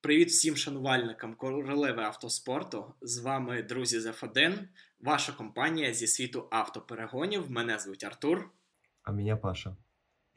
Привіт 0.00 0.29
всім 0.29 0.55
шанувальникам 0.55 1.35
королеви 1.35 2.03
автоспорту. 2.03 2.93
З 3.01 3.17
вами 3.17 3.63
друзі 3.63 3.99
з 3.99 4.05
F1, 4.05 4.67
ваша 4.99 5.33
компанія 5.33 5.93
зі 5.93 6.07
світу 6.07 6.47
автоперегонів. 6.51 7.51
Мене 7.51 7.79
звуть 7.79 8.03
Артур. 8.03 8.51
А 9.03 9.11
меня 9.11 9.37
Паша. 9.37 9.77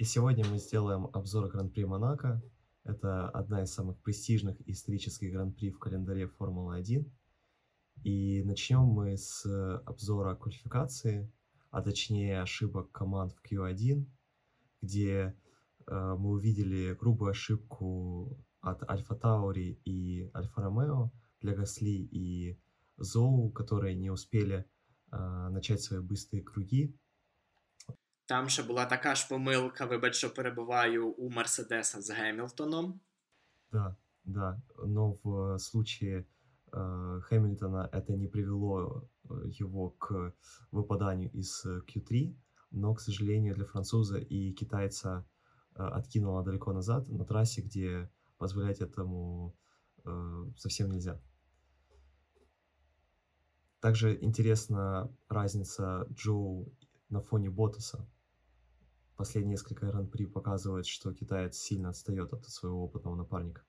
И 0.01 0.05
сегодня 0.05 0.45
мы 0.45 0.59
сделаем 0.59 1.09
обзор 1.13 1.49
Гран-при 1.49 1.85
Монако. 1.85 2.43
Это 2.85 3.31
одна 3.31 3.63
из 3.63 3.73
самых 3.73 3.97
престижных 4.03 4.57
исторических 4.67 5.33
Гран-при 5.33 5.71
в 5.71 5.79
календаре 5.79 6.27
Формулы-1. 6.27 7.05
И 8.05 8.43
начнем 8.45 8.81
мы 8.81 9.17
с 9.17 9.47
обзора 9.87 10.35
квалификации, 10.35 11.31
а 11.71 11.83
точнее 11.83 12.43
ошибок 12.43 12.93
команд 12.93 13.33
в 13.33 13.43
Q1, 13.43 14.05
где 14.83 15.35
э, 15.87 16.15
мы 16.19 16.31
увидели 16.31 16.95
грубую 16.95 17.31
ошибку 17.31 18.37
от 18.65 18.91
Альфа 18.91 19.15
Таури 19.15 19.79
и 19.85 20.31
Альфа 20.35 20.63
Ромео 20.63 21.11
для 21.41 21.55
Гасли 21.55 22.09
и 22.11 22.59
Зоу, 22.97 23.51
которые 23.51 23.95
не 23.95 24.11
успели 24.11 24.65
э, 25.13 25.49
начать 25.51 25.83
свои 25.83 26.01
быстрые 26.01 26.43
круги. 26.43 26.95
Там 28.27 28.49
ще 28.49 28.63
була 28.63 28.87
така 28.87 29.15
ж 29.15 29.29
помилка, 29.29 29.87
вибач, 29.87 30.15
що 30.15 30.35
перебуваю 30.35 31.09
у 31.09 31.31
Мерседеса 31.31 32.01
з 32.01 32.11
Гемілтоном. 32.11 33.01
Да, 33.73 33.97
да, 34.25 34.63
но 34.87 35.17
в 35.25 35.59
случае 35.59 36.25
э, 36.73 37.21
Хэмилтона 37.21 37.91
это 37.93 38.13
не 38.13 38.29
привело 38.29 39.09
его 39.61 39.91
к 39.91 40.33
выпаданию 40.71 41.31
из 41.33 41.67
Q3, 41.67 42.35
но, 42.71 42.95
к 42.95 43.01
сожалению, 43.01 43.55
для 43.55 43.65
француза 43.65 44.19
и 44.19 44.53
китайца 44.53 45.25
э, 45.75 45.83
откинуло 45.83 46.43
далеко 46.43 46.73
назад 46.73 47.09
на 47.09 47.25
трассе, 47.25 47.63
где 47.63 48.11
позволять 48.45 48.83
этому 48.83 49.57
э, 50.05 50.45
совсем 50.59 50.91
нельзя. 50.91 51.19
Также 53.81 54.19
интересна 54.23 55.11
разница 55.31 56.07
Джоу 56.13 56.71
на 57.09 57.21
фоне 57.21 57.49
Ботаса. 57.49 58.07
Последние 59.17 59.53
несколько 59.53 59.87
гран-при 59.87 60.27
показывают, 60.27 60.87
что 60.87 61.15
китаец 61.15 61.57
сильно 61.57 61.89
отстает 61.89 62.35
от 62.35 62.45
своего 62.45 62.85
опытного 62.85 63.17
напарника. 63.17 63.63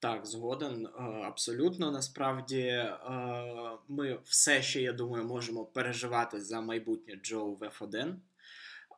Так, 0.00 0.26
згоден 0.26 0.86
е, 0.86 0.90
абсолютно. 1.26 1.90
Насправді 1.90 2.60
е, 2.60 2.98
ми 3.88 4.18
все 4.24 4.62
ще, 4.62 4.82
я 4.82 4.92
думаю, 4.92 5.24
можемо 5.24 5.64
переживати 5.64 6.40
за 6.40 6.60
майбутнє 6.60 7.16
Джоу 7.16 7.54
в 7.54 7.62
F1. 7.62 8.16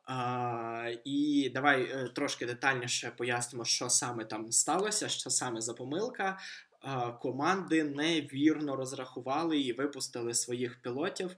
А, 0.05 0.91
І 1.03 1.51
давай 1.53 1.83
е, 1.83 2.09
трошки 2.15 2.45
детальніше 2.45 3.13
пояснимо, 3.17 3.65
що 3.65 3.89
саме 3.89 4.25
там 4.25 4.51
сталося, 4.51 5.09
що 5.09 5.29
саме 5.29 5.61
за 5.61 5.73
помилка. 5.73 6.39
А, 6.81 7.11
команди 7.11 7.83
невірно 7.83 8.75
розрахували 8.75 9.59
і 9.59 9.73
випустили 9.73 10.33
своїх 10.33 10.81
пілотів, 10.81 11.35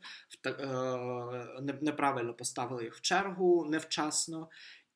неправильно 1.81 2.33
поставили 2.33 2.83
їх 2.83 2.95
в 2.95 3.01
чергу 3.01 3.65
невчасно. 3.65 4.49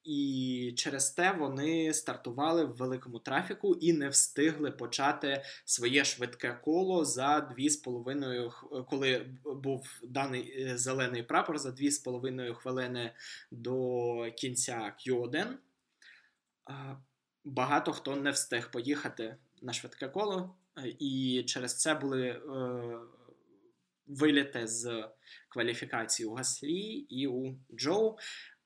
І 0.04 0.74
через 0.78 1.12
те 1.12 1.32
вони 1.32 1.94
стартували 1.94 2.66
в 2.66 2.76
великому 2.76 3.20
трафіку 3.20 3.76
і 3.76 3.94
не 3.94 4.10
встигли 4.10 4.72
почати 4.72 5.44
своє 5.66 6.06
швидке 6.06 6.60
коло 6.64 7.06
за 7.06 7.56
2,5, 7.58 8.86
коли 8.90 9.26
був 9.46 10.00
даний 10.04 10.64
е, 10.64 10.78
зелений 10.78 11.24
прапор 11.24 11.58
за 11.58 11.70
2,5 11.70 12.54
хвилини 12.54 13.14
до 13.52 14.32
кінця 14.38 14.96
Q1. 15.00 15.48
Багато 17.44 17.94
хто 17.94 18.16
не 18.16 18.32
встиг 18.32 18.72
поїхати 18.72 19.38
на 19.62 19.74
швидке 19.74 20.08
коло, 20.08 20.56
е, 20.78 20.96
і 21.00 21.44
через 21.48 21.78
це 21.78 21.94
були 21.94 22.28
е, 22.28 22.40
виліти 24.08 24.68
з 24.68 25.10
кваліфікації 25.50 26.28
у 26.28 26.34
Гаслі 26.34 27.06
і 27.10 27.28
у 27.28 27.56
Джоу. 27.76 28.18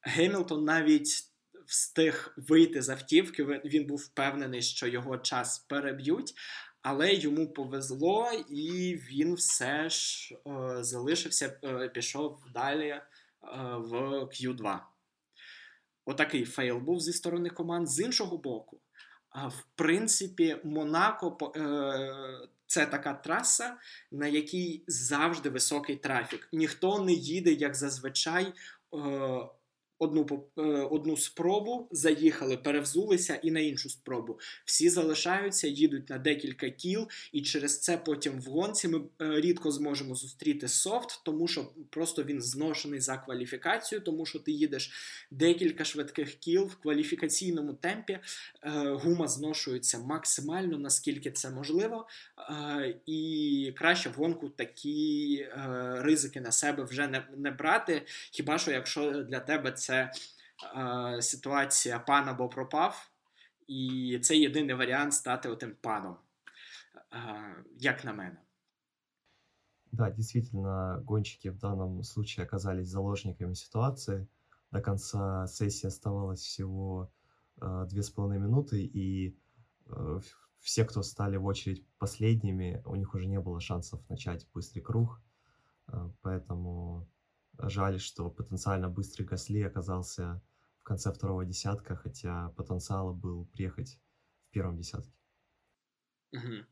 Гемілтон 0.03 0.63
навіть 0.63 1.33
встиг 1.65 2.33
вийти 2.37 2.81
з 2.81 2.89
автівки. 2.89 3.43
Він 3.43 3.85
був 3.85 3.97
впевнений, 3.97 4.61
що 4.61 4.87
його 4.87 5.17
час 5.17 5.59
переб'ють, 5.59 6.33
але 6.81 7.13
йому 7.13 7.53
повезло, 7.53 8.31
і 8.49 8.99
він 9.11 9.33
все 9.33 9.89
ж 9.89 10.35
е, 10.35 10.83
залишився, 10.83 11.59
е, 11.63 11.89
пішов 11.89 12.39
далі 12.53 12.87
е, 12.87 13.01
в 13.77 13.93
Q2. 14.23 14.79
Отакий 16.05 16.45
фейл 16.45 16.77
був 16.77 16.99
зі 16.99 17.13
сторони 17.13 17.49
команд. 17.49 17.87
З 17.89 17.99
іншого 17.99 18.37
боку, 18.37 18.79
в 19.35 19.63
принципі, 19.75 20.57
Монако. 20.63 21.53
Е, 21.55 22.47
це 22.73 22.85
така 22.85 23.13
траса, 23.13 23.77
на 24.11 24.27
якій 24.27 24.83
завжди 24.87 25.49
високий 25.49 25.95
трафік. 25.95 26.49
Ніхто 26.51 26.99
не 26.99 27.13
їде, 27.13 27.51
як 27.51 27.75
зазвичай, 27.75 28.45
е, 28.45 28.53
одну 30.03 30.43
е, 30.57 30.61
одну 30.63 31.17
спробу, 31.17 31.87
заїхали, 31.91 32.57
перевзулися 32.57 33.35
і 33.35 33.51
на 33.51 33.59
іншу 33.59 33.89
спробу. 33.89 34.39
Всі 34.65 34.89
залишаються, 34.89 35.67
їдуть 35.67 36.09
на 36.09 36.17
декілька 36.17 36.69
кіл, 36.69 37.07
і 37.31 37.41
через 37.41 37.79
це 37.79 37.97
потім 37.97 38.41
в 38.41 38.43
гонці 38.43 38.87
ми 38.87 38.97
е, 38.97 39.41
рідко 39.41 39.71
зможемо 39.71 40.15
зустріти 40.15 40.67
софт, 40.67 41.21
тому 41.25 41.47
що 41.47 41.71
просто 41.89 42.23
він 42.23 42.41
зношений 42.41 42.99
за 42.99 43.17
кваліфікацію, 43.17 44.01
тому 44.01 44.25
що 44.25 44.39
ти 44.39 44.51
їдеш 44.51 44.91
декілька 45.31 45.83
швидких 45.83 46.35
кіл 46.35 46.63
в 46.63 46.75
кваліфікаційному 46.75 47.73
темпі. 47.73 48.13
Е, 48.13 48.19
гума 48.89 49.27
зношується 49.27 49.99
максимально, 49.99 50.77
наскільки 50.77 51.31
це 51.31 51.49
можливо. 51.49 52.07
І 53.05 53.73
краще 53.77 54.09
в 54.09 54.13
гонку 54.13 54.49
такі 54.49 55.47
ризики 55.95 56.41
на 56.41 56.51
себе 56.51 56.83
вже 56.83 57.07
не, 57.07 57.27
не 57.37 57.51
брати. 57.51 58.01
Хіба 58.31 58.57
що 58.57 58.71
якщо 58.71 59.23
для 59.23 59.39
тебе 59.39 59.71
це 59.71 59.92
це 59.92 60.12
е, 60.76 61.22
ситуація 61.22 61.98
пан 61.98 62.28
або 62.28 62.48
пропав, 62.48 63.10
і 63.66 64.18
це 64.22 64.36
єдиний 64.36 64.74
варіант 64.74 65.14
стати 65.14 65.48
отим 65.48 65.76
паном, 65.80 66.16
е, 67.12 67.64
як 67.78 68.04
на 68.04 68.12
мене. 68.12 68.36
Да, 69.92 70.10
действительно, 70.10 71.02
гонщики 71.06 71.50
в 71.50 71.58
данном 71.58 72.02
случае 72.02 72.46
оказались 72.46 72.88
заложниками 72.88 73.54
ситуации. 73.54 74.28
До 74.70 74.80
конца 74.82 75.46
сессии 75.46 75.86
оставалось 75.86 76.40
всего 76.40 77.10
э, 77.60 77.86
две 77.88 78.02
с 78.02 78.10
половиной 78.10 78.46
минуты, 78.46 78.84
и 78.84 79.38
э, 79.86 80.20
все, 80.60 80.84
кто 80.84 81.02
стали 81.02 81.36
в 81.36 81.46
очередь 81.46 81.86
последними, 81.98 82.82
у 82.84 82.96
них 82.96 83.14
уже 83.14 83.26
не 83.26 83.40
было 83.40 83.60
шансов 83.60 84.00
начать 84.10 84.46
быстрый 84.52 84.82
круг. 84.82 85.22
Э, 85.88 86.10
поэтому 86.20 87.08
Жаль, 87.62 87.98
что 87.98 88.30
потенциально 88.30 88.88
быстрый 88.88 89.24
Гасли 89.24 89.62
оказался 89.62 90.40
в 90.78 90.84
конце 90.84 91.12
второго 91.12 91.44
десятка, 91.44 91.96
хотя 91.96 92.48
потенциал 92.56 93.14
был 93.14 93.46
приехать 93.46 93.98
в 94.42 94.50
первом 94.50 94.76
десятке. 94.76 95.12
Угу. 96.32 96.64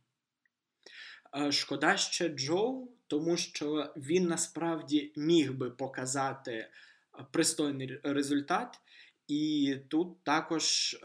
Шкода 1.52 1.96
ще 1.96 2.28
Джоу, 2.28 2.92
тому 3.06 3.36
що 3.36 3.92
він 3.96 4.26
насправді 4.26 5.12
міг 5.16 5.54
би 5.54 5.70
показати 5.70 6.70
пристойний 7.30 8.00
результат, 8.04 8.80
і 9.28 9.76
тут 9.88 10.24
також 10.24 10.94
е, 10.94 10.98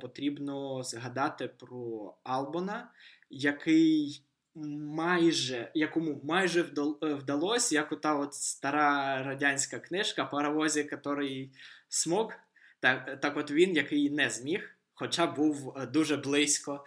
потрібно 0.00 0.82
згадати 0.82 1.48
про 1.48 2.14
Албона, 2.22 2.90
який 3.30 4.24
майже, 4.55 5.71
якому 5.73 6.21
майже 6.23 6.61
е, 6.61 7.13
вдалося, 7.13 7.75
як 7.75 7.91
ота 7.91 8.15
от 8.15 8.33
стара 8.33 9.23
радянська 9.23 9.79
книжка 9.79 10.25
паровозі, 10.25 10.79
який 10.91 11.51
смог. 11.89 12.33
Так, 12.79 13.19
так 13.21 13.37
от 13.37 13.51
він, 13.51 13.75
який 13.75 14.09
не 14.09 14.29
зміг, 14.29 14.77
хоча 14.93 15.27
був 15.27 15.77
е, 15.77 15.85
дуже 15.85 16.17
близько. 16.17 16.85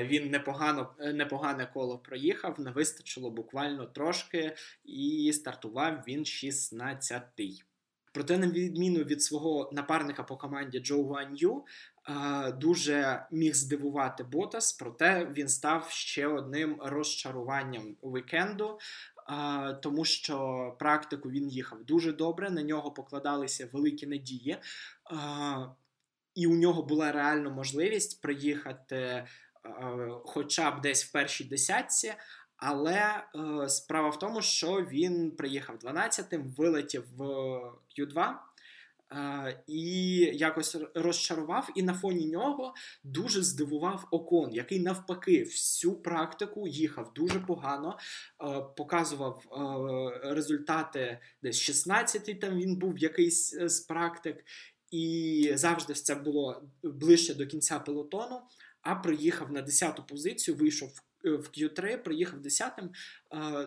Він 0.00 0.30
непогано, 0.30 0.94
е, 1.00 1.12
непогане 1.12 1.70
коло 1.74 1.98
проїхав, 1.98 2.60
не 2.60 2.70
вистачило 2.70 3.30
буквально 3.30 3.86
трошки, 3.86 4.56
і 4.84 5.32
стартував 5.34 6.04
він 6.08 6.20
16-й. 6.22 7.62
Проте, 8.12 8.38
на 8.38 8.46
відміну 8.46 9.04
від 9.04 9.22
свого 9.22 9.70
напарника 9.72 10.22
по 10.22 10.36
команді 10.36 10.80
Джо 10.80 11.02
Гуан'ю, 11.02 11.64
дуже 12.58 13.26
міг 13.30 13.54
здивувати 13.54 14.24
Ботас, 14.24 14.72
проте 14.72 15.32
він 15.36 15.48
став 15.48 15.90
ще 15.90 16.26
одним 16.26 16.76
розчаруванням 16.80 17.96
вікенду. 18.02 18.78
Тому 19.82 20.04
що 20.04 20.76
практику 20.78 21.30
він 21.30 21.48
їхав 21.48 21.84
дуже 21.84 22.12
добре, 22.12 22.50
на 22.50 22.62
нього 22.62 22.90
покладалися 22.90 23.68
великі 23.72 24.06
надії, 24.06 24.56
і 26.34 26.46
у 26.46 26.54
нього 26.54 26.82
була 26.82 27.12
реальна 27.12 27.50
можливість 27.50 28.22
приїхати 28.22 29.26
хоча 30.24 30.70
б 30.70 30.80
десь 30.80 31.04
в 31.04 31.12
першій 31.12 31.44
десятці. 31.44 32.14
Але 32.60 33.24
е, 33.34 33.68
справа 33.68 34.08
в 34.08 34.18
тому, 34.18 34.42
що 34.42 34.86
він 34.90 35.30
приїхав 35.30 35.76
12-тим, 35.76 36.54
вилетів 36.56 37.04
в 37.16 37.22
Q2, 37.98 38.34
і 39.66 40.16
якось 40.34 40.76
розчарував, 40.94 41.68
і 41.74 41.82
на 41.82 41.94
фоні 41.94 42.26
нього 42.26 42.74
дуже 43.04 43.42
здивував 43.42 44.08
Окон, 44.10 44.52
який 44.52 44.80
навпаки 44.80 45.42
всю 45.42 45.94
практику 45.94 46.68
їхав 46.68 47.12
дуже 47.14 47.40
погано, 47.40 47.98
показував 48.76 49.44
результати 50.22 51.18
десь 51.42 51.70
16-й 51.70 52.34
там 52.34 52.58
він 52.58 52.76
був 52.76 52.98
якийсь 52.98 53.54
е, 53.54 53.68
з 53.68 53.80
практик, 53.80 54.44
і 54.90 55.52
завжди 55.54 55.94
це 55.94 56.14
було 56.14 56.62
ближче 56.82 57.34
до 57.34 57.46
кінця 57.46 57.78
пелотону. 57.78 58.40
А 58.82 58.94
приїхав 58.94 59.52
на 59.52 59.62
10-ту 59.62 60.02
позицію, 60.02 60.56
вийшов 60.56 60.88
в 60.88 61.02
Q3, 61.23 61.97
приїхав 61.97 62.39
10-тим, 62.39 62.89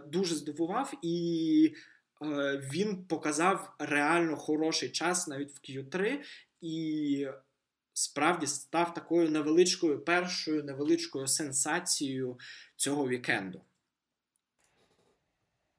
дуже 0.06 0.34
здивував 0.34 0.92
і. 1.02 1.74
Е, 2.22 2.58
він 2.72 3.04
показав 3.04 3.74
реально 3.78 4.36
хороший 4.36 4.90
час 4.90 5.28
навіть 5.28 5.50
в 5.50 5.60
Q3 5.70 6.18
і 6.60 7.28
справді 7.92 8.46
став 8.46 8.94
такою 8.94 9.30
невеличкою 9.30 10.04
першою 10.04 10.64
невеличкою 10.64 11.26
сенсацією 11.26 12.38
цього 12.76 13.08
вікенду. 13.08 13.60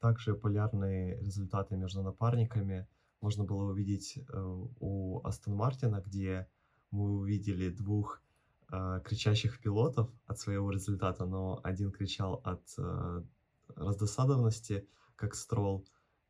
Также 0.01 0.33
полярные 0.33 1.19
результаты 1.19 1.75
между 1.75 2.01
напарниками 2.01 2.87
можно 3.21 3.43
было 3.43 3.71
увидеть 3.71 4.17
э, 4.17 4.67
у 4.79 5.19
Астон 5.25 5.55
Мартина, 5.55 6.01
где 6.07 6.47
мы 6.89 7.19
увидели 7.19 7.69
двух 7.69 8.22
Э, 8.74 9.00
кричащих 9.04 9.60
пилотов 9.60 10.10
от 10.26 10.38
своего 10.38 10.70
результата, 10.70 11.24
но 11.26 11.60
один 11.62 11.92
кричал 11.92 12.40
от 12.44 12.62
э, 12.78 13.22
раздосадованности, 13.76 14.88
как 15.16 15.34
Строл, 15.34 15.86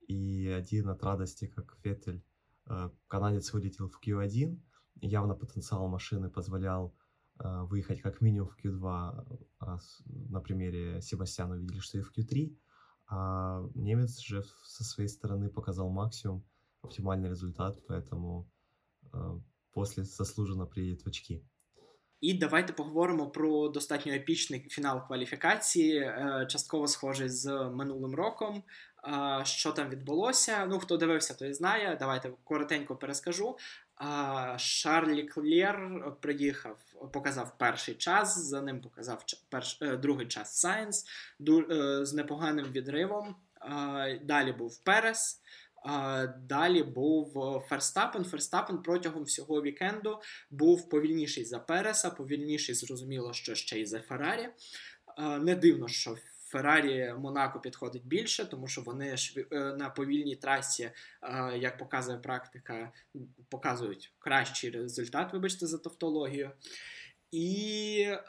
и 0.09 0.49
один 0.49 0.89
от 0.89 1.03
радости, 1.03 1.47
как 1.47 1.77
Феттель. 1.83 2.23
Э, 2.67 2.91
канадец 3.09 3.53
вылетел 3.53 3.89
в 3.89 4.01
Q1, 4.01 4.61
явно 5.01 5.35
потенциал 5.35 5.89
машины 5.89 6.31
позволял 6.31 6.95
э, 7.39 7.63
выехать 7.63 8.01
как 8.01 8.21
минимум 8.21 8.49
в 8.49 8.57
Q2, 8.63 9.51
а 9.61 9.79
на 10.07 10.41
примере 10.41 11.01
Себастьяна 11.01 11.55
увидели, 11.55 11.81
что 11.81 11.99
и 11.99 12.03
в 12.03 12.13
Q3, 12.17 12.57
а 13.07 13.63
немец 13.75 14.19
же 14.19 14.43
со 14.65 14.85
своей 14.85 15.09
стороны 15.09 15.51
показал 15.51 15.91
максимум, 15.91 16.45
оптимальный 16.83 17.31
результат, 17.31 17.79
поэтому 17.87 18.49
э, 19.13 19.41
после 19.73 20.05
заслуженно 20.05 20.67
приедет 20.67 21.03
в 21.03 21.07
очки. 21.09 21.43
І 22.25 22.35
давайте 22.35 22.73
поговоримо 22.73 23.27
про 23.27 23.69
достатньо 23.69 24.13
епічний 24.13 24.61
фінал 24.61 25.07
кваліфікації, 25.07 26.13
частково 26.49 26.89
схожий 26.89 27.29
з 27.29 27.71
минулим 27.75 28.15
роком. 28.15 28.63
Що 29.43 29.73
там 29.73 29.89
відбулося? 29.89 30.67
Ну, 30.67 30.79
хто 30.79 30.97
дивився, 30.97 31.35
той 31.35 31.53
знає. 31.53 31.97
Давайте 32.01 32.31
коротенько 32.45 32.97
перескажу. 32.97 33.57
Шарль 34.57 35.23
Леклер 35.23 36.03
приїхав, 36.21 36.79
показав 37.13 37.59
перший 37.59 37.95
час, 37.95 38.39
за 38.39 38.63
ним 38.63 38.81
показав 38.81 39.25
перш, 39.49 39.79
е, 39.83 39.97
другий 39.97 40.27
час 40.27 40.61
Сайнс 40.61 41.05
е, 41.71 42.05
з 42.05 42.15
непоганим 42.15 42.67
відривом. 42.67 43.37
Далі 44.23 44.53
був 44.53 44.85
Перес. 44.85 45.41
Далі 46.39 46.83
був 46.83 47.33
Ферстапен. 47.69 48.25
Ферстапен 48.25 48.83
протягом 48.83 49.23
всього 49.23 49.63
вікенду 49.63 50.19
був 50.51 50.89
повільніший 50.89 51.45
за 51.45 51.59
Переса, 51.59 52.11
повільніший, 52.11 52.75
зрозуміло, 52.75 53.33
що 53.33 53.55
ще 53.55 53.81
й 53.81 53.87
за 53.87 54.01
Феррарі. 54.01 54.49
Не 55.19 55.55
дивно, 55.55 55.89
що 55.89 56.17
Феррарі 56.55 57.15
Монако 57.19 57.61
підходить 57.61 58.07
більше, 58.07 58.45
тому 58.45 58.69
що 58.69 58.81
вони 58.81 59.17
е, 59.37 59.75
на 59.79 59.91
повільній 59.91 60.37
трасі, 60.37 60.91
як 61.59 61.79
показує 61.79 62.19
практика, 62.19 62.93
показують 63.49 64.13
кращий 64.19 64.71
результат, 64.71 65.33
вибачте, 65.33 65.67
за 65.67 65.79
тавтологію. 65.79 66.51
І 67.31 68.07
е, 68.09 68.23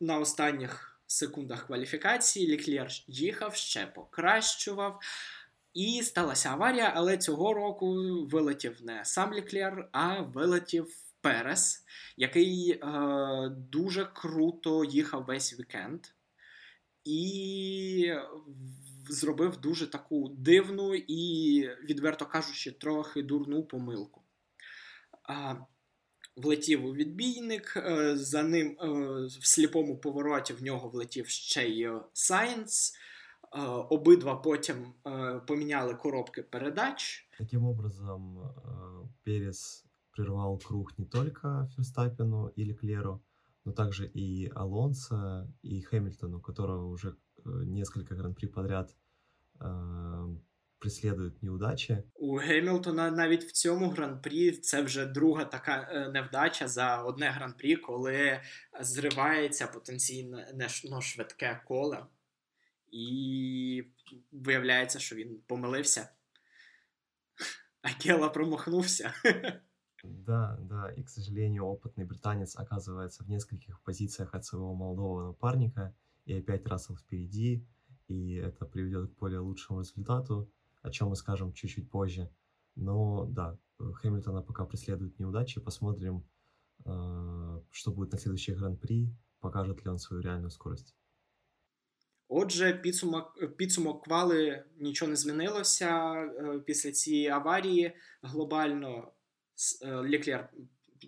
на 0.00 0.18
останніх 0.18 1.00
секундах 1.06 1.66
кваліфікації 1.66 2.48
Ліклєр 2.48 2.88
їхав, 3.06 3.54
ще 3.54 3.86
покращував. 3.86 5.00
І 5.78 6.02
сталася 6.02 6.48
аварія, 6.48 6.92
але 6.96 7.16
цього 7.16 7.54
року 7.54 7.96
вилетів 8.26 8.78
не 8.82 9.04
сам 9.04 9.34
Ліклєр, 9.34 9.88
а 9.92 10.20
вилетів 10.20 10.96
Перес, 11.20 11.84
який 12.16 12.70
е, 12.70 12.78
дуже 13.48 14.04
круто 14.04 14.84
їхав 14.84 15.24
весь 15.24 15.60
вікенд. 15.60 16.00
І 17.04 18.12
зробив 19.08 19.56
дуже 19.56 19.86
таку 19.86 20.28
дивну 20.28 20.94
і, 20.94 21.62
відверто 21.84 22.26
кажучи, 22.26 22.70
трохи 22.72 23.22
дурну 23.22 23.62
помилку. 23.62 24.22
А, 25.22 25.54
Влетів 26.36 26.86
у 26.86 26.94
відбійник, 26.94 27.76
е, 27.76 28.16
за 28.16 28.42
ним 28.42 28.66
е, 28.68 28.86
в 29.40 29.46
сліпому 29.46 29.98
повороті 29.98 30.52
в 30.52 30.62
нього 30.62 30.88
влетів 30.88 31.28
ще 31.28 31.68
й 31.68 31.88
Сайенс. 32.12 32.94
Обидва 33.90 34.36
потім 34.36 34.94
поменяли 35.46 35.94
коробки 35.94 36.42
передач. 36.42 37.28
Таким 37.38 37.64
образом, 37.64 38.38
Перес 39.24 39.86
прервал 40.10 40.58
круг 40.58 40.98
не 40.98 41.04
только 41.04 41.68
Ферстаппену 41.76 42.48
и 42.58 42.64
Леклеру, 42.64 43.22
но 43.64 43.72
также 43.72 44.10
и 44.16 44.50
Алонсо, 44.54 45.46
и 45.62 45.80
Хэмилтону, 45.82 46.38
у 46.38 46.40
которого 46.40 46.86
уже 46.88 47.14
несколько 47.44 48.14
гран-при 48.14 48.48
подряд 48.48 48.96
преслідують 50.78 51.42
неудачі. 51.42 52.02
У 52.14 52.36
Гемілтона 52.36 53.10
навіть 53.10 53.44
в 53.44 53.52
цьому 53.52 53.90
гран-прі 53.90 54.52
це 54.52 54.82
вже 54.82 55.06
друга 55.06 55.44
така 55.44 56.08
невдача 56.14 56.68
за 56.68 57.02
одне 57.02 57.30
гран-прі, 57.30 57.76
коли 57.76 58.40
зривається 58.80 59.66
потенційно 59.66 60.38
швидке 61.00 61.62
коле 61.68 62.06
і 62.91 63.83
виявляється, 64.31 64.99
що 64.99 65.15
він 65.15 65.41
помилився. 65.47 66.09
Акела 67.81 68.29
промахнувся. 68.29 69.13
Да, 70.03 70.57
да, 70.61 70.91
и, 70.97 71.03
к 71.03 71.09
сожалению, 71.09 71.63
опытный 71.65 72.05
британец 72.05 72.57
оказывается 72.57 73.23
в 73.23 73.29
нескольких 73.29 73.81
позициях 73.81 74.33
от 74.33 74.43
своего 74.43 74.73
молодого 74.73 75.27
напарника, 75.27 75.95
и 76.25 76.37
опять 76.37 76.67
Рассел 76.67 76.97
впереди, 76.97 77.65
и 78.09 78.35
это 78.35 78.65
приведет 78.65 79.11
к 79.11 79.19
более 79.19 79.39
лучшему 79.39 79.79
результату, 79.79 80.51
о 80.81 80.89
чем 80.89 81.09
мы 81.09 81.15
скажем 81.15 81.53
чуть-чуть 81.53 81.89
позже. 81.89 82.29
Но 82.75 83.25
да, 83.25 83.57
Хэмилтона 83.79 84.41
пока 84.41 84.65
преследуют 84.65 85.19
неудачи, 85.19 85.61
посмотрим, 85.61 86.27
э, 86.85 87.61
что 87.71 87.91
будет 87.91 88.11
на 88.11 88.17
следующий 88.17 88.53
гран-при, 88.53 89.15
покажет 89.39 89.85
ли 89.85 89.89
он 89.89 89.99
свою 89.99 90.21
реальную 90.21 90.51
скорость. 90.51 90.95
Отже, 92.28 92.72
підсумок 92.72 93.56
підсумок 93.56 94.04
квали 94.04 94.64
нічого 94.78 95.08
не 95.10 95.16
змінилося 95.16 96.12
е, 96.14 96.58
після 96.66 96.92
цієї 96.92 97.28
аварії. 97.28 97.92
Глобально 98.22 99.12
е, 99.82 100.02
Ліклер 100.02 100.48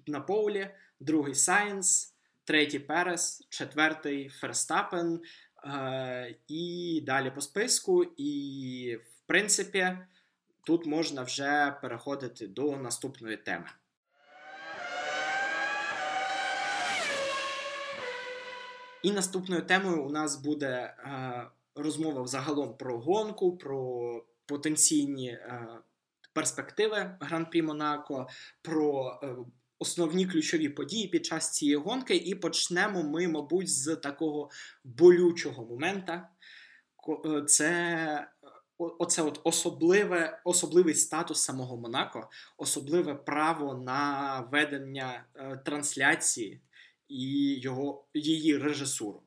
на 0.06 0.20
поулі, 0.20 0.70
другий 1.00 1.34
Сайнс, 1.34 2.14
третій 2.44 2.78
Перес, 2.78 3.46
четвертий 3.48 4.28
Ферстапен 4.28 5.20
е, 5.64 6.36
і 6.48 7.02
далі 7.06 7.30
по 7.30 7.40
списку. 7.40 8.04
І, 8.16 8.96
в 8.96 9.26
принципі, 9.26 9.98
тут 10.66 10.86
можна 10.86 11.22
вже 11.22 11.78
переходити 11.82 12.46
до 12.46 12.76
наступної 12.76 13.36
теми. 13.36 13.66
І 19.02 19.12
наступною 19.12 19.62
темою 19.62 20.04
у 20.04 20.10
нас 20.10 20.36
буде 20.36 20.66
е, 20.68 21.46
розмова 21.74 22.22
взагалом 22.22 22.76
про 22.76 22.98
гонку, 22.98 23.56
про 23.56 24.24
потенційні 24.46 25.28
е, 25.28 25.68
перспективи 26.32 27.16
Гран-прі 27.20 27.62
Монако, 27.62 28.28
про 28.62 29.20
е, 29.22 29.36
основні 29.78 30.26
ключові 30.26 30.68
події 30.68 31.08
під 31.08 31.26
час 31.26 31.52
цієї 31.52 31.76
гонки. 31.76 32.16
І 32.16 32.34
почнемо 32.34 33.02
ми, 33.02 33.28
мабуть, 33.28 33.70
з 33.70 33.96
такого 33.96 34.50
болючого 34.84 35.64
момента. 35.64 36.28
Це 37.46 38.28
Оце 38.82 39.22
от 39.22 39.40
особливе, 39.44 40.40
особливий 40.44 40.94
статус 40.94 41.42
самого 41.42 41.76
Монако, 41.76 42.30
особливе 42.58 43.14
право 43.14 43.74
на 43.74 44.40
ведення 44.52 45.24
е, 45.36 45.56
трансляції 45.64 46.60
і 47.10 47.54
його, 47.60 48.04
її 48.14 48.56
режисуру. 48.56 49.22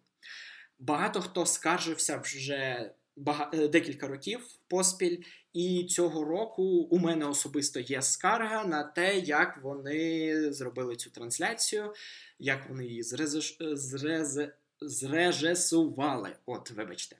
Багато 0.79 1.21
хто 1.21 1.45
скаржився 1.45 2.17
вже 2.17 2.91
бага... 3.15 3.51
Е, 3.53 3.67
декілька 3.67 4.07
років 4.07 4.39
поспіль, 4.67 5.23
і 5.53 5.83
цього 5.83 6.23
року 6.23 6.63
у 6.63 6.99
мене 6.99 7.25
особисто 7.25 7.79
є 7.79 8.01
скарга 8.01 8.65
на 8.65 8.83
те, 8.83 9.19
як 9.19 9.59
вони 9.63 10.53
зробили 10.53 10.95
цю 10.95 11.09
трансляцію, 11.09 11.93
як 12.39 12.69
вони 12.69 12.85
її 12.85 13.03
зрез... 13.03 13.57
зрез... 13.59 14.39
зрежисували. 14.81 16.35
От, 16.45 16.71
вибачте. 16.71 17.15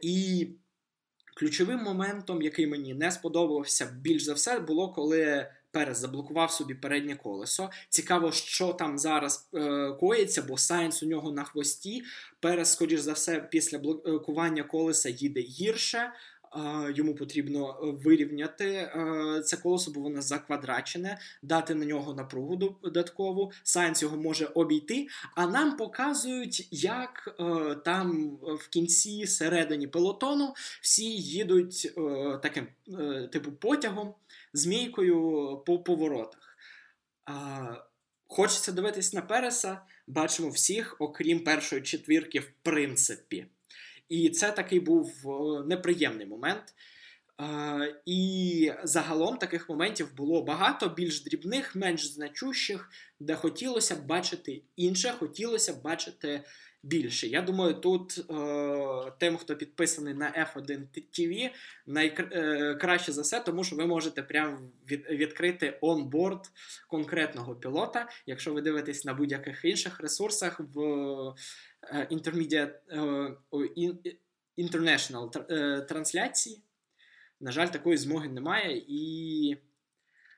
І 0.00 0.48
Ключовим 1.34 1.78
моментом, 1.78 2.42
який 2.42 2.66
мені 2.66 2.94
не 2.94 3.10
сподобався 3.10 3.96
більш 4.00 4.22
за 4.22 4.34
все, 4.34 4.58
було 4.58 4.92
коли 4.92 5.50
Перес 5.72 5.98
заблокував 5.98 6.50
собі 6.50 6.74
переднє 6.74 7.16
колесо. 7.16 7.70
Цікаво, 7.88 8.32
що 8.32 8.72
там 8.72 8.98
зараз 8.98 9.48
е, 9.54 9.92
коїться, 10.00 10.42
бо 10.42 10.58
Сайнс 10.58 11.02
у 11.02 11.06
нього 11.06 11.32
на 11.32 11.44
хвості. 11.44 12.02
Перес, 12.40 12.72
скоріш 12.72 13.00
за 13.00 13.12
все, 13.12 13.48
після 13.50 13.78
блокування 13.78 14.62
колеса 14.62 15.08
їде 15.08 15.40
гірше 15.40 16.12
йому 16.94 17.14
потрібно 17.14 17.70
е, 17.70 17.90
вирівняти 18.04 18.66
е, 18.66 19.42
це 19.44 19.56
колесо, 19.56 19.90
бо 19.90 20.00
воно 20.00 20.22
заквадрачене, 20.22 21.18
дати 21.42 21.74
на 21.74 21.84
нього 21.84 22.14
напругу 22.14 22.56
додаткову. 22.56 23.52
Сайнс 23.62 24.02
його 24.02 24.16
може 24.16 24.46
обійти, 24.46 25.06
а 25.34 25.46
нам 25.46 25.76
показують, 25.76 26.68
як 26.70 27.36
е, 27.40 27.74
там 27.74 28.30
в 28.42 28.68
кінці 28.68 29.26
середині 29.26 29.86
пелотону 29.86 30.54
всі 30.80 31.04
їдуть 31.16 31.92
таким 32.42 32.66
типу 33.32 33.52
потягом, 33.52 34.14
змійкою 34.52 35.56
по 35.66 35.78
поворотах. 35.78 36.56
Хочеться 38.26 38.72
дивитись 38.72 39.12
на 39.12 39.22
Переса, 39.22 39.80
бачимо 40.06 40.48
всіх, 40.48 40.96
окрім 40.98 41.44
першої 41.44 41.82
четвірки, 41.82 42.40
в 42.40 42.52
принципі. 42.62 43.46
І 44.08 44.30
це 44.30 44.52
такий 44.52 44.80
був 44.80 45.12
неприємний 45.66 46.26
момент. 46.26 46.74
І 48.06 48.72
загалом 48.84 49.36
таких 49.36 49.68
моментів 49.68 50.14
було 50.16 50.42
багато, 50.42 50.88
більш 50.88 51.24
дрібних, 51.24 51.76
менш 51.76 52.06
значущих, 52.06 52.90
де 53.20 53.34
хотілося 53.34 53.96
б 53.96 54.06
бачити 54.06 54.62
інше, 54.76 55.14
хотілося 55.18 55.74
б 55.74 55.82
бачити 55.82 56.44
більше. 56.82 57.26
Я 57.26 57.42
думаю, 57.42 57.74
тут 57.74 58.18
е, 58.30 59.12
тим, 59.18 59.36
хто 59.36 59.56
підписаний 59.56 60.14
на 60.14 60.50
F1 60.54 60.86
TV, 60.94 61.50
найкраще 61.86 63.10
е, 63.10 63.14
за 63.14 63.22
все, 63.22 63.40
тому 63.40 63.64
що 63.64 63.76
ви 63.76 63.86
можете 63.86 64.22
прямо 64.22 64.58
від, 64.90 65.06
відкрити 65.10 65.78
онборд 65.80 66.50
конкретного 66.88 67.56
пілота. 67.56 68.08
Якщо 68.26 68.54
ви 68.54 68.62
дивитесь 68.62 69.04
на 69.04 69.14
будь-яких 69.14 69.64
інших 69.64 70.00
ресурсах 70.00 70.60
в 70.60 70.80
е, 71.82 72.08
intermediate, 72.10 72.74
е, 72.90 73.36
international 74.58 75.52
е, 75.52 75.80
трансляції, 75.80 76.62
на 77.40 77.52
жаль, 77.52 77.68
такої 77.68 77.96
змоги 77.96 78.28
немає, 78.28 78.84
і 78.88 79.56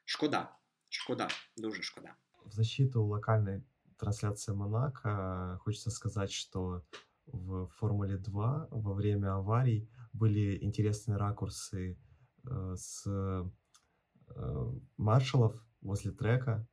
шкода. 0.05 0.49
Шкода, 0.89 1.29
дуже 1.57 1.83
шкода. 1.83 2.15
В 2.47 2.51
защиту 2.53 3.03
локальной 3.03 3.63
трансляции 3.99 4.53
Монако 4.53 5.59
хочется 5.63 5.91
сказать, 5.91 6.33
что 6.33 6.85
в 7.27 7.67
Формуле 7.67 8.17
2 8.17 8.69
во 8.71 8.95
время 8.95 9.35
аварий 9.35 9.89
были 10.13 10.63
интересные 10.63 11.17
ракурсы 11.17 11.99
э, 12.45 12.75
с 12.77 13.05
э, 13.07 13.45
маршалов 14.97 15.55
возле 15.81 16.13
трека. 16.13 16.67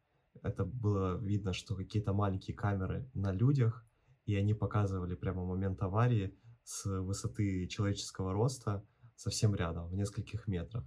Это 0.44 0.66
было 0.66 1.18
видно, 1.18 1.54
что 1.54 1.76
какие-то 1.76 2.14
маленькие 2.14 2.56
камеры 2.56 3.10
на 3.14 3.32
людях, 3.32 3.86
и 4.26 4.36
они 4.36 4.54
показывали 4.54 5.16
прямо 5.16 5.46
момент 5.46 5.82
аварии 5.82 6.38
с 6.64 6.86
высоты 6.86 7.68
человеческого 7.68 8.34
роста 8.34 8.86
совсем 9.16 9.56
рядом, 9.56 9.88
в 9.88 9.96
нескольких 9.96 10.48
метрах. 10.48 10.86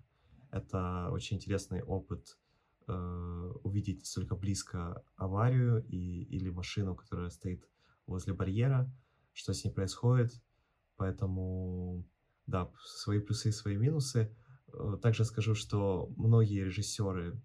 Это 0.50 1.08
очень 1.10 1.36
интересный 1.36 1.82
опыт 1.82 2.38
увидеть 2.86 4.00
настолько 4.00 4.36
близко 4.36 5.02
аварию 5.16 5.84
и, 5.86 6.22
или 6.24 6.50
машину, 6.50 6.94
которая 6.94 7.30
стоит 7.30 7.68
возле 8.06 8.34
барьера, 8.34 8.90
что 9.32 9.52
с 9.52 9.64
ней 9.64 9.70
происходит. 9.70 10.32
Поэтому, 10.96 12.04
да, 12.46 12.70
свои 12.84 13.20
плюсы 13.20 13.48
и 13.48 13.52
свои 13.52 13.76
минусы. 13.76 14.34
Э, 14.72 14.96
также 15.00 15.24
скажу, 15.24 15.54
что 15.54 16.12
многие 16.16 16.64
режиссеры, 16.64 17.40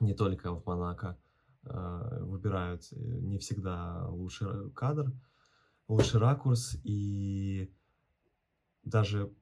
не 0.00 0.14
только 0.14 0.52
в 0.52 0.64
Монако, 0.66 1.18
э, 1.64 2.18
выбирают 2.22 2.82
э, 2.92 2.96
не 2.96 3.38
всегда 3.38 4.08
лучший 4.08 4.70
кадр, 4.72 5.12
лучший 5.88 6.20
ракурс, 6.20 6.76
и 6.84 7.72
даже 8.84 9.32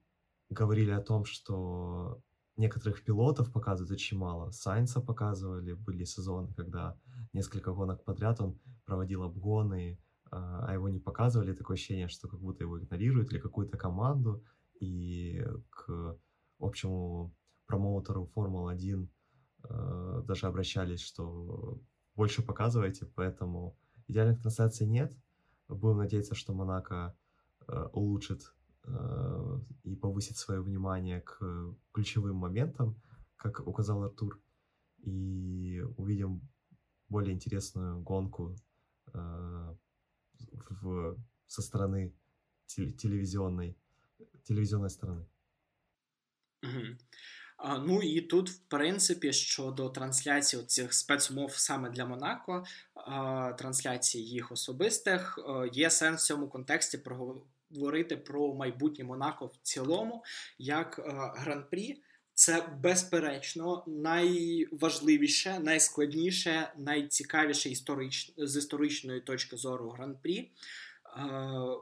говорили 0.49 0.91
о 0.91 1.03
том, 1.03 1.25
что 1.25 2.23
некоторых 2.57 3.03
пилотов 3.05 3.53
показывают 3.53 3.91
очень 3.91 4.19
мало. 4.19 4.51
Сайнса 4.51 5.01
показывали, 5.01 5.73
были 5.73 6.05
сезоны, 6.05 6.53
когда 6.55 6.97
несколько 7.33 7.73
гонок 7.73 8.05
подряд 8.05 8.41
он 8.41 8.59
проводил 8.85 9.23
обгоны, 9.23 9.99
а, 10.31 10.67
а 10.69 10.75
его 10.75 10.89
не 10.89 11.01
показывали. 11.01 11.53
Такое 11.53 11.77
ощущение, 11.77 12.09
что 12.09 12.29
как 12.29 12.41
будто 12.41 12.65
его 12.65 12.79
игнорируют 12.79 13.33
или 13.33 13.41
какую-то 13.41 13.77
команду. 13.77 14.45
И 14.81 15.45
к 15.71 16.19
общему 16.59 17.35
промоутеру 17.67 18.27
Формулы-1 18.27 19.09
э, 19.65 20.23
даже 20.27 20.47
обращались, 20.47 21.01
что 21.01 21.81
больше 22.15 22.43
показывайте, 22.43 23.07
поэтому 23.07 23.77
идеальных 24.09 24.41
трансляций 24.41 24.87
нет. 24.87 25.17
Будем 25.69 25.99
надеяться, 25.99 26.35
что 26.35 26.53
Монако 26.53 27.17
э, 27.67 27.89
улучшит 27.93 28.55
и 29.84 29.96
повысит 29.96 30.38
свое 30.38 30.62
внимание 30.62 31.22
к 31.22 31.40
ключевым 31.92 32.38
моментам, 32.38 32.96
как 33.38 33.68
указал 33.68 34.04
Артур, 34.04 34.40
и 35.04 35.82
увидим 35.98 36.42
более 37.08 37.34
интересную 37.34 38.02
гонку 38.02 38.56
э, 39.14 39.76
в, 40.82 41.18
со 41.48 41.62
стороны 41.62 42.14
телевизионной, 42.68 43.78
телевизионной 44.44 44.90
стороны. 44.90 45.26
Mm-hmm. 46.62 46.98
Ну 47.80 48.02
і 48.02 48.22
тут, 48.22 48.50
в 48.50 48.60
принципі, 48.60 49.34
щодо 49.34 49.90
трансляції 49.90 50.64
цих 50.64 50.94
спецумов 50.94 51.54
саме 51.56 51.90
для 51.90 52.06
Монако, 52.06 52.64
трансляції 53.58 54.28
їх 54.28 54.52
особистих, 54.52 55.40
є 55.74 55.90
сенс 55.90 56.24
в 56.24 56.26
цьому 56.26 56.50
контексті 56.50 56.98
проговорити 57.71 58.17
про 58.17 58.55
майбутнє 58.55 59.05
Монако 59.05 59.47
в 59.47 59.57
цілому, 59.63 60.25
як 60.59 61.01
гран-прі. 61.37 62.03
Це 62.35 62.69
безперечно 62.83 63.85
найважливіше, 63.87 65.59
найскладніше, 65.59 66.73
найцікавіше 66.77 67.71
історич... 67.71 68.33
з 68.37 68.57
історичної 68.57 69.21
точки 69.21 69.57
зору 69.57 69.91
гран-прі 69.91 70.51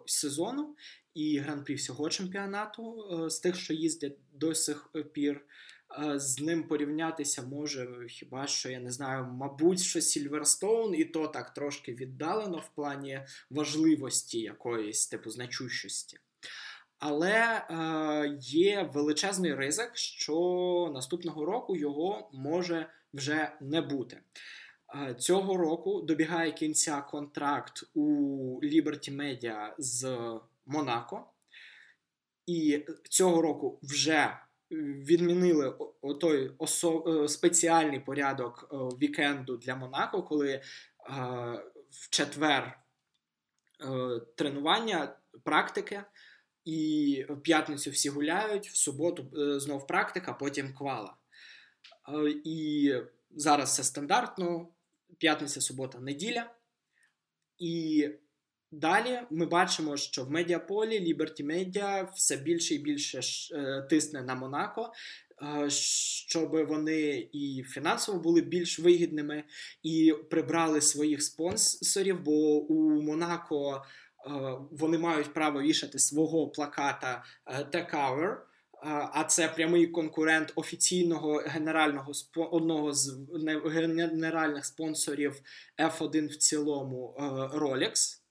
сезону 0.07 0.77
і 1.15 1.39
гран-прі 1.39 1.75
всього 1.75 2.11
чемпіонату 2.11 3.09
е, 3.13 3.31
з 3.31 3.41
тих, 3.41 3.57
що 3.57 3.75
їздять 3.75 4.17
до 4.33 4.55
сих 4.55 4.91
пір. 5.13 5.41
Е, 5.99 6.19
з 6.19 6.41
ним 6.41 6.63
порівнятися 6.63 7.43
може 7.43 8.07
хіба 8.09 8.47
що 8.47 8.71
я 8.71 8.81
не 8.81 8.91
знаю, 8.91 9.25
мабуть, 9.25 9.81
що 9.81 10.01
Сільверстоун, 10.01 10.95
і 10.95 11.05
то 11.05 11.29
так 11.29 11.55
трошки 11.55 11.95
віддалено 11.95 12.59
в 12.59 12.69
плані 12.75 13.21
важливості 13.51 14.41
якоїсь 14.41 15.07
типу 15.07 15.31
значущості. 15.31 16.19
Але 16.99 17.31
е, 17.31 18.39
є 18.41 18.91
величезний 18.95 19.55
ризик, 19.55 19.97
що 19.97 20.91
наступного 20.95 21.45
року 21.45 21.77
його 21.77 22.31
може 22.33 22.87
вже 23.15 23.53
не 23.61 23.81
бути. 23.81 24.21
Е, 24.95 25.15
цього 25.15 25.57
року 25.57 26.03
добігає 26.03 26.53
кінця 26.53 27.01
контракт 27.01 27.85
у 27.95 28.07
Liberty 28.63 29.17
Media 29.17 29.75
з 29.79 30.19
Монако, 30.67 31.27
і 32.47 32.85
цього 33.09 33.43
року 33.43 33.79
вже 33.83 34.39
відмінили 34.73 35.79
той 36.21 36.55
осо... 36.59 37.05
Е, 37.25 37.29
спеціальний 37.29 38.01
порядок 38.01 38.69
е, 38.73 38.77
вікенду 38.77 39.57
для 39.57 39.77
Монако, 39.77 40.23
коли 40.23 40.51
е, 40.51 40.63
в 41.91 42.11
четвер 42.11 42.79
тренування, 44.37 45.17
практики, 45.45 46.05
і 46.65 47.27
в 47.29 47.41
п'ятницю 47.41 47.91
всі 47.91 48.09
гуляють, 48.09 48.69
в 48.69 48.77
суботу 48.77 49.31
знов 49.61 49.87
практика, 49.87 50.33
потім 50.33 50.75
квала. 50.75 51.17
І 52.45 52.93
зараз 53.31 53.69
все 53.69 53.85
стандартно: 53.85 54.69
п'ятниця, 55.19 55.61
субота, 55.61 56.01
неділя. 56.01 56.51
І 57.59 58.09
Далі 58.73 59.21
ми 59.31 59.47
бачимо, 59.47 59.97
що 59.97 60.25
в 60.25 60.31
медіаполі 60.31 61.15
Liberty 61.15 61.47
Media 61.47 62.09
все 62.15 62.37
більше 62.37 62.75
і 62.75 62.79
більше 62.79 63.21
е, 63.55 63.83
тисне 63.91 64.23
на 64.23 64.35
Монако, 64.35 64.93
е, 65.43 65.71
щоб 65.71 66.51
вони 66.51 67.29
і 67.33 67.65
фінансово 67.69 68.19
були 68.19 68.41
більш 68.41 68.79
вигідними, 68.79 69.45
і 69.83 70.15
прибрали 70.31 70.81
своїх 70.81 71.23
спонсорів. 71.23 72.23
Бо 72.23 72.33
у 72.61 73.03
Монако 73.03 73.75
е, 73.77 74.31
вони 74.71 74.99
мають 74.99 75.35
право 75.35 75.63
вішати 75.63 75.99
свого 75.99 76.49
плаката 76.49 77.25
The 77.47 77.95
Cover, 77.95 78.37
а 79.13 79.25
це 79.25 79.49
прямий 79.49 79.87
конкурент 79.87 80.53
офіційного 80.57 81.43
генерального 81.47 82.13
одного 82.37 82.93
з 82.93 83.19
генеральних 83.65 84.65
спонсорів 84.65 85.41
F1 85.79 86.29
в 86.29 86.37
цілому 86.37 87.17
Rolex. 87.55 88.22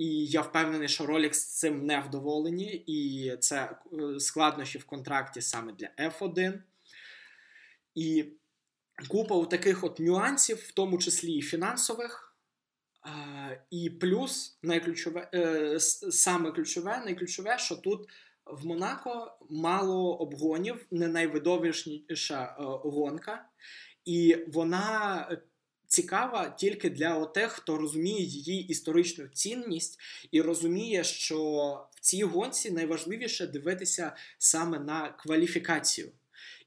І 0.00 0.26
я 0.26 0.40
впевнений, 0.40 0.88
що 0.88 1.04
Rolex 1.04 1.32
з 1.32 1.58
цим 1.58 1.86
не 1.86 2.00
вдоволені, 2.00 2.84
і 2.86 3.36
це 3.36 3.76
е, 3.92 4.20
складнощі 4.20 4.78
в 4.78 4.84
контракті 4.84 5.40
саме 5.40 5.72
для 5.72 5.88
F1. 5.98 6.62
І 7.94 8.24
купа 9.08 9.34
у 9.34 9.46
таких 9.46 9.84
от 9.84 10.00
нюансів, 10.00 10.56
в 10.56 10.72
тому 10.72 10.98
числі 10.98 11.32
і 11.32 11.42
фінансових. 11.42 12.36
І 13.70 13.90
плюс 13.90 14.58
найключове, 14.62 15.30
е, 15.34 15.80
саме 15.80 16.52
ключове, 16.52 17.02
найключове, 17.04 17.58
що 17.58 17.76
тут 17.76 18.08
в 18.46 18.66
Монако 18.66 19.38
мало 19.50 20.16
обгонів, 20.16 20.86
не 20.90 21.08
найвидовищніша 21.08 22.44
е, 22.44 22.62
гонка, 22.64 23.44
і 24.04 24.36
вона 24.48 25.28
цікава 25.90 26.50
тільки 26.50 26.90
для 26.90 27.26
тих, 27.26 27.52
хто 27.52 27.76
розуміє 27.76 28.22
її 28.22 28.68
історичну 28.68 29.28
цінність 29.28 30.00
і 30.30 30.42
розуміє, 30.42 31.04
що 31.04 31.38
в 31.90 32.00
цій 32.00 32.24
гонці 32.24 32.70
найважливіше 32.70 33.46
дивитися 33.46 34.16
саме 34.38 34.78
на 34.78 35.08
кваліфікацію. 35.08 36.12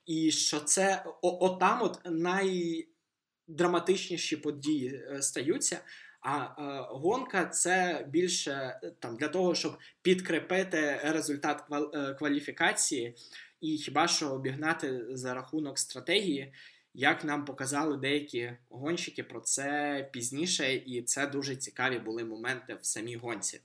І 0.06 0.32
що 0.32 0.60
це 0.60 1.06
отам 1.22 1.82
от 1.82 2.00
найдраматичніші 2.06 4.38
події 4.38 4.96
е, 4.96 5.22
стаються. 5.22 5.80
А 6.22 6.38
е, 6.38 6.50
гонка 6.92 7.46
це 7.46 8.08
більше 8.10 8.80
там 9.00 9.18
для 9.18 9.28
того, 9.28 9.56
щоб 9.56 9.78
підкріпити 10.02 11.00
результат 11.04 11.64
е, 11.72 12.14
кваліфікації, 12.14 13.16
і 13.62 13.78
хіба 13.78 14.08
що 14.08 14.30
обігнати 14.30 15.06
за 15.10 15.34
рахунок 15.34 15.80
стратегії, 15.80 16.54
як 16.95 17.25
нам 17.25 17.45
показали 17.45 17.97
деякі 17.97 18.53
гонщики 18.71 19.23
про 19.23 19.41
це 19.41 20.11
пізніше, 20.13 20.75
і 20.75 21.03
це 21.03 21.27
дуже 21.27 21.57
цікаві 21.57 21.99
були 21.99 22.25
моменти 22.25 22.75
в 22.75 22.87
самій 22.87 23.17
гонці. 23.17 23.61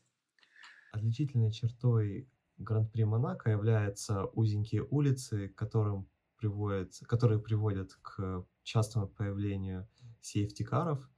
Отличительной 0.94 1.52
чертой 1.52 2.28
Гран-при 2.60 3.06
Монако 3.06 3.50
являются 3.50 4.26
узенькие 4.26 4.84
улицы, 4.84 5.50
которым 5.50 6.06
приводят, 6.38 7.00
которые 7.08 7.40
приводят 7.40 7.94
к 8.02 8.46
частому 8.64 9.08
появлению 9.08 9.88
сейфтикаров. 10.22 11.10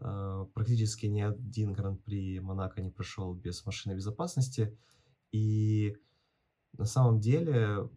Э, 0.00 0.46
практически 0.54 1.06
ни 1.06 1.20
один 1.20 1.72
Гран-при 1.72 2.38
Монако 2.40 2.82
не 2.82 2.90
прошел 2.90 3.34
без 3.34 3.66
машины 3.66 3.94
безопасности. 3.94 4.78
И 5.32 5.96
на 6.72 6.84
самом 6.84 7.20
деле 7.20 7.88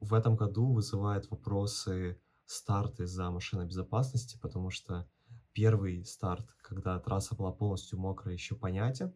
в 0.00 0.14
этом 0.14 0.36
году 0.36 0.72
вызывает 0.72 1.28
вопросы 1.30 2.18
старты 2.52 3.06
за 3.06 3.30
машиной 3.30 3.66
безопасности, 3.66 4.38
потому 4.40 4.70
что 4.70 5.08
первый 5.52 6.04
старт, 6.04 6.48
когда 6.62 6.98
трасса 6.98 7.34
была 7.34 7.52
полностью 7.52 7.98
мокрая, 7.98 8.34
еще 8.34 8.54
понятен, 8.54 9.14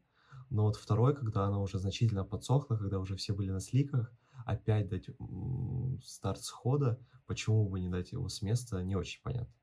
но 0.50 0.64
вот 0.64 0.76
второй, 0.76 1.14
когда 1.14 1.44
она 1.44 1.60
уже 1.60 1.78
значительно 1.78 2.24
подсохла, 2.24 2.76
когда 2.76 2.98
уже 2.98 3.16
все 3.16 3.32
были 3.32 3.50
на 3.50 3.60
сликах, 3.60 4.12
опять 4.46 4.88
дать 4.88 5.08
старт 6.04 6.42
схода, 6.42 6.98
почему 7.26 7.68
бы 7.68 7.80
не 7.80 7.88
дать 7.88 8.12
его 8.12 8.28
с 8.28 8.42
места, 8.42 8.82
не 8.82 8.96
очень 8.96 9.22
понятно. 9.22 9.54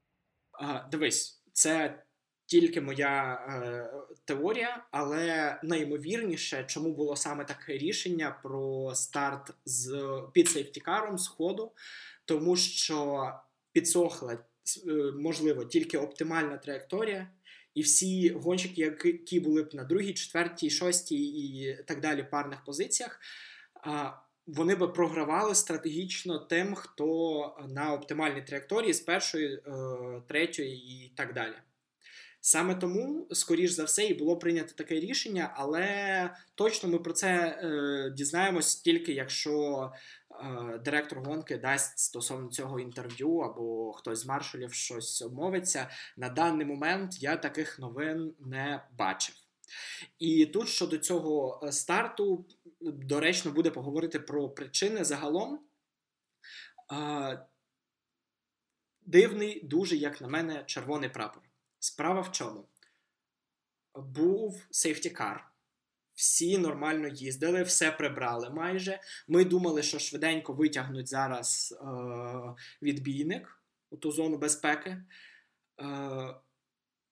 А, 0.51 0.87
дивись, 0.89 1.43
це 1.53 2.03
тільки 2.45 2.81
моя 2.81 3.33
е, 3.33 3.91
теорія, 4.25 4.87
але 4.91 5.59
найімовірніше, 5.63 6.63
чому 6.63 6.95
було 6.95 7.15
саме 7.15 7.45
таке 7.45 7.77
рішення 7.77 8.39
про 8.43 8.95
старт 8.95 9.53
з 9.65 10.13
під 10.33 10.47
сейфтікаром 10.47 11.17
з 11.17 11.27
ходу, 11.27 11.71
тому 12.25 12.55
що 12.55 13.31
підсохла, 13.74 14.32
е, 14.32 14.92
можливо, 15.18 15.64
тільки 15.64 15.98
оптимальна 15.98 16.56
траєкторія, 16.56 17.30
і 17.74 17.82
всі 17.82 18.30
гонщики, 18.30 18.80
які 19.04 19.40
були 19.40 19.62
б 19.62 19.74
на 19.74 19.84
другій, 19.84 20.12
четвертій, 20.12 20.70
шостій 20.70 21.24
і 21.24 21.76
так 21.86 22.00
далі 22.00 22.26
парних 22.30 22.64
позиціях, 22.64 23.20
вони 24.46 24.74
би 24.74 24.88
програвали 24.88 25.54
стратегічно 25.54 26.38
тим, 26.38 26.74
хто 26.74 27.56
на 27.68 27.92
оптимальній 27.92 28.42
траєкторії 28.42 28.92
з 28.92 29.00
першої, 29.00 29.54
е, 29.54 29.62
третьої 30.28 30.76
і 30.76 31.12
так 31.16 31.34
далі. 31.34 31.54
Саме 32.40 32.74
тому, 32.74 33.26
скоріш 33.32 33.70
за 33.70 33.84
все, 33.84 34.04
і 34.04 34.14
було 34.14 34.36
прийнято 34.36 34.72
таке 34.76 34.94
рішення, 34.94 35.52
але 35.56 36.30
точно 36.54 36.88
ми 36.88 36.98
про 36.98 37.12
це 37.12 37.28
е, 37.28 38.10
дізнаємось 38.10 38.76
тільки 38.76 39.12
якщо 39.12 39.92
директор 40.84 41.20
гонки 41.20 41.58
дасть 41.58 41.98
стосовно 41.98 42.48
цього 42.48 42.80
інтерв'ю 42.80 43.38
або 43.38 43.92
хтось 43.92 44.18
з 44.18 44.26
маршалів 44.26 44.72
щось 44.72 45.22
обмовиться. 45.22 45.90
На 46.16 46.28
даний 46.28 46.66
момент 46.66 47.22
я 47.22 47.36
таких 47.36 47.78
новин 47.78 48.34
не 48.40 48.88
бачив. 48.92 49.34
І 50.18 50.46
тут 50.46 50.68
щодо 50.68 50.98
цього 50.98 51.60
е, 51.62 51.72
старту 51.72 52.46
доречно 52.80 53.50
буде 53.50 53.70
поговорити 53.70 54.20
про 54.20 54.48
причини 54.48 55.04
загалом. 55.04 55.60
Е, 56.92 57.46
дивний, 59.00 59.64
дуже, 59.64 59.96
як 59.96 60.20
на 60.20 60.28
мене, 60.28 60.64
червоний 60.66 61.08
прапор. 61.08 61.42
Справа 61.78 62.20
в 62.20 62.32
чому? 62.32 62.68
Був 63.94 64.66
сейфтікар. 64.70 65.53
Всі 66.14 66.58
нормально 66.58 67.08
їздили, 67.08 67.62
все 67.62 67.90
прибрали 67.90 68.50
майже. 68.50 69.00
Ми 69.28 69.44
думали, 69.44 69.82
що 69.82 69.98
швиденько 69.98 70.52
витягнуть 70.52 71.08
зараз 71.08 71.78
е, 71.80 71.86
відбійник 72.82 73.62
у 73.90 73.96
ту 73.96 74.12
зону 74.12 74.38
безпеки. 74.38 75.04
Е, 75.80 76.34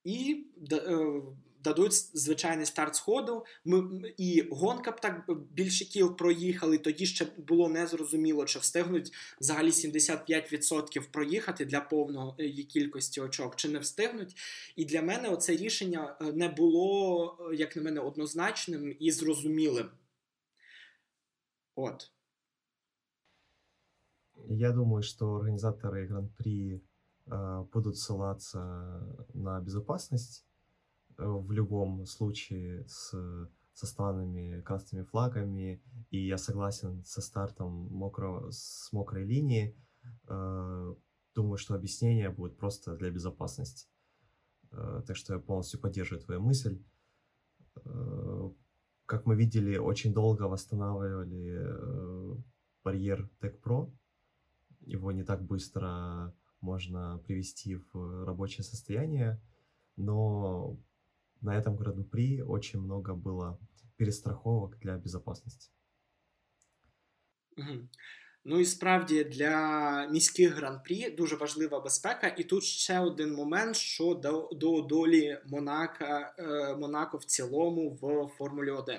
І 0.05 0.47
е, 0.73 1.23
дадуть 1.68 1.94
звичайний 1.94 2.66
старт 2.66 2.96
сходу. 2.96 3.46
Ми 3.66 4.02
і 4.18 4.48
гонка 4.52 4.92
б 4.92 5.02
так 5.02 5.30
більше 5.52 5.86
кіл 5.86 6.16
проїхали. 6.16 6.78
Тоді 6.78 7.06
ще 7.06 7.28
було 7.38 7.70
незрозуміло, 7.70 8.46
чи 8.46 8.60
встигнуть 8.60 9.14
взагалі 9.42 9.70
75% 9.70 11.12
проїхати 11.12 11.66
для 11.66 11.82
повної 11.82 12.64
кількості 12.64 13.22
очок, 13.22 13.56
чи 13.56 13.70
не 13.70 13.80
встигнуть. 13.80 14.36
І 14.76 14.86
для 14.86 15.02
мене 15.02 15.30
оце 15.30 15.56
рішення 15.56 16.18
е, 16.22 16.34
не 16.34 16.50
було, 16.50 17.38
е, 17.52 17.56
як 17.56 17.76
на 17.76 17.82
мене, 17.82 18.00
однозначним 18.00 18.96
і 19.00 19.12
зрозумілим. 19.12 19.90
От. 21.76 22.12
Я 24.50 24.72
думаю, 24.72 25.04
что 25.04 25.26
организаторы 25.26 26.08
Гран-при 26.08 26.82
э, 27.28 27.66
будут 27.74 27.98
ссылаться 27.98 28.58
на 29.34 29.60
безопасность 29.60 30.48
Э, 30.48 30.51
в 31.19 31.53
любом 31.53 32.07
случае 32.07 32.85
с, 32.89 33.15
со 33.75 33.87
странными 33.87 34.61
красными 34.61 35.05
флагами, 35.05 35.83
и 36.11 36.27
я 36.27 36.39
согласен 36.39 37.05
со 37.05 37.21
стартом 37.21 37.89
мокрого, 37.91 38.51
с 38.51 38.89
мокрой 38.93 39.25
линии. 39.25 39.77
Э, 40.29 40.95
думаю, 41.35 41.57
что 41.57 41.75
объяснение 41.75 42.31
будет 42.31 42.57
просто 42.57 42.97
для 42.97 43.11
безопасности. 43.11 43.89
Э, 44.73 45.03
так 45.07 45.17
что 45.17 45.35
я 45.35 45.41
полностью 45.41 45.81
поддерживаю 45.81 46.25
твою 46.25 46.41
мысль. 46.41 46.83
Как 49.07 49.27
мы 49.27 49.35
видели, 49.35 49.79
очень 49.79 50.13
долго 50.13 50.43
восстанавливали 50.43 51.59
барьер 52.85 53.31
Tech 53.41 53.61
Pro. 53.61 53.91
Его 54.81 55.13
не 55.13 55.25
так 55.25 55.43
быстро 55.43 56.35
можно 56.61 57.19
привести 57.27 57.77
в 57.77 58.25
рабочее 58.25 58.65
состояние, 58.65 59.41
но 59.97 60.79
на 61.43 61.57
этом 61.57 61.77
гран-при 61.77 62.41
очень 62.43 62.81
много 62.81 63.15
было 63.15 63.59
перестраховок 63.97 64.79
для 64.79 64.97
безопасности. 64.97 65.71
Ну 68.45 68.61
і 68.61 68.65
справді 68.65 69.25
для 69.25 70.07
міських 70.07 70.55
гран-прі 70.55 71.11
дуже 71.11 71.37
важлива 71.37 71.81
безпека. 71.81 72.35
І 72.39 72.45
тут 72.45 72.65
ще 72.65 72.99
один 72.99 73.35
момент, 73.35 73.77
що 73.77 74.15
до, 74.15 74.49
до 74.53 74.81
долі 74.81 75.39
Монака, 75.47 76.35
е, 76.39 76.77
Монако 76.77 77.17
в 77.17 77.25
цілому 77.25 77.99
в 78.03 78.31
Формулі 78.39 78.71
1. 78.71 78.97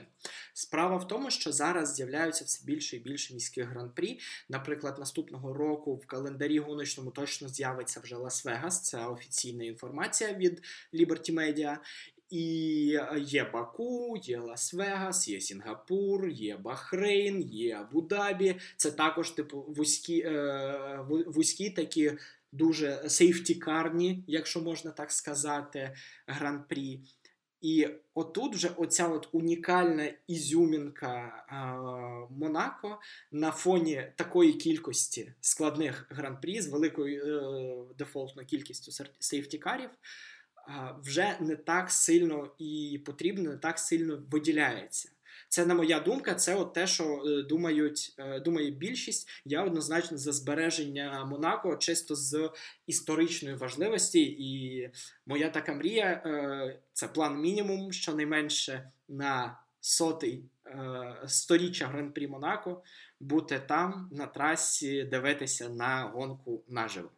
Справа 0.54 0.98
в 0.98 1.08
тому, 1.08 1.32
що 1.32 1.52
зараз 1.52 1.96
з'являються 1.96 2.46
все 2.46 2.66
більше 2.66 2.96
і 2.96 3.00
більше 3.00 3.34
міських 3.34 3.68
гран-прі. 3.68 4.20
Наприклад, 4.50 5.00
наступного 5.00 5.54
року 5.54 5.96
в 5.96 6.06
календарі 6.06 6.60
гоночному 6.60 7.12
точно 7.12 7.50
з'явиться 7.50 8.00
вже 8.00 8.16
Лас-Вегас. 8.16 8.70
Це 8.70 9.06
офіційна 9.06 9.64
інформація 9.64 10.34
від 10.34 10.62
Liberty 10.94 11.34
Media. 11.34 11.78
І 12.34 13.00
є 13.18 13.50
Баку, 13.54 14.18
є 14.24 14.40
Лас-Вегас, 14.40 15.30
є 15.30 15.40
Сінгапур, 15.40 16.30
є 16.30 16.58
Бахрейн, 16.58 17.42
є 17.42 17.76
Абу-Дабі. 17.76 18.56
Це 18.78 18.92
також 18.92 19.32
типу 19.32 19.66
вузькі 19.68 20.20
е, 20.20 21.00
вузькі 21.28 21.70
такі 21.70 22.12
дуже 22.52 23.10
сейфтікарні, 23.10 24.24
якщо 24.28 24.62
можна 24.62 24.92
так 24.92 25.12
сказати, 25.12 25.96
гран-прі. 26.28 27.00
І 27.62 27.88
отут 28.14 28.56
вже 28.56 28.70
оця 28.78 29.08
от 29.08 29.30
унікальна 29.32 30.10
ізюмінка 30.28 31.46
е, 31.50 31.56
Монако 32.36 33.00
на 33.32 33.52
фоні 33.52 34.08
такої 34.16 34.54
кількості 34.54 35.34
складних 35.42 36.08
гран-прі 36.10 36.62
з 36.62 36.68
великою 36.68 37.26
е, 37.26 37.96
дефолтною 37.98 38.48
кількістю 38.48 39.06
сейфтікарів 39.20 39.90
вже 41.02 41.38
не 41.40 41.56
так 41.56 41.92
сильно 41.92 42.52
і 42.58 43.02
потрібно, 43.06 43.50
не 43.50 43.58
так 43.58 43.80
сильно 43.80 44.24
виділяється. 44.32 45.10
Це 45.54 45.66
не 45.66 45.74
моя 45.74 46.00
думка, 46.00 46.36
це 46.36 46.56
от 46.56 46.74
те, 46.74 46.88
що 46.88 47.24
е, 47.26 47.44
думають, 47.44 48.16
е, 48.18 48.40
думає 48.40 48.72
більшість. 48.72 49.30
Я 49.46 49.64
однозначно 49.64 50.18
за 50.18 50.32
збереження 50.32 51.26
Монако, 51.26 51.76
чисто 51.76 52.16
з 52.16 52.50
історичної 52.88 53.56
важливості. 53.56 54.22
І 54.40 54.90
моя 55.26 55.50
така 55.50 55.74
мрія 55.74 56.06
е, 56.06 56.80
це 56.94 57.08
план 57.08 57.42
мінімум, 57.42 57.92
щонайменше 57.92 58.92
на 59.08 59.60
сотий 59.80 60.46
сторіччя 61.28 61.88
гран-прі 61.88 62.28
Монако, 62.28 62.84
бути 63.20 63.60
там 63.60 64.10
на 64.12 64.26
трасі, 64.26 65.04
дивитися 65.04 65.70
на 65.70 66.04
гонку 66.04 66.64
наживо. 66.68 67.10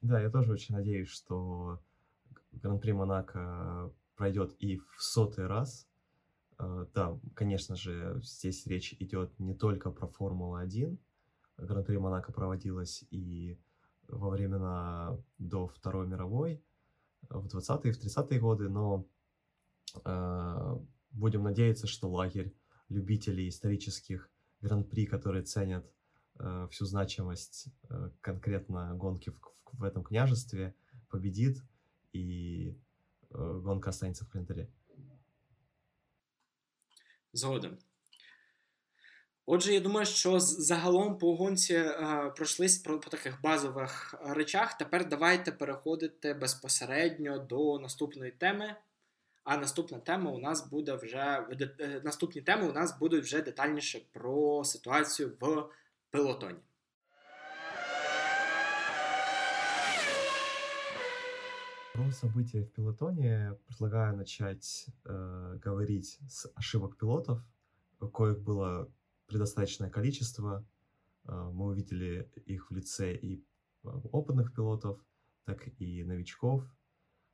Да, 0.00 0.20
я 0.20 0.30
тоже 0.30 0.52
очень 0.52 0.76
надеюсь, 0.76 1.08
что 1.08 1.80
Гран-при 2.52 2.92
Монако 2.92 3.92
пройдет 4.16 4.54
и 4.58 4.78
в 4.78 5.02
сотый 5.02 5.46
раз. 5.46 5.86
А, 6.58 6.86
да, 6.94 7.18
конечно 7.34 7.76
же, 7.76 8.20
здесь 8.22 8.66
речь 8.66 8.94
идет 8.98 9.38
не 9.38 9.54
только 9.54 9.90
про 9.90 10.06
Формулу-1. 10.06 10.98
Гран-при 11.58 11.96
Монако 11.96 12.32
проводилось 12.32 13.04
и 13.10 13.58
во 14.08 14.30
времена 14.30 15.18
до 15.38 15.66
Второй 15.66 16.06
мировой, 16.06 16.62
в 17.28 17.46
20-е 17.46 17.90
и 17.90 17.92
в 17.92 18.00
30-е 18.00 18.40
годы, 18.40 18.68
но 18.68 19.06
э, 20.04 20.78
будем 21.12 21.42
надеяться, 21.42 21.86
что 21.86 22.10
лагерь 22.10 22.54
любителей 22.88 23.48
исторических 23.48 24.30
гран-при, 24.62 25.06
которые 25.06 25.42
ценят 25.42 25.86
э, 26.38 26.68
всю 26.70 26.86
значимость 26.86 27.68
э, 27.90 28.10
конкретно 28.20 28.94
гонки 28.94 29.30
в, 29.30 29.40
в 29.72 29.84
этом 29.84 30.02
княжестве, 30.02 30.74
победит, 31.10 31.58
и 32.12 32.70
э, 32.70 32.74
гонка 33.30 33.90
останется 33.90 34.24
в 34.24 34.28
календаре. 34.28 34.68
Згоден. 37.32 37.78
Отже, 39.46 39.72
я 39.72 39.80
думаю, 39.80 40.06
що 40.06 40.40
загалом 40.40 41.18
по 41.18 41.36
гонці 41.36 41.74
е, 41.74 42.32
пройшлись 42.36 42.78
по, 42.78 42.98
по 42.98 43.10
таких 43.10 43.40
базових 43.42 44.14
речах. 44.24 44.78
Тепер 44.78 45.08
давайте 45.08 45.52
переходити 45.52 46.34
безпосередньо 46.34 47.38
до 47.38 47.78
наступної 47.78 48.30
теми. 48.30 48.76
А 49.44 49.56
наступна 49.56 49.98
тема 49.98 50.30
у 50.30 50.38
нас 50.38 50.70
буде 50.70 50.94
вже 50.94 51.46
е, 51.80 52.00
наступні 52.04 52.42
теми 52.42 52.68
у 52.68 52.72
нас 52.72 52.98
будуть 52.98 53.24
вже 53.24 53.42
детальніше 53.42 54.00
про 54.12 54.64
ситуацію 54.64 55.36
в 55.40 55.68
пелотоні. 56.10 56.58
Про 61.98 62.12
события 62.12 62.62
в 62.62 62.70
пилотоне 62.70 63.58
предлагаю 63.66 64.16
начать 64.16 64.86
э, 65.04 65.58
говорить 65.60 66.20
с 66.28 66.48
ошибок 66.54 66.96
пилотов, 66.96 67.44
коих 68.14 68.40
было 68.40 68.88
предостаточное 69.26 69.90
количество. 69.90 70.64
Э, 71.24 71.50
мы 71.52 71.66
увидели 71.66 72.30
их 72.46 72.70
в 72.70 72.74
лице 72.74 73.16
и 73.16 73.44
э, 73.82 73.88
опытных 74.12 74.54
пилотов, 74.54 75.04
так 75.44 75.66
и 75.80 76.04
новичков. 76.04 76.62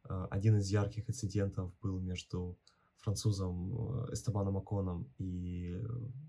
Э, 0.04 0.28
один 0.30 0.56
из 0.56 0.70
ярких 0.70 1.10
инцидентов 1.10 1.70
был 1.82 2.00
между 2.00 2.58
французом 2.96 4.10
Эстебаном 4.14 4.56
Аконом 4.56 5.12
и 5.18 5.78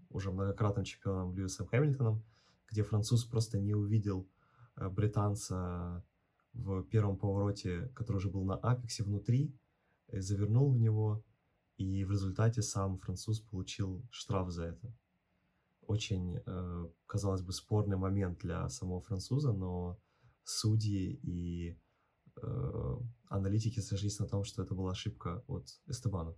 уже 0.10 0.32
многократным 0.34 0.84
чемпионом 0.84 1.34
Льюисом 1.34 1.68
Хэмилтоном, 1.68 2.22
где 2.68 2.84
француз 2.84 3.24
просто 3.24 3.60
не 3.60 3.74
увидел 3.74 4.28
британца 4.76 6.04
в 6.56 6.84
первом 6.84 7.18
повороте, 7.18 7.92
который 7.96 8.18
уже 8.18 8.30
был 8.30 8.46
на 8.46 8.56
апексе 8.56 9.04
внутри, 9.04 9.54
завернул 10.08 10.72
в 10.72 10.78
него, 10.78 11.24
и 11.78 12.06
в 12.06 12.12
результате 12.12 12.62
сам 12.62 12.98
француз 12.98 13.40
получил 13.40 14.02
штраф 14.10 14.50
за 14.50 14.66
это. 14.68 14.94
Очень, 15.88 16.38
э, 16.38 16.90
казалось 17.06 17.42
бы, 17.42 17.52
спорный 17.52 17.98
момент 17.98 18.40
для 18.40 18.70
самого 18.70 19.02
француза, 19.02 19.52
но 19.52 19.98
судьи 20.44 21.20
и 21.24 21.78
э, 22.42 22.98
аналітики 23.30 23.82
сошлись 23.82 24.20
на 24.20 24.26
том, 24.26 24.46
що 24.46 24.66
це 24.66 24.74
була 24.74 24.92
ошибка 24.92 25.42
от 25.48 25.80
Естебана. 25.90 26.34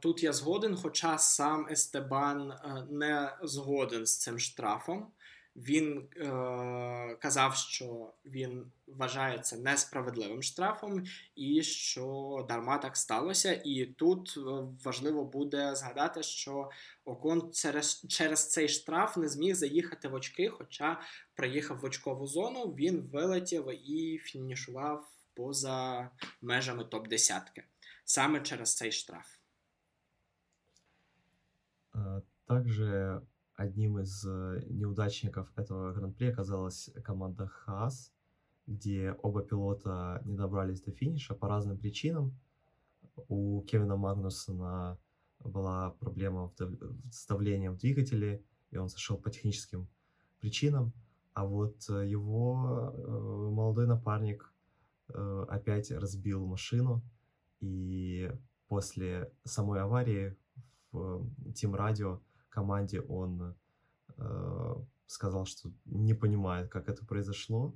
Тут 0.00 0.22
я 0.22 0.32
згоден, 0.32 0.76
хоча 0.76 1.18
сам 1.18 1.66
Естебан 1.70 2.52
не 2.90 3.38
згоден 3.42 4.06
з 4.06 4.18
цим 4.18 4.38
штрафом. 4.38 5.12
Він 5.56 6.08
е, 6.16 7.16
казав, 7.20 7.54
що 7.54 8.12
він 8.24 8.72
вважається 8.86 9.56
несправедливим 9.56 10.42
штрафом, 10.42 11.04
і 11.34 11.62
що 11.62 12.46
дарма 12.48 12.78
так 12.78 12.96
сталося. 12.96 13.62
І 13.64 13.86
тут 13.86 14.34
е, 14.36 14.40
важливо 14.84 15.24
буде 15.24 15.74
згадати, 15.74 16.22
що 16.22 16.70
Окон 17.04 17.52
через 17.52 18.06
через 18.08 18.50
цей 18.50 18.68
штраф 18.68 19.16
не 19.16 19.28
зміг 19.28 19.54
заїхати 19.54 20.08
в 20.08 20.14
очки, 20.14 20.48
хоча 20.48 21.00
приїхав 21.34 21.80
в 21.80 21.84
очкову 21.84 22.26
зону, 22.26 22.64
він 22.64 23.08
вилетів 23.12 23.90
і 23.90 24.18
фінішував 24.18 25.10
поза 25.34 26.10
межами 26.40 26.84
топ-10 26.84 27.42
саме 28.04 28.40
через 28.40 28.76
цей 28.76 28.92
штраф. 28.92 29.26
Также 32.46 33.20
Одним 33.60 33.98
из 33.98 34.24
э, 34.24 34.62
неудачников 34.70 35.52
этого 35.54 35.92
гран-при 35.92 36.28
оказалась 36.28 36.88
команда 37.04 37.46
Хаас, 37.46 38.10
где 38.66 39.14
оба 39.22 39.42
пилота 39.42 40.22
не 40.24 40.34
добрались 40.34 40.80
до 40.80 40.92
финиша 40.92 41.34
по 41.34 41.46
разным 41.46 41.76
причинам. 41.76 42.34
У 43.28 43.60
Кевина 43.68 43.98
Магнусона 43.98 44.96
была 45.40 45.90
проблема 45.90 46.50
с 47.12 47.26
давлением 47.26 47.74
в 47.74 47.76
двигателе, 47.76 48.42
и 48.70 48.78
он 48.78 48.88
сошел 48.88 49.18
по 49.18 49.30
техническим 49.30 49.88
причинам. 50.40 50.94
А 51.34 51.44
вот 51.44 51.84
э, 51.90 52.08
его 52.08 52.94
э, 52.96 53.50
молодой 53.50 53.86
напарник 53.86 54.50
опять 55.48 55.90
разбил 55.90 56.46
машину, 56.46 57.02
и 57.60 58.32
после 58.68 59.30
самой 59.44 59.82
аварии 59.82 60.34
в 60.92 61.26
Team 61.48 61.76
Radio 61.76 62.20
команде 62.49 63.01
он 63.01 63.55
э, 64.17 64.75
сказал, 65.07 65.45
что 65.45 65.71
не 65.85 66.13
понимает, 66.13 66.69
как 66.69 66.89
это 66.89 67.05
произошло, 67.05 67.73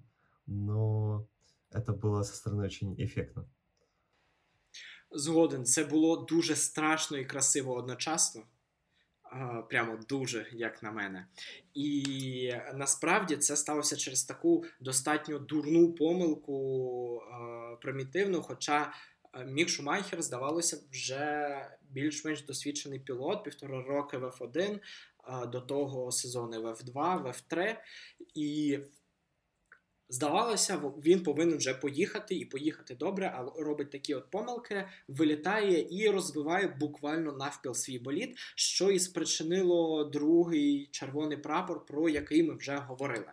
но 0.47 1.27
это 1.71 1.93
было 1.93 2.23
со 2.23 2.35
стороны 2.35 2.65
очень 2.65 2.95
эффектно. 2.95 3.45
Згоден, 5.11 5.65
це 5.65 5.83
було 5.83 6.17
дуже 6.17 6.55
страшно 6.55 7.17
і 7.17 7.25
красиво 7.25 7.75
одночасно. 7.75 8.41
Прямо 9.69 9.97
дуже, 10.09 10.49
як 10.51 10.83
на 10.83 10.91
мене. 10.91 11.27
І 11.73 12.53
насправді 12.73 13.37
це 13.37 13.55
сталося 13.55 13.95
через 13.95 14.23
таку 14.23 14.63
достатньо 14.79 15.39
дурну 15.39 15.93
помилку 15.93 17.21
примітивну. 17.81 18.41
Хоча 18.41 18.93
Мік 19.46 19.68
Шумайхер, 19.68 20.22
здавалося, 20.22 20.80
вже 20.90 21.48
більш-менш 21.90 22.42
досвідчений 22.42 22.98
пілот, 22.98 23.44
півтора 23.44 23.82
роки 23.82 24.18
в 24.18 24.24
F1, 24.24 24.80
до 25.48 25.60
того 25.60 26.12
сезони 26.12 26.58
в 26.58 26.66
F2, 26.66 27.22
в 27.22 27.26
F3. 27.26 27.76
І 28.34 28.78
здавалося, 30.08 30.76
він 30.76 31.22
повинен 31.22 31.58
вже 31.58 31.74
поїхати 31.74 32.34
і 32.34 32.44
поїхати 32.44 32.94
добре, 32.94 33.32
а 33.36 33.62
робить 33.62 33.90
такі 33.90 34.14
от 34.14 34.30
помилки, 34.30 34.88
вилітає 35.08 35.86
і 35.90 36.10
розбиває 36.10 36.76
буквально 36.80 37.32
навпіл 37.32 37.74
свій 37.74 37.98
боліт, 37.98 38.38
що 38.56 38.90
і 38.90 38.98
спричинило 38.98 40.04
другий 40.04 40.88
червоний 40.92 41.36
прапор, 41.36 41.86
про 41.86 42.08
який 42.08 42.42
ми 42.42 42.54
вже 42.54 42.76
говорили. 42.76 43.32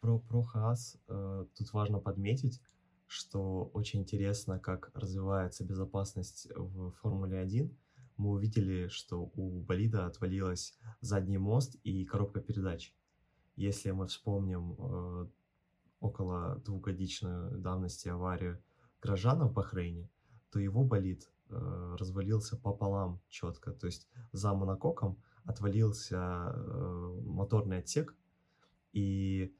Про, 0.00 0.18
про 0.18 0.42
Хаас 0.42 0.98
э, 1.08 1.46
тут 1.54 1.72
важно 1.72 2.00
подметить, 2.00 2.60
что 3.06 3.70
очень 3.72 4.00
интересно, 4.00 4.58
как 4.58 4.90
развивается 4.94 5.64
безопасность 5.64 6.48
в 6.54 6.90
Формуле 6.92 7.38
1. 7.38 7.76
Мы 8.16 8.30
увидели, 8.30 8.88
что 8.88 9.30
у 9.34 9.60
болида 9.60 10.06
отвалилась 10.06 10.78
задний 11.00 11.38
мост 11.38 11.76
и 11.84 12.04
коробка 12.04 12.40
передач. 12.40 12.94
Если 13.56 13.90
мы 13.90 14.06
вспомним 14.06 14.76
э, 14.78 15.28
около 16.00 16.56
двухгодичную 16.64 17.58
давности 17.58 18.08
аварию 18.08 18.62
Грожана 19.00 19.46
в 19.46 19.52
Бахрейне, 19.52 20.10
то 20.50 20.58
его 20.58 20.84
болид 20.84 21.30
э, 21.48 21.96
развалился 21.98 22.56
пополам 22.56 23.20
четко. 23.28 23.72
То 23.72 23.86
есть 23.86 24.08
за 24.32 24.52
монококом 24.54 25.18
отвалился 25.44 26.16
э, 26.16 27.20
моторный 27.24 27.78
отсек, 27.78 28.14
и 28.92 29.54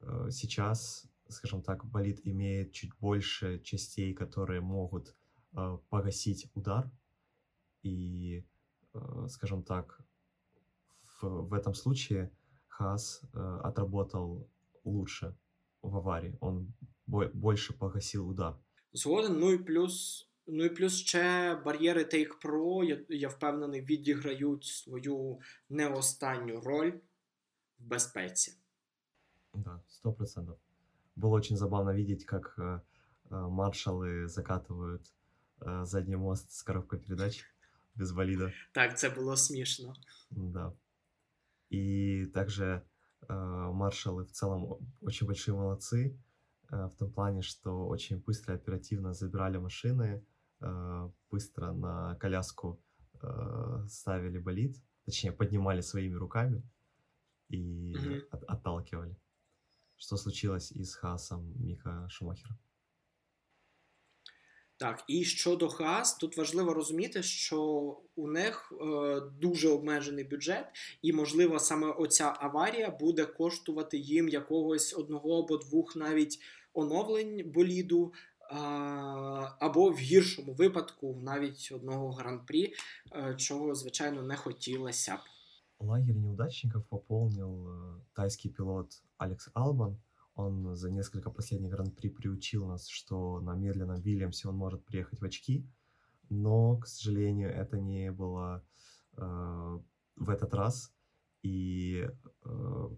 э, 0.00 0.28
сейчас 0.30 1.06
скажем 1.31 1.61
так, 1.61 1.85
болид 1.85 2.21
имеет 2.23 2.71
чуть 2.71 2.91
больше 2.99 3.59
частей, 3.59 4.13
которые 4.13 4.61
могут 4.61 5.15
э, 5.53 5.77
погасить 5.89 6.49
удар. 6.53 6.89
И, 7.83 8.43
э, 8.93 9.27
скажем 9.29 9.63
так, 9.63 10.01
в, 11.21 11.47
в 11.49 11.53
этом 11.53 11.73
случае 11.73 12.31
Хас 12.67 13.21
э, 13.33 13.59
отработал 13.63 14.47
лучше 14.83 15.35
в 15.81 15.95
аварии. 15.95 16.37
Он 16.39 16.73
больше 17.05 17.73
погасил 17.73 18.29
удар. 18.29 18.55
Згоден, 18.93 19.39
ну 19.39 19.51
і 19.53 19.57
плюс. 19.57 20.23
Ну 20.47 20.65
і 20.65 20.69
плюс 20.69 20.95
ще 20.95 21.55
бар'єри 21.65 22.03
Take 22.03 22.41
Pro, 22.43 22.83
я, 22.83 23.05
я 23.09 23.27
впевнений, 23.27 23.81
відіграють 23.81 24.63
свою 24.63 25.39
не 25.69 25.87
останню 25.87 26.61
роль 26.61 26.91
в 27.79 27.85
безпеці. 27.85 28.53
Да, 29.53 29.81
сто 29.87 30.13
процентов. 30.13 30.57
Было 31.16 31.36
очень 31.36 31.56
забавно 31.56 31.90
видеть, 31.90 32.24
как 32.24 32.54
э, 32.58 32.80
э, 33.30 33.34
маршалы 33.34 34.28
закатывают 34.28 35.02
э, 35.60 35.84
задний 35.84 36.16
мост 36.16 36.52
с 36.52 36.62
коробкой 36.62 37.00
передач 37.00 37.44
без 37.94 38.12
валида. 38.12 38.52
Так, 38.72 38.98
це 38.98 39.10
було 39.10 39.36
смішно. 39.36 39.94
Да. 40.30 40.72
И 41.70 42.26
также 42.34 42.82
маршалы 43.28 44.24
в 44.24 44.32
целом 44.32 44.78
очень 45.00 45.26
большие 45.26 45.54
молодцы 45.54 46.18
в 46.68 46.92
том 46.98 47.12
плане, 47.12 47.42
что 47.42 47.86
очень 47.86 48.18
быстро 48.18 48.54
и 48.54 48.56
оперативно 48.56 49.14
забирали 49.14 49.58
машины, 49.58 50.22
быстро 51.30 51.72
на 51.72 52.16
коляску 52.16 52.80
ставили 53.88 54.38
болид, 54.38 54.76
точнее 55.04 55.32
поднимали 55.32 55.82
своими 55.82 56.16
руками 56.16 56.62
и 57.48 57.94
mm-hmm. 57.94 58.28
от, 58.30 58.44
отталкивали. 58.44 59.16
Что 60.02 60.16
случилось 60.16 60.72
с 60.72 60.94
Хасом 60.94 61.54
Міха 61.60 62.08
Шумахера. 62.10 62.50
Так, 64.76 65.04
і 65.08 65.24
щодо 65.24 65.68
Хас, 65.68 66.14
тут 66.16 66.36
важливо 66.36 66.74
розуміти, 66.74 67.22
що 67.22 67.60
у 68.16 68.28
них 68.28 68.72
е, 68.72 69.20
дуже 69.40 69.68
обмежений 69.68 70.24
бюджет, 70.24 70.66
і, 71.02 71.12
можливо, 71.12 71.58
саме 71.58 71.86
оця 71.86 72.34
аварія 72.38 72.90
буде 72.90 73.24
коштувати 73.24 73.98
їм 73.98 74.28
якогось 74.28 74.94
одного 74.94 75.38
або 75.38 75.56
двох 75.56 75.96
навіть 75.96 76.38
оновлень 76.72 77.52
боліду, 77.54 78.12
е, 78.40 78.54
або 79.58 79.90
в 79.90 79.98
гіршому 79.98 80.52
випадку 80.52 81.20
навіть 81.22 81.72
одного 81.74 82.12
гран-прі, 82.12 82.74
е, 83.12 83.34
чого, 83.38 83.74
звичайно, 83.74 84.22
не 84.22 84.36
хотілося 84.36 85.16
б. 85.16 85.20
Лагерь 85.82 86.16
неудачников 86.16 86.86
пополнил 86.86 87.66
э, 87.68 88.00
тайский 88.14 88.50
пилот 88.50 89.02
Алекс 89.18 89.50
Албан. 89.52 90.00
Он 90.34 90.76
за 90.76 90.90
несколько 90.90 91.30
последних 91.30 91.70
гран-при 91.72 92.08
приучил 92.08 92.66
нас, 92.66 92.86
что 92.86 93.40
на 93.40 93.54
медленном 93.54 94.00
Вильямсе 94.00 94.48
он 94.48 94.56
может 94.56 94.84
приехать 94.84 95.20
в 95.20 95.24
очки, 95.24 95.66
но, 96.30 96.76
к 96.78 96.86
сожалению, 96.86 97.50
это 97.50 97.80
не 97.80 98.12
было 98.12 98.64
э, 99.16 99.78
в 100.16 100.30
этот 100.30 100.54
раз. 100.54 100.94
И 101.42 102.08
э, 102.44 102.88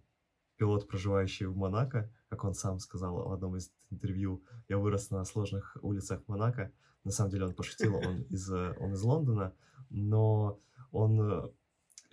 пилот, 0.57 0.87
проживающий 0.87 1.47
в 1.47 1.57
Монако, 1.57 2.13
как 2.29 2.45
он 2.45 2.53
сам 2.53 2.79
сказал 2.79 3.29
в 3.29 3.33
одном 3.33 3.57
из 3.57 3.73
интервью, 3.91 4.45
я 4.69 4.77
вырос 4.77 5.11
на 5.11 5.25
сложных 5.25 5.79
улицах 5.81 6.21
Монако. 6.29 6.71
На 7.03 7.11
самом 7.11 7.31
деле 7.31 7.47
он 7.47 7.55
пошутил, 7.55 7.97
он 7.97 8.23
из, 8.29 8.51
он 8.51 8.93
из 8.93 9.03
Лондона, 9.03 9.55
но 9.89 10.61
он 10.93 11.51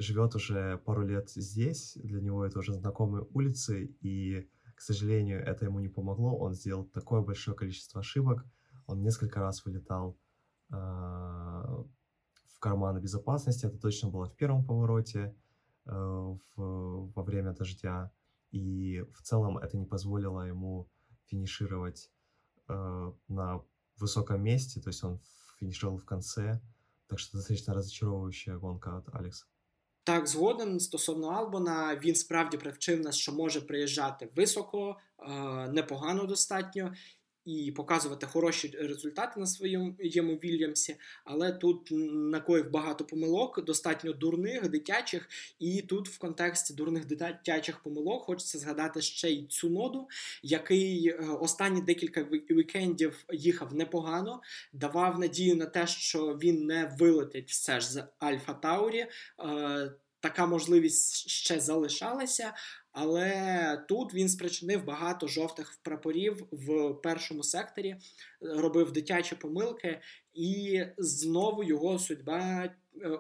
живет 0.02 0.36
уже 0.36 0.78
пару 0.80 1.06
лет 1.06 1.30
здесь, 1.30 1.98
для 2.04 2.22
него 2.22 2.46
это 2.46 2.60
уже 2.60 2.74
знакомые 2.74 3.26
улицы, 3.34 3.86
и, 4.02 4.50
к 4.76 4.82
сожалению, 4.82 5.42
это 5.42 5.66
ему 5.66 5.80
не 5.80 5.90
помогло. 5.90 6.38
Он 6.38 6.54
сделал 6.54 6.86
такое 6.86 7.22
большое 7.22 7.56
количество 7.56 8.02
ошибок, 8.02 8.46
он 8.88 9.02
несколько 9.02 9.40
раз 9.40 9.66
вылетал 9.66 10.18
э, 10.70 10.76
в 10.76 12.60
карманы 12.60 13.00
безопасности, 13.00 13.66
это 13.66 13.78
точно 13.78 14.10
было 14.10 14.26
в 14.26 14.36
первом 14.36 14.66
повороте 14.66 15.36
э, 15.86 15.92
в, 15.92 17.12
во 17.16 17.24
время 17.24 17.54
дождя, 17.54 18.12
и 18.52 19.06
в 19.14 19.22
целом 19.22 19.58
это 19.58 19.78
не 19.78 19.86
позволило 19.86 20.42
ему 20.42 20.90
финишировать 21.28 22.12
э, 22.68 23.14
на 23.28 23.64
высоком 23.98 24.44
месте, 24.44 24.82
то 24.82 24.90
есть 24.90 25.04
он 25.04 25.20
финишировал 25.60 25.98
в 25.98 26.06
конце, 26.06 26.62
так 27.08 27.20
что 27.20 27.38
достаточно 27.38 27.74
разочаровывающая 27.74 28.58
гонка 28.58 28.98
от 28.98 29.14
Алекса. 29.14 29.46
Так, 30.04 30.28
згоден 30.28 30.80
стосовно 30.80 31.28
Албона, 31.28 32.00
він 32.04 32.16
справді 32.16 32.58
привчив 32.58 33.00
нас, 33.00 33.16
що 33.16 33.32
може 33.32 33.62
приїжджати 33.62 34.30
високо, 34.36 34.98
непогано 35.70 36.26
достатньо, 36.26 36.94
і 37.46 37.72
показувати 37.72 38.26
хороші 38.26 38.74
результати 38.80 39.40
на 39.40 39.46
своєму 39.46 39.96
Вільямсі, 40.44 40.96
але 41.26 41.52
тут 41.52 41.88
накоїв 42.12 42.72
багато 42.72 43.06
помилок, 43.06 43.66
достатньо 43.66 44.14
дурних, 44.14 44.70
дитячих. 44.70 45.30
І 45.60 45.82
тут, 45.82 46.10
в 46.10 46.18
контексті 46.18 46.74
дурних 46.74 47.06
дитячих 47.06 47.80
помилок, 47.80 48.24
хочеться 48.24 48.60
згадати 48.60 49.02
ще 49.02 49.30
й 49.30 49.48
цю 49.48 49.70
ноду, 49.70 50.08
який 50.44 51.08
е, 51.08 51.18
останні 51.42 51.82
декілька 51.82 52.24
вікендів 52.32 53.26
їхав 53.34 53.76
непогано, 53.76 54.42
давав 54.74 55.20
надію 55.20 55.56
на 55.56 55.66
те, 55.66 55.88
що 55.88 56.38
він 56.44 56.66
не 56.66 56.96
вилетить 57.00 57.50
все 57.50 57.80
ж 57.80 57.92
з 57.92 58.04
Альфа 58.20 58.54
Таурі. 58.54 59.08
Е, 59.40 59.92
така 60.22 60.46
можливість 60.46 61.30
ще 61.30 61.60
залишалася, 61.60 62.54
але 62.93 63.85
тут 63.89 64.15
він 64.15 64.29
спричинив 64.29 64.85
багато 64.85 65.27
жовтих 65.29 65.81
прапорів 65.83 66.49
в 66.53 66.95
першому 67.03 67.43
секторі, 67.43 67.97
робив 68.41 68.93
дитячі 68.93 69.37
помилки, 69.37 70.01
і 70.35 70.83
знову 70.99 71.65
його 71.65 71.99
судьба 71.99 72.65
е, 72.65 72.73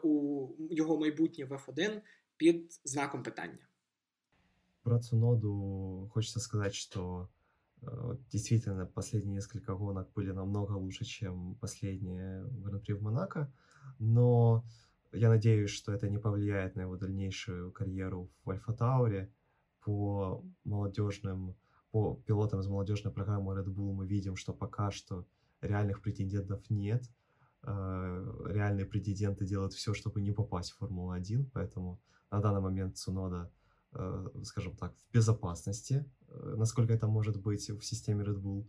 у 0.03 0.49
його 0.71 0.99
майбутнє 0.99 1.45
в 1.45 1.53
F1 1.53 2.01
під 2.37 2.81
знаком 2.85 3.23
питання. 3.23 3.69
Про 4.83 4.99
Цуноду 4.99 6.11
хочется 6.15 6.41
сказать, 6.41 6.75
что 6.75 7.29
э, 7.83 8.17
действительно 8.33 8.87
последние 8.87 9.35
несколько 9.35 9.75
гонок 9.75 10.09
были 10.15 10.33
намного 10.33 10.77
лучше, 10.77 11.05
чем 11.05 11.57
последние 11.61 12.45
Гран-при 12.65 12.95
в 12.95 13.03
Монако, 13.03 13.53
но 13.99 14.63
я 15.13 15.29
надеюсь, 15.29 15.71
что 15.71 15.93
это 15.93 16.09
не 16.09 16.19
повлияет 16.19 16.77
на 16.77 16.83
его 16.83 16.97
дальнейшую 16.97 17.73
карьеру 17.73 18.31
в 18.45 18.51
Альфа 18.51 18.73
Тауре. 18.73 19.29
По 19.84 20.44
молодежным, 20.64 21.56
по 21.92 22.16
пилотам 22.26 22.60
из 22.60 22.68
молодежной 22.68 23.14
программы 23.14 23.54
Red 23.54 23.66
Bull 23.66 23.94
мы 23.94 24.08
видим, 24.08 24.36
что 24.36 24.54
пока 24.54 24.92
что 24.92 25.26
реальных 25.62 26.02
претендентов 26.02 26.70
нет. 26.70 27.04
Э, 27.64 28.46
реальные 28.48 28.86
претенденты 28.86 29.46
делают 29.46 29.74
все, 29.74 29.94
чтобы 29.94 30.22
не 30.22 30.32
попасть 30.32 30.72
в 30.72 30.78
Формулу-1, 30.78 31.50
поэтому 31.54 32.00
на 32.32 32.40
данный 32.40 32.62
момент 32.62 32.98
Цунода, 32.98 33.52
э, 33.94 34.28
скажем 34.44 34.76
так, 34.76 34.96
в 34.96 35.14
безопасности, 35.14 36.06
э, 36.28 36.56
насколько 36.58 36.94
это 36.94 37.08
может 37.08 37.42
быть 37.42 37.70
в 37.70 37.82
системе 37.84 38.24
Red 38.24 38.42
Bull. 38.42 38.68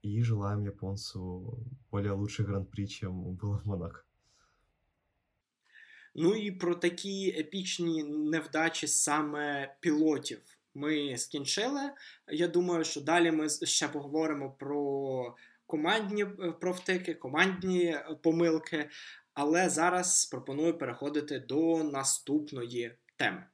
И 0.00 0.22
желаем 0.22 0.64
японцу 0.64 1.62
более 1.90 2.12
лучших 2.12 2.46
гран-при, 2.46 2.86
чем 2.86 3.34
было 3.34 3.58
в 3.58 3.66
Монако. 3.66 4.00
Ну 6.14 6.34
і 6.34 6.50
про 6.50 6.74
такі 6.74 7.34
епічні 7.38 8.04
невдачі 8.04 8.86
саме 8.86 9.74
пілотів 9.80 10.40
ми 10.74 11.16
скінчили. 11.18 11.80
Я 12.28 12.48
думаю, 12.48 12.84
що 12.84 13.00
далі 13.00 13.30
ми 13.30 13.48
ще 13.48 13.88
поговоримо 13.88 14.50
про 14.50 15.36
командні 15.66 16.24
профтики, 16.24 16.54
провтики, 16.60 17.14
командні 17.14 17.84
е, 17.84 18.16
помилки. 18.22 18.90
Але 19.34 19.68
зараз 19.68 20.26
пропоную 20.26 20.78
переходити 20.78 21.38
до 21.38 21.84
наступної 21.84 22.94
теми. 23.16 23.44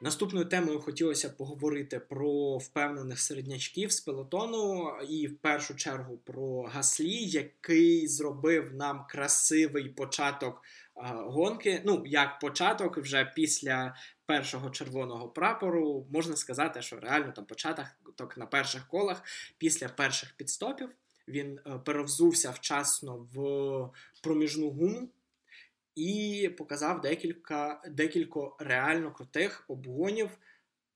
Наступною 0.00 0.46
темою 0.46 0.80
хотілося 0.80 1.30
поговорити 1.30 2.00
про 2.00 2.58
впевнених 2.58 3.20
середнячків 3.20 3.92
з 3.92 4.00
пелотону, 4.00 4.92
і 5.08 5.26
в 5.26 5.38
першу 5.38 5.76
чергу 5.76 6.18
про 6.18 6.62
Гаслі, 6.62 7.24
який 7.24 8.08
зробив 8.08 8.74
нам 8.74 9.06
красивий 9.08 9.88
початок 9.88 10.62
гонки. 11.04 11.82
Ну, 11.84 12.02
як 12.06 12.38
початок, 12.38 12.98
вже 12.98 13.32
після 13.36 13.96
першого 14.26 14.70
червоного 14.70 15.28
прапору, 15.28 16.06
можна 16.12 16.36
сказати, 16.36 16.82
що 16.82 17.00
реально 17.00 17.32
там 17.32 17.44
початок 17.44 18.36
на 18.36 18.46
перших 18.46 18.88
колах, 18.88 19.22
після 19.58 19.88
перших 19.88 20.36
підстопів. 20.36 20.88
Він 21.28 21.60
е, 21.66 21.78
перевзувся 21.84 22.50
вчасно 22.50 23.28
в 23.34 23.90
проміжну 24.22 24.70
гуму 24.70 25.08
і 25.98 26.48
показав 26.48 27.00
декілька 27.00 27.82
декілька 27.90 28.40
реально 28.58 29.12
крутих 29.12 29.64
обгонів 29.68 30.38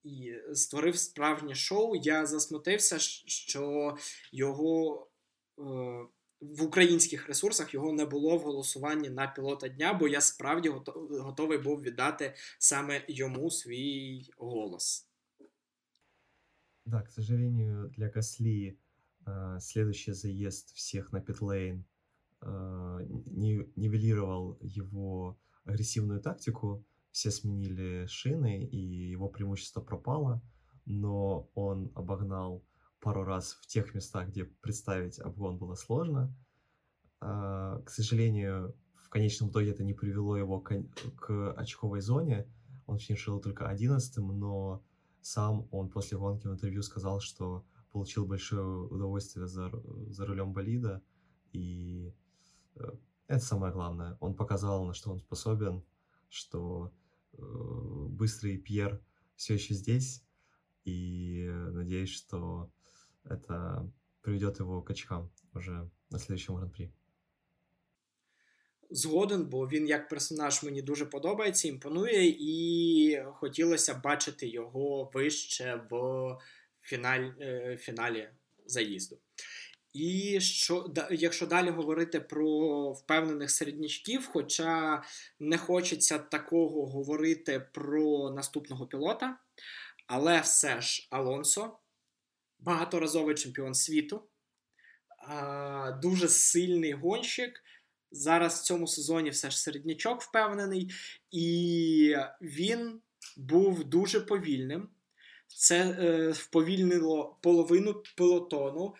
і 0.04 0.34
створив 0.54 0.96
справжнє 0.96 1.54
шоу. 1.54 1.96
Я 1.96 2.26
засмутився, 2.26 2.98
що 2.98 3.96
його 4.32 5.06
е, 5.58 5.62
в 6.40 6.62
українських 6.62 7.28
ресурсах 7.28 7.74
його 7.74 7.92
не 7.92 8.04
було 8.04 8.36
в 8.36 8.40
голосуванні 8.40 9.10
на 9.10 9.26
пілота 9.26 9.68
дня, 9.68 9.94
бо 9.94 10.08
я 10.08 10.20
справді 10.20 10.68
готовий 11.20 11.58
був 11.58 11.82
віддати 11.82 12.34
саме 12.58 13.04
йому 13.08 13.50
свій 13.50 14.30
голос. 14.38 15.08
Да, 16.84 17.02
к 17.02 17.10
сожалению, 17.10 17.92
для 17.96 18.08
Гасли 18.08 18.76
э, 19.26 19.60
следующий 19.60 20.14
заезд 20.14 20.72
всех 20.74 21.12
на 21.12 21.20
питлейн 21.20 21.84
нивелировал 22.44 24.58
его 24.60 25.38
агрессивную 25.64 26.20
тактику, 26.20 26.84
все 27.12 27.30
сменили 27.30 28.06
шины, 28.06 28.64
и 28.64 29.10
его 29.10 29.28
преимущество 29.28 29.80
пропало, 29.80 30.42
но 30.86 31.48
он 31.54 31.92
обогнал 31.94 32.64
пару 33.00 33.24
раз 33.24 33.52
в 33.60 33.66
тех 33.66 33.94
местах, 33.94 34.28
где 34.28 34.44
представить 34.44 35.18
обгон 35.18 35.58
было 35.58 35.74
сложно. 35.74 36.34
А, 37.20 37.80
к 37.82 37.90
сожалению, 37.90 38.74
в 38.94 39.08
конечном 39.10 39.50
итоге 39.50 39.70
это 39.70 39.84
не 39.84 39.94
привело 39.94 40.36
его 40.36 40.60
к, 40.60 41.52
очковой 41.52 42.00
зоне. 42.00 42.46
Он 42.86 42.98
финишировал 42.98 43.40
только 43.40 43.68
одиннадцатым, 43.68 44.38
но 44.38 44.82
сам 45.20 45.68
он 45.70 45.90
после 45.90 46.18
гонки 46.18 46.46
в 46.46 46.52
интервью 46.52 46.82
сказал, 46.82 47.20
что 47.20 47.64
получил 47.92 48.26
большое 48.26 48.64
удовольствие 48.64 49.46
за, 49.46 49.70
за 50.08 50.26
рулем 50.26 50.52
болида, 50.52 51.02
и 51.52 52.14
это 53.27 53.39
самое 53.39 53.73
главное. 53.73 54.17
Он 54.19 54.35
показал, 54.35 54.85
на 54.85 54.93
что 54.93 55.11
он 55.11 55.19
способен, 55.19 55.83
что 56.29 56.91
э, 57.33 57.37
быстрый 57.39 58.57
Пьер 58.57 59.01
все 59.35 59.55
еще 59.55 59.73
здесь, 59.73 60.23
и 60.85 61.47
надеюсь, 61.71 62.09
что 62.09 62.71
это 63.23 63.89
приведет 64.21 64.59
его 64.59 64.81
к 64.81 64.89
очкам 64.89 65.29
уже 65.53 65.89
на 66.09 66.19
следующем 66.19 66.55
гран-при. 66.55 66.91
Згоден, 68.89 69.45
бо 69.45 69.67
він 69.67 69.87
як 69.87 70.09
персонаж 70.09 70.63
мені 70.63 70.81
дуже 70.81 71.05
подобається, 71.05 71.67
імпонує, 71.67 72.35
і 72.39 73.23
хотілося 73.33 73.93
бачити 73.93 74.47
його 74.47 75.11
вище 75.13 75.81
в 75.89 76.37
фіналь, 76.81 77.31
е, 77.41 77.77
фіналі 77.77 78.29
заїзду. 78.65 79.17
І 79.92 80.40
що 80.40 80.94
якщо 81.10 81.46
далі 81.46 81.70
говорити 81.70 82.20
про 82.20 82.92
впевнених 82.92 83.50
середнячків, 83.50 84.28
хоча 84.32 85.02
не 85.40 85.58
хочеться 85.58 86.18
такого 86.18 86.86
говорити 86.86 87.68
про 87.72 88.30
наступного 88.30 88.86
пілота, 88.86 89.38
але 90.06 90.40
все 90.40 90.80
ж 90.80 91.08
Алонсо, 91.10 91.78
багаторазовий 92.58 93.34
чемпіон 93.34 93.74
світу, 93.74 94.28
дуже 96.02 96.28
сильний 96.28 96.92
гонщик. 96.92 97.62
Зараз 98.10 98.60
в 98.60 98.62
цьому 98.62 98.86
сезоні 98.86 99.30
все 99.30 99.50
ж 99.50 99.60
середнячок 99.60 100.22
впевнений, 100.22 100.92
і 101.30 102.16
він 102.40 103.00
був 103.36 103.84
дуже 103.84 104.20
повільним. 104.20 104.88
Це 105.46 105.90
е, 105.90 106.30
вповільнило 106.30 107.38
половину 107.42 108.02
пелотону. 108.16 108.94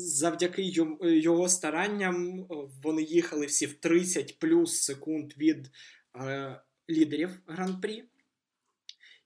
Завдяки 0.00 0.62
його 1.00 1.48
старанням 1.48 2.46
вони 2.82 3.02
їхали 3.02 3.46
всі 3.46 3.66
в 3.66 3.74
30 3.74 4.38
плюс 4.38 4.82
секунд 4.82 5.32
від 5.38 5.70
е, 6.16 6.60
лідерів 6.90 7.30
гран-прі. 7.46 8.04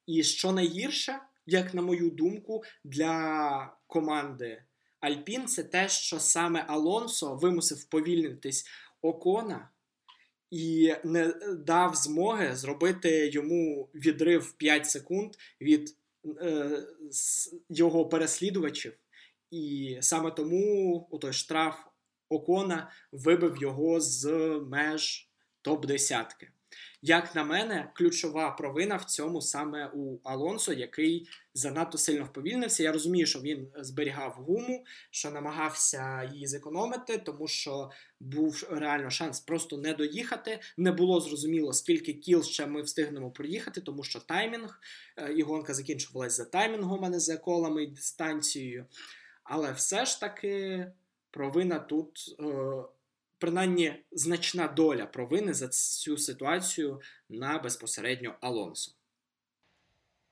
І 0.07 0.23
що 0.23 0.53
найгірше, 0.53 1.19
як 1.47 1.75
на 1.75 1.83
мою 1.83 2.11
думку, 2.11 2.63
для 2.85 3.77
команди 3.87 4.63
Альпін, 5.01 5.47
це 5.47 5.63
те, 5.63 5.89
що 5.89 6.21
саме 6.21 6.65
Алонсо 6.69 7.35
вимусив 7.35 7.85
повільнитись 7.85 8.67
Окона 9.03 9.71
і 10.51 10.95
не 11.05 11.35
дав 11.67 11.95
змоги 11.95 12.57
зробити 12.57 13.31
йому 13.33 13.91
відрив 13.95 14.53
5 14.53 14.87
секунд 14.87 15.33
від 15.61 15.97
е, 16.43 16.87
його 17.69 18.09
переслідувачів. 18.09 18.93
І 19.53 19.99
саме 20.01 20.31
тому 20.31 20.97
у 21.11 21.19
той 21.19 21.33
штраф 21.33 21.77
Окона 22.29 22.91
вибив 23.13 23.57
його 23.61 24.01
з 24.01 24.31
меж 24.71 25.31
топ-десятки. 25.63 26.49
Як 27.03 27.35
на 27.35 27.45
мене, 27.45 27.93
ключова 27.95 28.51
провина 28.51 28.97
в 28.97 29.05
цьому 29.05 29.41
саме 29.41 29.91
у 29.95 30.19
Алонсо, 30.25 30.73
який 30.73 31.29
занадто 31.55 31.99
сильно 31.99 32.25
вповільнився. 32.25 32.83
Я 32.83 32.93
розумію, 32.93 33.27
що 33.27 33.41
він 33.41 33.69
зберігав 33.77 34.33
гуму, 34.33 34.85
що 35.11 35.31
намагався 35.31 36.31
її 36.33 36.47
зекономити, 36.47 37.19
тому 37.19 37.49
що 37.49 37.91
був 38.21 38.69
реально 38.71 39.11
шанс 39.11 39.41
просто 39.41 39.79
не 39.79 39.95
доїхати. 39.95 40.61
Не 40.77 40.93
було 40.93 41.21
зрозуміло, 41.21 41.73
скільки 41.73 42.13
кіл 42.13 42.43
ще 42.43 42.67
ми 42.67 42.83
встигнемо 42.83 43.31
проїхати, 43.31 43.81
тому 43.81 44.05
що 44.05 44.21
таймінг 44.21 44.81
е, 45.17 45.33
і 45.33 45.43
гонка 45.43 45.75
закінчувалась 45.75 46.37
за 46.37 46.45
таймінгом, 46.45 47.05
а 47.05 47.09
не 47.09 47.21
за 47.21 47.37
колами 47.37 47.85
і 47.85 47.87
дистанцією. 47.87 48.87
Але 49.45 49.73
все 49.73 50.05
ж 50.05 50.21
таки 50.21 50.87
провина 51.31 51.79
тут. 51.79 52.37
Принаймні 53.39 54.05
значна 54.13 54.69
доля 54.69 55.07
провини 55.07 55.55
за 55.55 55.69
цю 55.69 56.19
ситуацію 56.19 57.01
на 57.29 57.59
безпосередньо 57.59 58.35
Алонсо. 58.41 58.93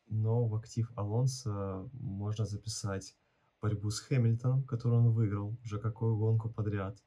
Но 0.06 0.44
в 0.44 0.54
актив 0.54 0.88
Алонсо 0.94 1.90
можно 1.92 2.46
записать 2.46 3.16
борьбу 3.62 3.90
с 3.90 4.00
Хэмилтоном, 4.00 4.64
которую 4.64 5.00
он 5.00 5.10
выиграл 5.10 5.56
уже 5.64 5.78
какую 5.78 6.16
гонку 6.16 6.50
подряд. 6.50 7.02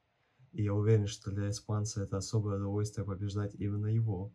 И 0.52 0.62
я 0.62 0.72
уверен, 0.72 1.06
что 1.06 1.30
для 1.30 1.48
испанца 1.48 2.02
это 2.02 2.16
особое 2.16 2.56
удовольствие 2.56 3.06
побеждать 3.06 3.54
именно 3.54 3.86
его, 3.86 4.30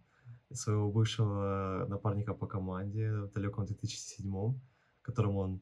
своего 0.53 0.91
бывшего 0.91 1.85
напарника 1.89 2.33
по 2.33 2.47
команде 2.47 3.11
в 3.11 3.31
далеком 3.33 3.65
2007 3.65 4.59
которым 5.09 5.37
он, 5.37 5.55
э, 5.55 5.59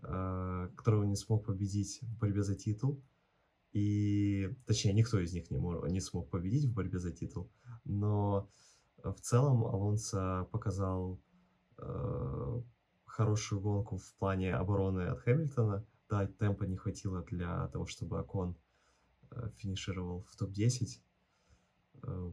которого 0.00 1.04
не 1.04 1.16
смог 1.16 1.46
победить 1.46 2.00
в 2.02 2.18
борьбе 2.18 2.42
за 2.42 2.56
титул. 2.56 3.02
И, 3.72 4.50
точнее, 4.66 4.92
никто 4.94 5.20
из 5.20 5.32
них 5.32 5.50
не, 5.50 5.58
мог, 5.58 5.88
не 5.88 6.00
смог 6.00 6.28
победить 6.28 6.64
в 6.64 6.74
борьбе 6.74 6.98
за 6.98 7.12
титул. 7.12 7.50
Но 7.84 8.50
в 9.02 9.20
целом 9.20 9.64
Алонсо 9.64 10.48
показал 10.50 11.20
э, 11.78 12.62
хорошую 13.04 13.60
гонку 13.60 13.98
в 13.98 14.14
плане 14.14 14.54
обороны 14.54 15.02
от 15.02 15.20
Хэмилтона. 15.20 15.86
Да, 16.08 16.26
темпа 16.26 16.64
не 16.64 16.76
хватило 16.76 17.22
для 17.22 17.68
того, 17.68 17.86
чтобы 17.86 18.18
Акон 18.18 18.56
э, 19.30 19.50
финишировал 19.56 20.22
в 20.22 20.36
топ-10. 20.36 21.00
Э, 22.02 22.32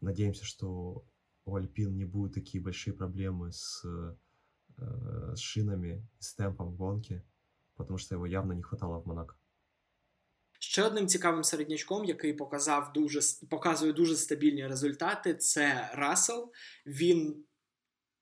надеемся, 0.00 0.44
что 0.44 1.04
у 1.44 1.54
Альпин 1.54 1.96
не 1.96 2.04
будут 2.04 2.34
такие 2.34 2.62
большие 2.62 2.94
проблемы 2.94 3.52
с, 3.52 3.84
э, 3.84 4.16
с 5.34 5.38
шинами, 5.38 6.06
с 6.18 6.34
темпом 6.34 6.76
гонки, 6.76 7.22
потому 7.76 7.98
что 7.98 8.14
его 8.14 8.26
явно 8.26 8.52
не 8.52 8.62
хватало 8.62 9.00
в 9.00 9.06
Монако. 9.06 9.36
Ще 10.62 10.82
одним 10.82 11.06
цікавим 11.06 11.44
середнячком, 11.44 12.04
який 12.04 12.32
показав 12.32 12.92
дуже 12.92 13.20
показує 13.50 13.92
дуже 13.92 14.16
стабільні 14.16 14.66
результати, 14.66 15.34
це 15.34 15.90
Рассел. 15.94 16.52
Він 16.86 17.44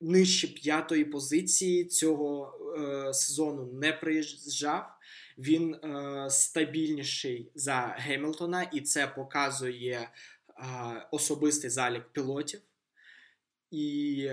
нижче 0.00 0.48
п'ятої 0.48 1.04
позиції 1.04 1.84
цього 1.84 2.58
е, 2.78 3.14
сезону 3.14 3.72
не 3.72 3.92
приїжджав. 3.92 4.98
Він 5.38 5.74
е, 5.74 6.26
стабільніший 6.30 7.52
за 7.54 7.94
Гемілтона, 7.98 8.62
і 8.62 8.80
це 8.80 9.06
показує 9.06 9.98
е, 9.98 10.10
особистий 11.10 11.70
залік 11.70 12.12
пілотів. 12.12 12.60
І, 13.70 14.30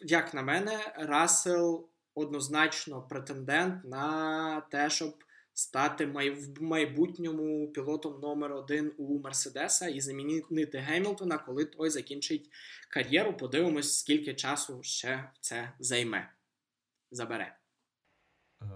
як 0.00 0.34
на 0.34 0.42
мене, 0.42 0.94
Рассел 0.96 1.88
однозначно 2.14 3.02
претендент 3.02 3.84
на 3.84 4.60
те, 4.60 4.90
щоб 4.90 5.14
стати 5.54 6.06
в 6.06 6.62
майбутньому 6.62 7.68
пілотом 7.68 8.20
номер 8.20 8.52
один 8.52 8.92
у 8.98 9.18
Мерседеса 9.18 9.88
і 9.88 10.00
замінити 10.00 10.78
Гемілтона, 10.78 11.38
коли 11.38 11.64
той 11.64 11.90
закінчить 11.90 12.50
кар'єру. 12.90 13.36
Подивимось, 13.36 13.98
скільки 13.98 14.34
часу 14.34 14.82
ще 14.82 15.30
це 15.40 15.72
займе. 15.78 16.32
Забере. 17.10 17.56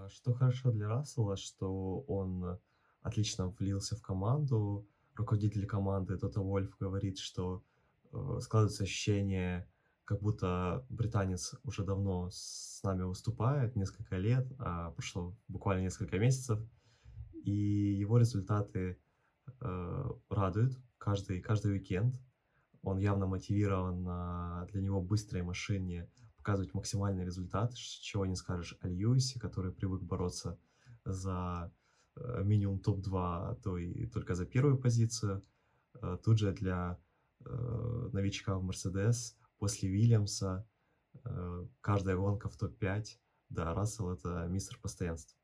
Что 0.09 0.33
хорошо 0.33 0.71
для 0.71 0.87
Рассела, 0.87 1.37
что 1.37 2.03
он 2.07 2.57
отлично 3.01 3.53
влился 3.59 3.95
в 3.95 4.01
команду. 4.01 4.85
Руководитель 5.15 5.65
команды 5.65 6.17
Тота 6.17 6.41
Вольф 6.41 6.77
говорит, 6.79 7.17
что 7.17 7.63
э, 8.11 8.39
складывается 8.41 8.83
ощущение, 8.83 9.65
как 10.12 10.20
будто 10.20 10.84
британец 10.90 11.54
уже 11.64 11.84
давно 11.84 12.28
с 12.30 12.82
нами 12.82 13.04
выступает, 13.04 13.76
несколько 13.76 14.18
лет, 14.18 14.46
а 14.58 14.90
прошло 14.90 15.34
буквально 15.48 15.80
несколько 15.80 16.18
месяцев, 16.18 16.60
и 17.32 17.50
его 17.50 18.18
результаты 18.18 18.98
э, 19.62 20.10
радуют 20.28 20.78
каждый, 20.98 21.40
каждый 21.40 21.72
уикенд. 21.72 22.20
Он 22.82 22.98
явно 22.98 23.26
мотивирован 23.26 24.02
на 24.02 24.66
для 24.70 24.82
него 24.82 25.00
быстрой 25.00 25.40
машине 25.42 26.10
показывать 26.36 26.74
максимальный 26.74 27.24
результат, 27.24 27.72
чего 27.74 28.26
не 28.26 28.36
скажешь 28.36 28.76
о 28.82 28.88
Льюисе, 28.88 29.40
который 29.40 29.72
привык 29.72 30.02
бороться 30.02 30.58
за 31.06 31.72
э, 32.16 32.42
минимум 32.44 32.80
топ-2, 32.80 33.12
а 33.14 33.54
то 33.64 33.78
и 33.78 34.04
только 34.08 34.34
за 34.34 34.44
первую 34.44 34.76
позицию. 34.76 35.42
Э, 36.02 36.18
тут 36.22 36.38
же 36.38 36.52
для 36.52 36.98
э, 37.46 38.10
новичка 38.12 38.58
в 38.58 38.62
Мерседес 38.62 39.38
после 39.62 39.88
Вильямса 39.88 40.68
э, 41.22 41.66
каждая 41.82 42.16
гонка 42.16 42.48
в 42.48 42.56
топ-5. 42.56 43.04
Да, 43.48 43.72
Рассел 43.74 44.10
это 44.10 44.48
мистер 44.48 44.76
постоянства. 44.80 45.38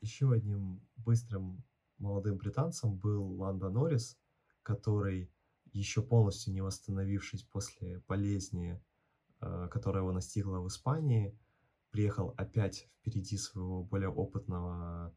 Еще 0.00 0.32
одним 0.32 0.80
быстрым 0.96 1.62
молодым 1.98 2.38
британцем 2.38 2.96
был 2.96 3.34
Ландо 3.34 3.68
Норрис, 3.68 4.18
который 4.62 5.30
еще 5.72 6.00
полностью 6.00 6.54
не 6.54 6.62
восстановившись 6.62 7.42
после 7.42 8.02
болезни, 8.08 8.82
э, 9.42 9.68
которая 9.70 10.04
его 10.04 10.12
настигла 10.12 10.60
в 10.60 10.68
Испании, 10.68 11.38
приехал 11.90 12.32
опять 12.38 12.88
впереди 12.98 13.36
своего 13.36 13.84
более 13.84 14.08
опытного 14.08 15.14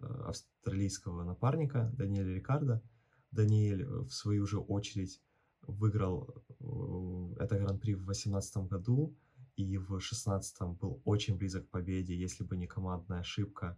э, 0.00 0.04
австралийского 0.04 1.22
напарника 1.22 1.92
Даниэля 1.96 2.34
Рикардо. 2.34 2.82
Даниэль, 3.30 3.86
в 3.86 4.10
свою 4.10 4.46
же 4.48 4.58
очередь, 4.58 5.22
выиграл 5.62 6.34
это 7.38 7.58
гран-при 7.58 7.94
в 7.94 8.04
2018 8.04 8.68
году 8.68 9.16
и 9.56 9.76
в 9.76 9.88
2016 9.88 10.62
был 10.78 11.02
очень 11.04 11.36
близок 11.36 11.66
к 11.66 11.70
победе, 11.70 12.16
если 12.16 12.44
бы 12.44 12.56
не 12.56 12.66
командная 12.66 13.20
ошибка. 13.20 13.76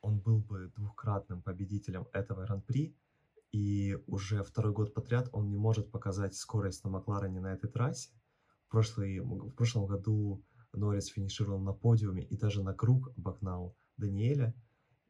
Он 0.00 0.20
был 0.20 0.38
бы 0.38 0.72
двукратным 0.76 1.42
победителем 1.42 2.06
этого 2.12 2.44
гран-при, 2.46 2.96
и 3.52 3.98
уже 4.06 4.44
второй 4.44 4.72
год 4.72 4.94
подряд 4.94 5.28
он 5.32 5.50
не 5.50 5.58
может 5.58 5.90
показать 5.90 6.36
скорость 6.36 6.84
на 6.84 6.90
Макларене 6.90 7.40
на 7.40 7.52
этой 7.52 7.68
трассе. 7.68 8.10
В, 8.66 8.70
прошлый, 8.70 9.18
в 9.18 9.50
прошлом 9.50 9.86
году 9.86 10.44
Норрис 10.72 11.06
финишировал 11.06 11.58
на 11.60 11.72
подиуме 11.72 12.22
и 12.22 12.36
даже 12.36 12.62
на 12.62 12.72
круг 12.72 13.10
обогнал 13.16 13.76
Даниэля, 13.96 14.54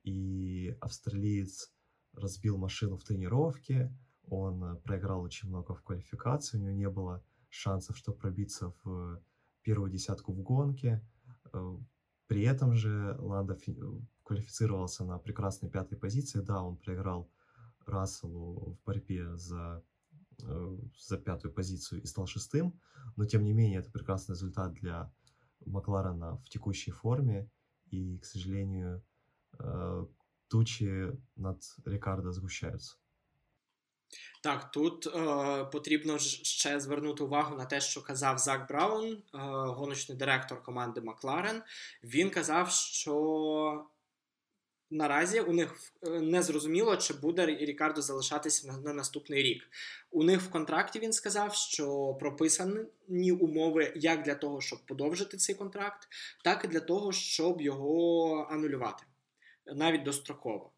и 0.03 0.75
австралиец 0.81 1.71
разбил 2.15 2.57
машину 2.57 2.97
в 2.97 3.05
тренировке, 3.05 3.95
он 4.31 4.81
проиграл 4.83 5.23
очень 5.23 5.49
много 5.49 5.75
в 5.75 5.83
квалификации, 5.83 6.57
у 6.57 6.61
него 6.61 6.73
не 6.73 6.89
было 6.89 7.23
шансов, 7.49 7.97
чтобы 7.97 8.19
пробиться 8.19 8.73
в 8.85 9.21
первую 9.63 9.91
десятку 9.91 10.33
в 10.33 10.41
гонке. 10.41 11.05
Э, 11.53 11.77
при 12.27 12.43
этом 12.43 12.75
же 12.75 13.17
Ланда 13.19 13.59
квалифицировался 14.23 15.05
на 15.05 15.19
прекрасной 15.19 15.69
пятой 15.69 15.99
позиции. 15.99 16.41
Да, 16.41 16.63
он 16.63 16.77
проиграл 16.77 17.29
Расселу 17.87 18.77
в 18.77 18.85
борьбе 18.85 19.37
за, 19.37 19.83
э, 20.43 20.79
за 20.97 21.19
пятую 21.19 21.53
позицию 21.53 22.03
и 22.03 22.07
стал 22.07 22.27
шестым, 22.27 22.81
но 23.17 23.25
тем 23.25 23.43
не 23.43 23.53
менее 23.53 23.81
это 23.81 23.91
прекрасный 23.91 24.35
результат 24.35 24.75
для 24.75 25.13
Макларена 25.67 26.37
в 26.37 26.49
текущей 26.49 26.93
форме, 26.93 27.51
и, 27.91 28.19
к 28.19 28.25
сожалению, 28.25 29.03
э, 29.59 30.07
тучи 30.49 31.19
над 31.37 31.63
Рикардо 31.85 32.33
сгущаются. 32.33 32.97
Так, 34.43 34.71
тут 34.71 35.07
е, 35.07 35.11
потрібно 35.65 36.19
ще 36.19 36.81
звернути 36.81 37.25
увагу 37.25 37.57
на 37.57 37.65
те, 37.65 37.81
що 37.81 38.03
казав 38.03 38.39
Зак 38.39 38.69
Браун, 38.69 39.13
е, 39.13 39.19
гоночний 39.69 40.19
директор 40.19 40.63
команди 40.63 41.01
Макларен. 41.01 41.63
Він 42.05 42.31
казав, 42.31 42.71
що 42.71 43.87
наразі 44.91 45.41
у 45.41 45.53
них 45.53 45.75
е, 46.03 46.11
не 46.11 46.43
зрозуміло, 46.43 46.97
чи 46.97 47.15
буде 47.15 47.47
Рікардо 47.47 48.03
залишатися 48.03 48.69
на, 48.69 48.79
на 48.79 48.93
наступний 48.93 49.43
рік. 49.43 49.63
У 50.11 50.25
них 50.25 50.41
в 50.41 50.51
контракті 50.51 50.99
він 50.99 51.13
сказав, 51.13 51.55
що 51.55 52.17
прописані 52.21 53.33
умови 53.41 53.93
як 53.97 54.23
для 54.23 54.35
того, 54.35 54.61
щоб 54.61 54.87
подовжити 54.87 55.37
цей 55.37 55.55
контракт, 55.55 56.09
так 56.45 56.65
і 56.65 56.69
для 56.69 56.81
того, 56.81 57.13
щоб 57.13 57.61
його 57.61 58.47
анулювати 58.51 59.05
навіть 59.67 60.03
достроково. 60.03 60.73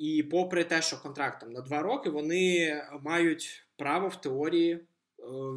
І 0.00 0.22
попри 0.22 0.64
те, 0.64 0.82
що 0.82 1.02
контрактом 1.02 1.52
на 1.52 1.60
два 1.60 1.82
роки 1.82 2.10
вони 2.10 2.74
мають 3.02 3.64
право 3.76 4.08
в 4.08 4.20
теорії 4.20 4.72
е, 4.72 4.82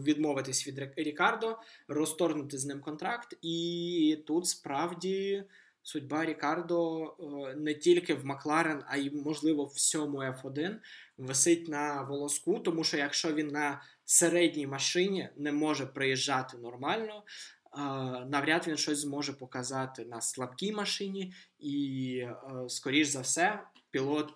відмовитись 0.04 0.68
від 0.68 0.92
Рікардо, 0.96 1.58
розторгнути 1.88 2.58
з 2.58 2.66
ним 2.66 2.82
контракт, 2.82 3.38
і 3.42 4.24
тут 4.28 4.48
справді 4.48 5.44
судьба 5.84 6.26
Рікардо 6.26 7.04
е, 7.04 7.56
не 7.56 7.74
тільки 7.74 8.14
в 8.14 8.26
Макларен, 8.26 8.84
а 8.88 8.98
й, 8.98 9.12
можливо, 9.12 9.66
в 9.66 9.72
всьому 9.76 10.18
F1 10.18 10.76
висить 11.18 11.68
на 11.68 12.02
волоску, 12.02 12.60
тому 12.60 12.84
що 12.84 12.98
якщо 12.98 13.34
він 13.34 13.48
на 13.48 13.82
середній 14.06 14.68
машині 14.68 15.30
не 15.38 15.52
може 15.52 15.86
приїжджати 15.86 16.58
нормально, 16.58 17.24
е, 17.24 17.80
навряд 18.26 18.68
він 18.68 18.78
щось 18.78 19.00
зможе 19.00 19.34
показати 19.34 20.06
на 20.06 20.22
слабкій 20.22 20.72
машині, 20.72 21.34
і, 21.60 22.28
скоріш 22.68 23.08
за 23.08 23.22
все, 23.22 23.60
пілот 23.94 24.34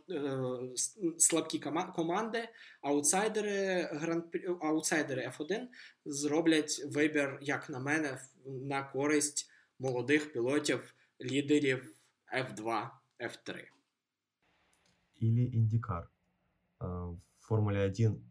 слабкі 1.17 1.59
команди, 1.95 2.43
аутсайдери 2.81 3.89
аутсайдери 4.61 5.31
F1 5.33 5.67
зроблять 6.05 6.85
вибір, 6.85 7.39
як 7.41 7.69
на 7.69 7.79
мене, 7.79 8.21
на 8.45 8.83
користь 8.83 9.49
молодих 9.79 10.33
пілотів 10.33 10.95
лидеров 11.19 11.81
F2, 12.33 12.89
F3. 13.19 13.65
Или 15.21 15.49
Индикар. 15.53 16.09
В 16.79 17.17
Формуле 17.39 17.85
1 17.85 18.21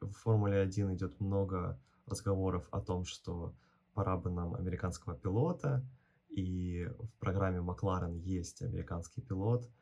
в 0.00 0.12
Формуле 0.12 0.60
1 0.60 0.94
идет 0.94 1.20
много 1.20 1.78
разговоров 2.06 2.68
о 2.70 2.80
том, 2.80 3.04
что 3.04 3.54
пора 3.94 4.16
бы 4.16 4.30
нам 4.30 4.54
американского 4.54 5.14
пилота, 5.16 5.82
и 6.28 6.86
в 6.98 7.18
программе 7.18 7.60
Макларен 7.60 8.16
есть 8.16 8.62
американский 8.62 9.22
пилот, 9.22 9.64
э, 9.64 9.81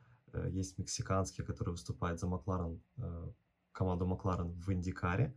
есть 0.51 0.77
мексиканский, 0.77 1.43
который 1.43 1.71
выступает 1.71 2.19
за 2.19 2.27
Макларен, 2.27 2.81
э, 2.97 3.31
команду 3.71 4.05
Макларен 4.05 4.51
в 4.51 4.71
Индикаре. 4.71 5.35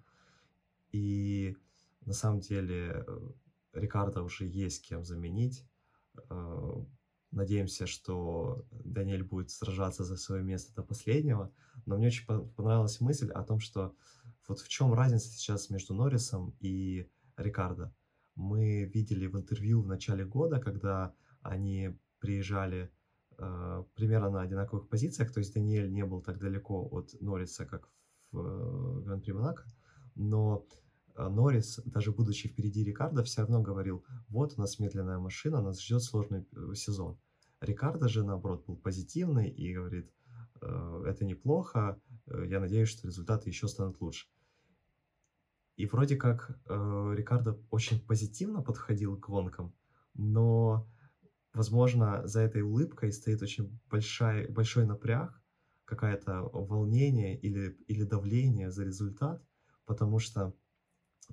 И 0.92 1.56
на 2.04 2.12
самом 2.12 2.40
деле 2.40 3.04
э, 3.06 3.30
Рикардо 3.72 4.22
уже 4.22 4.46
есть 4.46 4.86
кем 4.86 5.04
заменить. 5.04 5.66
Э, 6.30 6.84
надеемся, 7.30 7.86
что 7.86 8.64
Даниэль 8.70 9.24
будет 9.24 9.50
сражаться 9.50 10.04
за 10.04 10.16
свое 10.16 10.42
место 10.42 10.74
до 10.74 10.82
последнего. 10.82 11.52
Но 11.86 11.96
мне 11.96 12.06
очень 12.06 12.26
понравилась 12.26 13.00
мысль 13.00 13.30
о 13.30 13.42
том, 13.42 13.60
что 13.60 13.94
вот 14.46 14.60
в 14.60 14.68
чем 14.68 14.94
разница 14.94 15.28
сейчас 15.28 15.70
между 15.70 15.94
Норрисом 15.94 16.56
и 16.60 17.10
Рикардо. 17.36 17.94
Мы 18.36 18.84
видели 18.84 19.26
в 19.26 19.36
интервью 19.36 19.82
в 19.82 19.86
начале 19.86 20.24
года, 20.24 20.60
когда 20.60 21.14
они 21.40 21.98
приезжали 22.18 22.84
э, 22.84 22.88
примерно 23.94 24.30
на 24.30 24.42
одинаковых 24.42 24.88
позициях, 24.88 25.32
то 25.32 25.40
есть 25.40 25.54
Даниэль 25.54 25.92
не 25.92 26.04
был 26.04 26.22
так 26.22 26.38
далеко 26.38 26.88
от 26.90 27.14
Норриса, 27.20 27.66
как 27.66 27.88
в 28.32 28.38
э, 28.38 29.02
Гран-при 29.02 29.32
Монако, 29.32 29.64
но 30.14 30.66
Э, 31.16 31.28
Норрис, 31.28 31.80
даже 31.84 32.12
будучи 32.12 32.48
впереди 32.48 32.84
Рикардо, 32.84 33.22
все 33.22 33.42
равно 33.42 33.62
говорил, 33.62 34.04
вот 34.28 34.54
у 34.56 34.60
нас 34.60 34.78
медленная 34.78 35.18
машина, 35.18 35.62
нас 35.62 35.80
ждет 35.80 36.02
сложный 36.02 36.46
э, 36.52 36.74
сезон. 36.74 37.18
Рикардо 37.60 38.08
же, 38.08 38.24
наоборот, 38.24 38.64
был 38.66 38.76
позитивный 38.76 39.48
и 39.48 39.72
говорит, 39.72 40.12
«Э, 40.60 41.04
это 41.06 41.24
неплохо, 41.24 42.00
я 42.26 42.60
надеюсь, 42.60 42.88
что 42.88 43.06
результаты 43.06 43.48
еще 43.48 43.68
станут 43.68 44.00
лучше. 44.00 44.26
И 45.76 45.86
вроде 45.86 46.16
как 46.16 46.56
Рикардо 46.66 47.58
очень 47.70 48.00
позитивно 48.00 48.62
подходил 48.62 49.16
к 49.16 49.26
гонкам, 49.26 49.74
но, 50.14 50.88
возможно, 51.64 52.26
за 52.26 52.40
этой 52.40 52.62
улыбкой 52.62 53.12
стоит 53.12 53.42
очень 53.42 53.80
большой, 53.90 54.48
большой 54.48 54.86
напряг, 54.86 55.40
какое-то 55.84 56.42
волнение 56.42 57.38
или, 57.38 57.76
или 57.88 58.04
давление 58.04 58.70
за 58.70 58.84
результат, 58.84 59.42
потому 59.86 60.18
что 60.18 60.54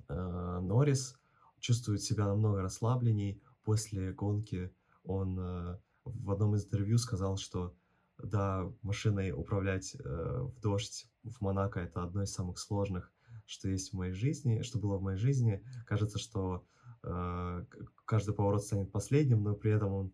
Э, 0.08 0.60
Норрис 0.60 1.18
чувствует 1.60 2.02
себя 2.02 2.26
намного 2.26 2.62
расслабленней 2.62 3.42
после 3.64 4.12
гонки. 4.12 4.74
Он 5.04 5.38
э, 5.38 5.78
в 6.04 6.30
одном 6.30 6.54
из 6.54 6.64
интервью 6.64 6.98
сказал, 6.98 7.36
что 7.36 7.74
да, 8.18 8.70
машиной 8.82 9.32
управлять 9.32 9.94
э, 9.94 10.40
в 10.42 10.60
дождь 10.60 11.10
в 11.24 11.40
Монако 11.40 11.80
это 11.80 12.02
одно 12.02 12.22
из 12.22 12.32
самых 12.32 12.58
сложных, 12.58 13.12
что 13.46 13.68
есть 13.68 13.92
в 13.92 13.96
моей 13.96 14.12
жизни, 14.12 14.62
что 14.62 14.78
было 14.78 14.98
в 14.98 15.02
моей 15.02 15.18
жизни. 15.18 15.64
Кажется, 15.86 16.18
что 16.18 16.66
каждый 18.04 18.32
поворот 18.32 18.62
станет 18.62 18.92
последним, 18.92 19.42
но 19.42 19.54
при 19.56 19.72
этом 19.72 19.92
он 19.92 20.12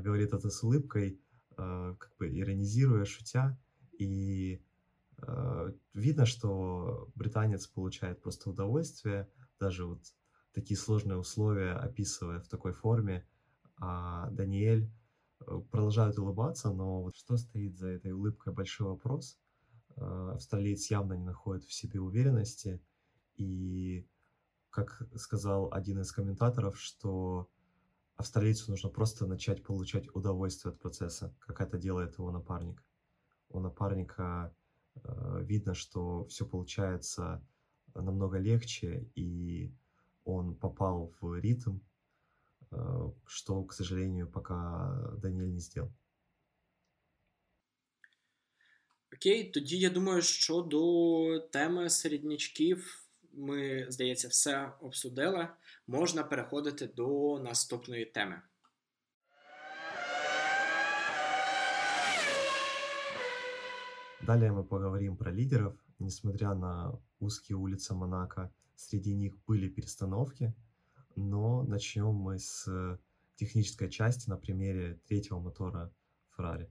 говорит 0.00 0.32
это 0.32 0.50
с 0.50 0.62
улыбкой, 0.62 1.20
как 1.56 2.12
бы 2.18 2.28
иронизируя, 2.28 3.04
шутя. 3.04 3.58
И 3.98 4.60
Э, 5.26 5.72
видно, 5.92 6.26
что 6.26 7.08
британец 7.14 7.66
получает 7.66 8.22
просто 8.22 8.50
удовольствие, 8.50 9.28
даже 9.60 9.86
вот 9.86 10.00
такие 10.52 10.78
сложные 10.78 11.18
условия 11.18 11.72
описывая 11.72 12.40
в 12.40 12.48
такой 12.48 12.72
форме, 12.72 13.26
а 13.76 14.30
Даниэль 14.30 14.90
э, 15.40 15.60
продолжает 15.70 16.18
улыбаться, 16.18 16.72
но 16.72 17.02
вот 17.02 17.16
что 17.16 17.36
стоит 17.36 17.76
за 17.76 17.88
этой 17.88 18.12
улыбкой 18.12 18.52
большой 18.52 18.88
вопрос. 18.88 19.38
Австралиец 19.96 20.90
явно 20.90 21.12
не 21.12 21.24
находит 21.24 21.62
в 21.64 21.72
себе 21.72 22.00
уверенности, 22.00 22.82
и, 23.36 24.08
как 24.70 25.02
сказал 25.14 25.72
один 25.72 26.00
из 26.00 26.10
комментаторов, 26.10 26.80
что 26.80 27.48
австралийцу 28.16 28.70
нужно 28.70 28.90
просто 28.90 29.26
начать 29.26 29.62
получать 29.62 30.14
удовольствие 30.14 30.72
от 30.72 30.80
процесса, 30.80 31.34
как 31.40 31.60
это 31.60 31.78
делает 31.78 32.18
его 32.18 32.30
напарник. 32.30 32.82
У 33.48 33.60
напарника 33.60 34.54
Э, 35.02 35.42
видно, 35.42 35.74
что 35.74 36.24
все 36.26 36.46
получается 36.46 37.42
намного 37.94 38.38
легче, 38.38 39.08
и 39.14 39.72
он 40.24 40.54
попал 40.54 41.12
в 41.20 41.40
ритм, 41.40 41.78
э, 42.70 43.10
что, 43.26 43.64
к 43.64 43.72
сожалению, 43.72 44.30
пока 44.30 45.12
Даниэль 45.18 45.52
не 45.52 45.60
сделал. 45.60 45.92
Окей, 49.12 49.50
тоді 49.50 49.78
я 49.78 49.90
думаю, 49.90 50.22
що 50.22 50.62
до 50.62 51.48
теми 51.52 51.90
середнячків 51.90 53.03
ми, 53.36 53.86
здається, 53.88 54.28
все 54.28 54.72
обсудили. 54.80 55.48
Можна 55.86 56.22
переходити 56.22 56.86
до 56.86 57.38
наступної 57.38 58.04
теми. 58.04 58.42
Далее 64.26 64.52
мы 64.52 64.64
поговорим 64.64 65.16
про 65.16 65.30
лидеров. 65.30 65.74
Несмотря 65.98 66.54
на 66.54 66.98
узкие 67.20 67.56
улицы 67.56 67.94
Монако, 67.94 68.50
среди 68.74 69.14
них 69.14 69.36
были 69.46 69.68
перестановки, 69.68 70.54
но 71.14 71.62
начнем 71.62 72.14
мы 72.14 72.38
с 72.38 72.66
технической 73.36 73.90
части 73.90 74.30
на 74.30 74.36
примере 74.36 74.98
третьего 75.06 75.40
мотора 75.40 75.92
Ferrari. 76.36 76.70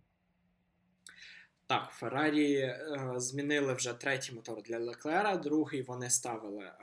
Так, 1.74 1.90
Феррарі 1.92 2.54
е, 2.54 3.14
змінили 3.16 3.74
вже 3.74 3.94
третій 3.94 4.32
мотор 4.32 4.62
для 4.62 4.80
Леклера, 4.80 5.38
другий 5.38 5.82
вони 5.82 6.10
ставили 6.10 6.64
е, 6.64 6.74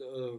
е, 0.00 0.32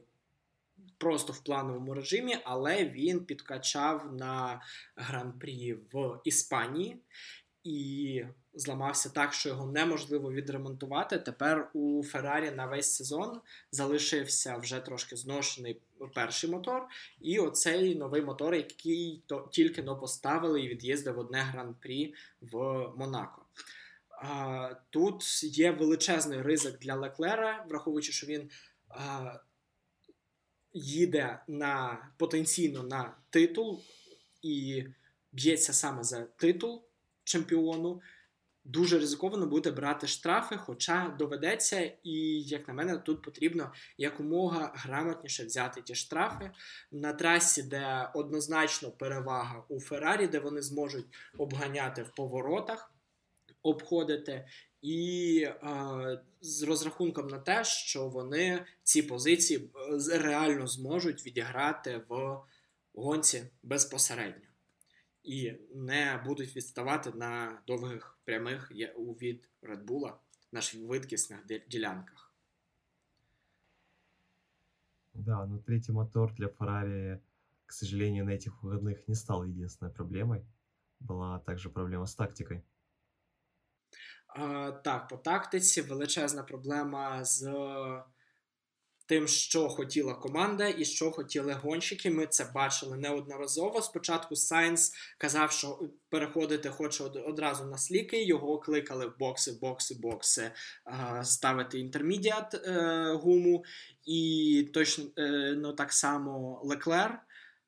просто 0.98 1.34
в 1.34 1.44
плановому 1.44 1.94
режимі, 1.94 2.38
але 2.44 2.86
він 2.86 3.26
підкачав 3.26 4.14
на 4.16 4.62
гран-прі 4.96 5.74
в 5.74 6.20
Іспанії 6.24 6.98
і 7.64 8.26
зламався 8.54 9.10
так, 9.10 9.34
що 9.34 9.50
його 9.50 9.66
неможливо 9.66 10.32
відремонтувати. 10.32 11.20
Тепер 11.20 11.70
у 11.74 12.04
Феррарі 12.04 12.52
на 12.52 12.66
весь 12.66 12.96
сезон 12.96 13.42
залишився 13.72 14.58
вже 14.58 14.80
трошки 14.80 15.16
зношений 15.16 15.82
перший 16.14 16.50
мотор, 16.50 16.88
і 17.22 17.40
оцей 17.40 17.96
новий 17.96 18.22
мотор, 18.22 18.56
який 18.56 19.24
то 19.28 19.50
тільки 19.52 19.84
но 19.84 20.00
поставили 20.00 20.62
і 20.62 20.68
від'їздив 20.68 21.20
одне 21.20 21.42
гран-прі 21.42 22.14
в 22.42 22.58
Монако. 22.98 23.46
Тут 24.90 25.44
є 25.44 25.72
величезний 25.72 26.42
ризик 26.42 26.80
для 26.80 26.96
Леклера, 26.96 27.66
враховуючи, 27.70 28.12
що 28.12 28.28
він 28.28 28.50
їде 30.74 31.40
на 31.48 32.06
потенційно 32.18 32.84
на 32.84 33.18
титул 33.30 33.82
і 34.42 34.84
б'ється 35.32 35.74
саме 35.74 36.04
за 36.04 36.22
титул 36.22 36.84
чемпіону. 37.24 38.02
Дуже 38.66 39.00
ризиковано 39.00 39.46
буде 39.48 39.72
брати 39.72 40.08
штрафи, 40.08 40.58
хоча 40.58 41.16
доведеться, 41.20 41.92
і, 42.04 42.42
як 42.42 42.68
на 42.68 42.74
мене, 42.74 42.98
тут 42.98 43.22
потрібно 43.22 43.74
якомога 43.98 44.72
грамотніше 44.76 45.46
взяти 45.46 45.82
ті 45.82 45.96
штрафи 45.96 46.52
на 46.92 47.14
трасі, 47.14 47.64
де 47.64 48.10
однозначно 48.14 48.92
перевага 48.92 49.64
у 49.70 49.80
Феррарі, 49.80 50.28
де 50.28 50.40
вони 50.40 50.62
зможуть 50.62 51.06
обганяти 51.38 52.04
в 52.04 52.16
поворотах, 52.16 52.94
обходити, 53.64 54.48
і 54.82 55.40
е, 55.44 56.22
з 56.42 56.64
розрахунком 56.64 57.28
на 57.28 57.40
те, 57.40 57.64
що 57.64 58.08
вони 58.08 58.66
ці 58.84 59.04
позиції 59.04 59.72
е, 60.12 60.18
реально 60.18 60.68
зможуть 60.68 61.26
відіграти 61.26 62.02
в 62.10 62.38
гонці 62.94 63.44
безпосередньо 63.64 64.53
і 65.23 65.53
не 65.75 66.23
будуть 66.27 66.57
відставати 66.57 67.11
на 67.11 67.63
довгих 67.67 68.19
прямих 68.25 68.71
від 68.71 69.51
Red 69.63 69.85
Bull 69.85 70.13
на 70.53 70.61
швидкісних 70.61 71.47
ділянках. 71.69 72.35
Да, 75.15 75.47
но 75.47 75.59
третий 75.59 75.93
мотор 75.93 76.33
для 76.35 76.47
Ferrari, 76.47 77.21
к 77.67 77.73
сожалению, 77.73 78.25
на 78.25 78.31
этих 78.31 78.63
выходных 78.63 79.09
не 79.09 79.15
стал 79.15 79.45
единственной 79.45 79.93
проблемой. 79.93 80.47
Была 81.01 81.41
также 81.41 81.71
проблема 81.71 82.07
с 82.07 82.15
тактикой. 82.15 82.63
А, 84.29 84.71
Так, 84.71 85.09
по 85.09 85.17
тактиці 85.17 85.83
величезна 85.83 86.43
проблема 86.43 87.25
з 87.25 87.43
тим, 89.06 89.28
що 89.28 89.70
хотіла 89.70 90.14
команда 90.14 90.74
і 90.78 90.86
що 90.86 91.12
хотіли 91.12 91.54
гонщики. 91.54 92.10
Ми 92.10 92.28
це 92.28 92.52
бачили 92.56 92.98
неодноразово. 92.98 93.82
Спочатку 93.82 94.36
Сайнс 94.36 94.94
казав, 95.18 95.52
що 95.52 95.80
переходити 96.10 96.70
хоче 96.70 97.04
одразу 97.04 97.66
на 97.66 97.78
сліки. 97.78 98.24
Його 98.24 98.60
кликали 98.60 99.06
в 99.06 99.18
бокси, 99.20 99.58
бокси, 99.62 99.96
бокси, 100.00 100.52
ставити 101.24 101.80
intermediate 101.80 102.54
е, 102.54 103.14
гуму. 103.14 103.64
І 104.06 104.70
точно 104.74 105.06
е, 105.18 105.56
ну, 105.58 105.74
так 105.74 105.94
само 105.94 106.62
Леклер 106.64 107.22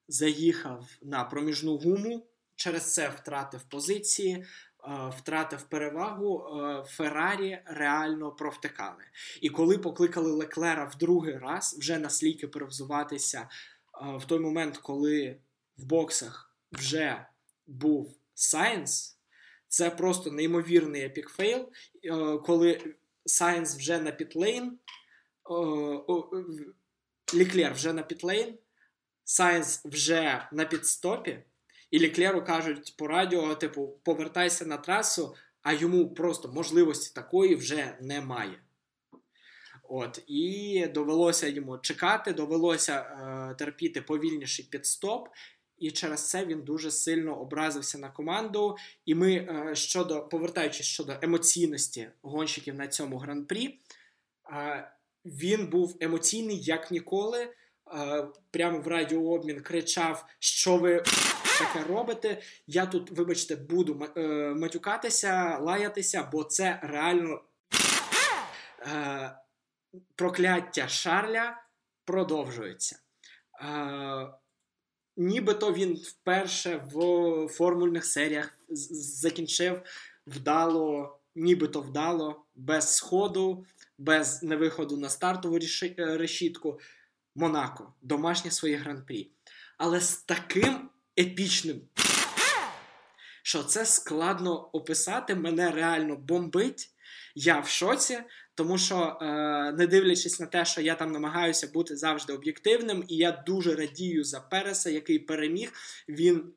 заїхав 0.07 0.87
на 1.01 1.23
проміжну 1.23 1.77
гуму. 1.77 2.27
Через 2.55 2.93
це 2.93 3.09
втратив 3.09 3.63
позиції. 3.63 4.45
Е, 4.87 5.09
втратив 5.17 5.63
перевагу, 5.63 6.45
е, 6.47 6.83
Феррарі 6.87 7.61
реально 7.65 8.31
провтикали. 8.31 9.03
І 9.41 9.49
коли 9.49 9.77
покликали 9.77 10.31
Леклера 10.31 10.85
в 10.85 10.97
другий 10.97 11.37
раз 11.37 11.75
вже 11.79 11.97
на 11.99 12.09
сліки 12.09 12.47
перевзуватися 12.47 13.39
е, 13.39 14.17
в 14.17 14.25
той 14.25 14.39
момент, 14.39 14.77
коли 14.77 15.37
в 15.77 15.85
боксах 15.85 16.55
вже 16.71 17.25
був 17.67 18.17
Сайнс, 18.33 19.19
це 19.67 19.89
просто 19.89 20.31
неймовірний 20.31 21.01
epic 21.01 21.32
fail, 21.32 21.71
коли 22.45 22.95
Сайнс 23.25 23.77
вже 23.77 23.99
на 23.99 24.11
пітлейн, 24.11 24.79
Леклер 27.33 27.73
вже 27.73 27.93
на 27.93 28.03
пітлейн, 28.03 28.57
Сайнс 29.23 29.85
вже 29.85 30.47
на 30.51 30.65
пітстопі. 30.65 31.43
І 31.95 31.99
Леклеру 31.99 32.45
кажуть 32.45 32.93
по 32.97 33.07
радіо, 33.07 33.55
типу, 33.55 33.93
повертайся 34.03 34.65
на 34.65 34.77
трасу, 34.77 35.35
а 35.61 35.73
йому 35.73 36.13
просто 36.13 36.47
можливості 36.47 37.11
такої 37.15 37.55
вже 37.55 37.97
немає. 38.01 38.59
От, 39.83 40.23
І 40.27 40.87
довелося 40.93 41.47
йому 41.47 41.77
чекати, 41.77 42.33
довелося 42.33 42.93
е, 42.93 43.55
терпіти 43.55 44.01
повільніший 44.01 44.65
пітстоп. 44.65 45.27
І 45.77 45.91
через 45.91 46.29
це 46.29 46.45
він 46.45 46.61
дуже 46.61 46.91
сильно 46.91 47.39
образився 47.41 47.97
на 47.97 48.09
команду. 48.09 48.77
І 49.05 49.15
ми, 49.15 49.33
е, 49.33 49.75
щодо, 49.75 50.21
повертаючись 50.21 50.87
щодо 50.87 51.13
емоційності 51.21 52.09
гонщиків 52.21 52.75
на 52.75 52.87
цьому 52.87 53.17
гран-прі, 53.17 53.79
е, 54.51 54.91
він 55.25 55.67
був 55.67 55.97
емоційний 55.99 56.61
як 56.61 56.91
ніколи. 56.91 57.53
Е, 57.93 58.27
прямо 58.51 58.79
в 58.79 58.87
радіообмін 58.87 59.61
кричав, 59.61 60.25
що 60.39 60.77
ви 60.77 61.03
таке 61.59 61.83
робите. 61.83 62.41
Я 62.67 62.85
тут, 62.85 63.11
вибачте, 63.11 63.55
буду 63.55 64.07
е, 64.17 64.21
матюкатися, 64.53 65.57
лаятися, 65.57 66.29
бо 66.31 66.43
це 66.43 66.79
реально 66.83 67.41
е, 68.81 69.35
прокляття 70.15 70.87
Шарля 70.87 71.61
продовжується. 72.05 72.99
Е, 73.61 74.27
Нібито 75.17 75.73
він 75.73 75.93
вперше 75.93 76.81
в 76.93 77.47
формульних 77.47 78.05
серіях 78.05 78.57
закінчив 78.69 79.81
вдало, 80.27 81.19
нібито 81.35 81.81
вдало, 81.81 82.45
без 82.55 82.95
сходу, 82.95 83.65
без 83.97 84.43
невиходу 84.43 84.97
на 84.97 85.09
стартову 85.09 85.59
решітку. 85.97 86.79
Монако, 87.35 87.93
домашнє 88.01 88.51
своє 88.51 88.77
гран-прі. 88.77 89.31
Але 89.77 89.99
з 89.99 90.17
таким 90.17 90.89
епічним. 91.19 91.81
Що 93.43 93.63
це 93.63 93.85
складно 93.85 94.69
описати, 94.73 95.35
мене 95.35 95.71
реально 95.71 96.15
бомбить. 96.15 96.89
Я 97.35 97.59
в 97.59 97.67
шоці, 97.67 98.19
тому 98.55 98.77
що, 98.77 99.17
е, 99.21 99.25
не 99.71 99.87
дивлячись 99.87 100.39
на 100.39 100.45
те, 100.45 100.65
що 100.65 100.81
я 100.81 100.95
там 100.95 101.11
намагаюся 101.11 101.67
бути 101.67 101.95
завжди 101.95 102.33
об'єктивним, 102.33 103.03
і 103.07 103.15
я 103.15 103.31
дуже 103.31 103.75
радію 103.75 104.23
за 104.23 104.39
Переса, 104.39 104.89
який 104.89 105.19
переміг, 105.19 105.71
він 106.09 106.53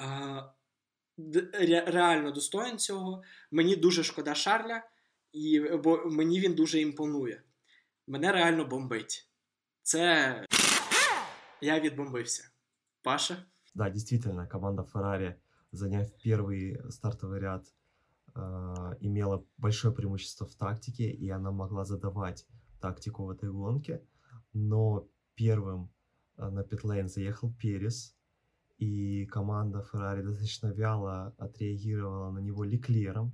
е, 0.00 0.42
реально 1.86 2.30
достоїн 2.30 2.78
цього. 2.78 3.22
Мені 3.50 3.76
дуже 3.76 4.04
шкода 4.04 4.34
Шарля, 4.34 4.82
і, 5.32 5.60
бо 5.60 6.02
мені 6.04 6.40
він 6.40 6.54
дуже 6.54 6.80
імпонує. 6.80 7.42
Мене 8.06 8.32
реально 8.32 8.64
бомбить. 8.64 9.28
Це 9.82 10.44
я 11.60 11.80
відбомбився. 11.80 12.50
Паша? 13.02 13.44
Да, 13.74 13.90
действительно, 13.90 14.46
команда 14.46 14.82
Ferrari, 14.82 15.36
заняв 15.72 16.12
первый 16.22 16.80
стартовый 16.90 17.40
ряд, 17.40 17.64
э, 18.34 18.40
имела 19.00 19.44
большое 19.58 19.92
преимущество 19.92 20.46
в 20.46 20.54
тактике, 20.54 21.10
и 21.10 21.28
она 21.28 21.50
могла 21.50 21.84
задавать 21.84 22.46
тактику 22.80 23.24
в 23.24 23.30
этой 23.30 23.50
гонке. 23.50 24.02
Но 24.52 25.08
первым 25.34 25.90
э, 26.36 26.48
на 26.48 26.62
питлейн 26.62 27.08
заехал 27.08 27.52
Перес, 27.52 28.16
и 28.78 29.26
команда 29.26 29.84
Ferrari 29.92 30.22
достаточно 30.22 30.68
вяло 30.68 31.34
отреагировала 31.38 32.30
на 32.30 32.38
него 32.38 32.64
Леклером 32.64 33.32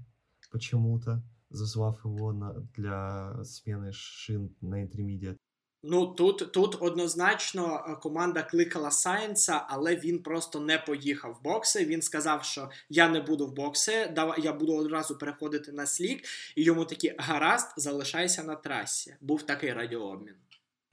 почему-то, 0.50 1.22
зазвав 1.48 2.04
его 2.04 2.32
на, 2.32 2.52
для 2.76 3.42
смены 3.44 3.92
шин 3.92 4.54
на 4.60 4.82
интермедиат. 4.82 5.38
Ну 5.87 6.07
тут 6.07 6.51
тут 6.51 6.81
однозначно 6.81 7.85
е, 7.87 7.95
команда 7.95 8.43
кликала 8.43 8.91
Сайенса, 8.91 9.65
але 9.67 9.95
він 9.95 10.23
просто 10.23 10.59
не 10.59 10.77
поїхав 10.77 11.37
в 11.39 11.43
бокси. 11.43 11.85
Він 11.85 12.01
сказав, 12.01 12.43
що 12.43 12.69
я 12.89 13.09
не 13.09 13.21
буду 13.21 13.47
в 13.47 13.53
бокси, 13.53 14.13
я 14.37 14.53
буду 14.53 14.75
одразу 14.75 15.17
переходити 15.17 15.71
на 15.71 15.85
слік, 15.85 16.23
і 16.55 16.63
йому 16.63 16.85
такі 16.85 17.15
гаразд, 17.17 17.73
залишайся 17.77 18.43
на 18.43 18.55
трасі. 18.55 19.15
Був 19.21 19.43
такий 19.43 19.73
радіообмін. 19.73 20.35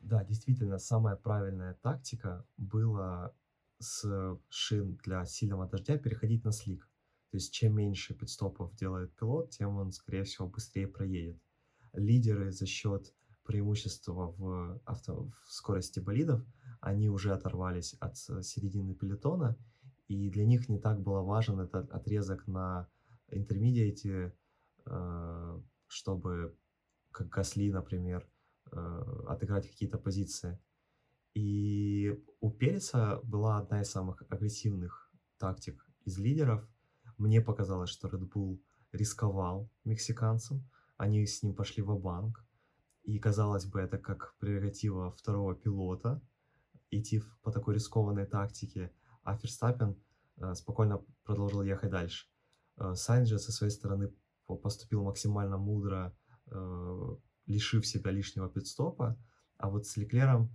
Да, 0.00 0.24
действительно, 0.24 0.78
самая 0.78 1.16
правильная 1.16 1.74
тактика 1.82 2.44
была 2.58 3.30
с 3.78 4.36
шин 4.48 4.98
для 5.04 5.26
сильного 5.26 5.66
дождя 5.66 5.96
переходить 5.96 6.44
на 6.44 6.52
слик. 6.52 6.88
То 7.30 7.36
есть 7.36 7.54
чем 7.54 7.74
меньше 7.74 8.14
пидстопов 8.14 8.74
делает 8.74 9.16
пилот, 9.16 9.50
тем 9.50 9.78
он, 9.78 9.92
скорее 9.92 10.24
всего, 10.24 10.48
быстрее 10.48 10.86
проедет. 10.86 11.40
Лидеры 11.94 12.50
за 12.52 12.66
счет 12.66 13.14
преимущества 13.47 14.35
в, 14.37 14.79
авто, 14.85 15.29
в 15.29 15.51
скорости 15.51 15.99
болидов, 15.99 16.45
они 16.81 17.09
уже 17.09 17.33
оторвались 17.33 17.95
от 17.99 18.17
середины 18.17 18.93
пелетона, 18.93 19.57
и 20.07 20.29
для 20.29 20.45
них 20.45 20.69
не 20.69 20.79
так 20.79 21.01
было 21.01 21.21
важен 21.21 21.59
этот 21.59 21.89
отрезок 21.91 22.45
на 22.47 22.87
интермедиате, 23.29 24.35
э, 24.85 25.61
чтобы, 25.87 26.57
как 27.11 27.29
Гасли, 27.29 27.71
например, 27.71 28.29
э, 28.71 29.25
отыграть 29.27 29.67
какие-то 29.67 29.97
позиции. 29.97 30.59
И 31.33 32.23
у 32.41 32.51
Переса 32.51 33.19
была 33.23 33.57
одна 33.57 33.81
из 33.81 33.89
самых 33.89 34.23
агрессивных 34.29 35.11
тактик 35.37 35.85
из 36.05 36.17
лидеров. 36.17 36.67
Мне 37.17 37.41
показалось, 37.41 37.89
что 37.89 38.07
Red 38.07 38.29
Bull 38.29 38.59
рисковал 38.91 39.69
мексиканцам, 39.83 40.69
они 40.97 41.25
с 41.25 41.43
ним 41.43 41.53
пошли 41.53 41.83
в 41.83 41.99
банк 41.99 42.46
и, 43.07 43.19
казалось 43.19 43.65
бы, 43.65 43.79
это 43.79 43.97
как 43.97 44.35
прерогатива 44.37 45.11
второго 45.11 45.55
пилота, 45.55 46.21
идти 46.91 47.23
по 47.41 47.51
такой 47.51 47.75
рискованной 47.75 48.25
тактике, 48.25 48.91
а 49.23 49.37
Ферстаппен 49.37 49.95
э, 50.37 50.53
спокойно 50.55 51.01
продолжил 51.23 51.63
ехать 51.63 51.89
дальше. 51.89 52.27
Э, 52.75 52.95
Сайнс 52.95 53.29
же 53.29 53.39
со 53.39 53.53
своей 53.53 53.71
стороны 53.71 54.13
поступил 54.61 55.03
максимально 55.03 55.57
мудро, 55.57 56.13
э, 56.47 57.15
лишив 57.45 57.87
себя 57.87 58.11
лишнего 58.11 58.49
пит-стопа, 58.49 59.17
а 59.57 59.69
вот 59.69 59.85
с 59.87 59.95
Леклером 59.97 60.51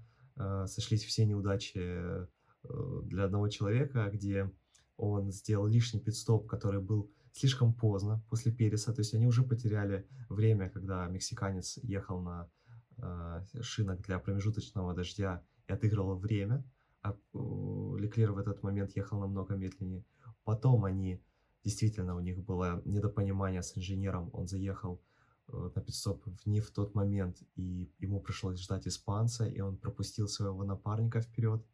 сошлись 0.67 1.05
все 1.05 1.27
неудачи 1.27 2.27
для 2.63 3.25
одного 3.25 3.49
человека, 3.49 4.11
где 4.11 4.51
он 4.97 5.31
сделал 5.31 5.67
лишний 5.67 6.01
пит-стоп, 6.01 6.47
который 6.47 6.81
был 6.81 7.11
слишком 7.33 7.73
поздно 7.73 8.23
после 8.29 8.53
Переса, 8.53 8.93
то 8.93 9.01
есть 9.01 9.15
они 9.15 9.27
уже 9.27 9.43
потеряли 9.43 10.07
время, 10.29 10.69
когда 10.69 11.07
мексиканец 11.09 11.79
ехал 11.83 12.21
на 12.21 12.51
э, 12.99 13.45
шинах 13.63 14.01
для 14.03 14.19
промежуточного 14.19 14.95
дождя 14.95 15.43
и 15.67 15.73
отыгрывал 15.73 16.17
время, 16.17 16.65
а 17.03 17.17
Леклер 17.33 18.33
в 18.33 18.39
этот 18.39 18.63
момент 18.63 18.95
ехал 18.97 19.21
намного 19.21 19.57
медленнее. 19.57 20.05
Потом 20.45 20.85
они, 20.85 21.21
действительно, 21.65 22.15
у 22.17 22.21
них 22.21 22.45
было 22.45 22.83
недопонимание 22.85 23.63
с 23.63 23.77
инженером, 23.77 24.31
он 24.33 24.47
заехал 24.47 25.01
э, 25.49 25.71
на 25.75 25.83
пидстоп 25.83 26.27
не 26.45 26.61
в 26.61 26.71
тот 26.71 26.95
момент, 26.95 27.43
и 27.57 27.91
ему 27.99 28.21
пришлось 28.21 28.61
ждать 28.61 28.87
испанца, 28.87 29.47
и 29.47 29.61
он 29.61 29.79
пропустил 29.79 30.29
своего 30.29 30.65
напарника 30.65 31.21
вперед. 31.21 31.65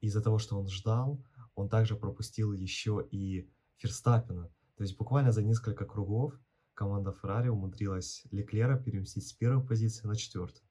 Из-за 0.00 0.22
того, 0.22 0.38
что 0.38 0.58
он 0.58 0.68
ждал, 0.68 1.20
он 1.54 1.68
также 1.68 1.96
пропустил 1.96 2.52
еще 2.52 3.06
и 3.10 3.50
Ферстаппина, 3.78 4.50
то 4.76 4.82
есть 4.82 4.96
буквально 4.96 5.32
за 5.32 5.42
несколько 5.42 5.84
кругов 5.84 6.38
команда 6.74 7.12
Феррари 7.12 7.48
умудрилась 7.48 8.24
Леклера 8.30 8.78
переместить 8.78 9.26
с 9.26 9.32
первой 9.32 9.66
позиции 9.66 10.06
на 10.06 10.14
четвертую. 10.14 10.62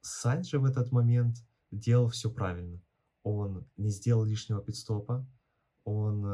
Сайнс 0.00 0.48
же 0.48 0.58
в 0.58 0.64
этот 0.64 0.92
момент 0.92 1.36
делал 1.70 2.08
все 2.08 2.30
правильно. 2.30 2.80
Он 3.22 3.66
не 3.76 3.90
сделал 3.90 4.24
лишнего 4.24 4.62
пит-стопа, 4.62 5.26
он, 5.84 6.24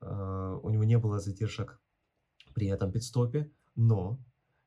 э, 0.00 0.58
у 0.62 0.70
него 0.70 0.84
не 0.84 0.98
было 0.98 1.18
задержек 1.18 1.80
при 2.54 2.68
этом 2.68 2.92
пит-стопе, 2.92 3.50
но 3.74 4.18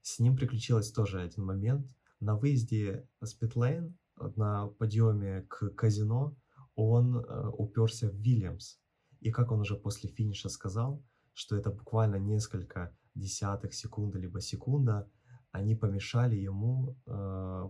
с 0.02 0.20
ним 0.20 0.36
приключилось 0.36 0.92
тоже 0.92 1.22
один 1.22 1.46
момент. 1.46 1.88
На 2.20 2.36
выезде 2.36 3.08
с 3.22 3.34
питлейн 3.34 3.98
на 4.36 4.68
подъеме 4.68 5.44
к 5.44 5.70
казино 5.72 6.36
он 6.76 7.18
э, 7.18 7.48
уперся 7.50 8.10
в 8.10 8.16
Вильямс. 8.16 8.78
И 9.22 9.32
как 9.32 9.52
он 9.52 9.62
уже 9.62 9.76
после 9.76 10.10
финиша 10.10 10.50
сказал, 10.50 11.02
что 11.34 11.56
это 11.56 11.72
буквально 11.72 12.16
несколько 12.16 12.96
десятых 13.16 13.74
секунды 13.74 14.20
либо 14.20 14.42
секунда, 14.42 15.10
они 15.52 15.76
помешали 15.76 16.36
ему 16.36 16.96
э, 17.06 17.70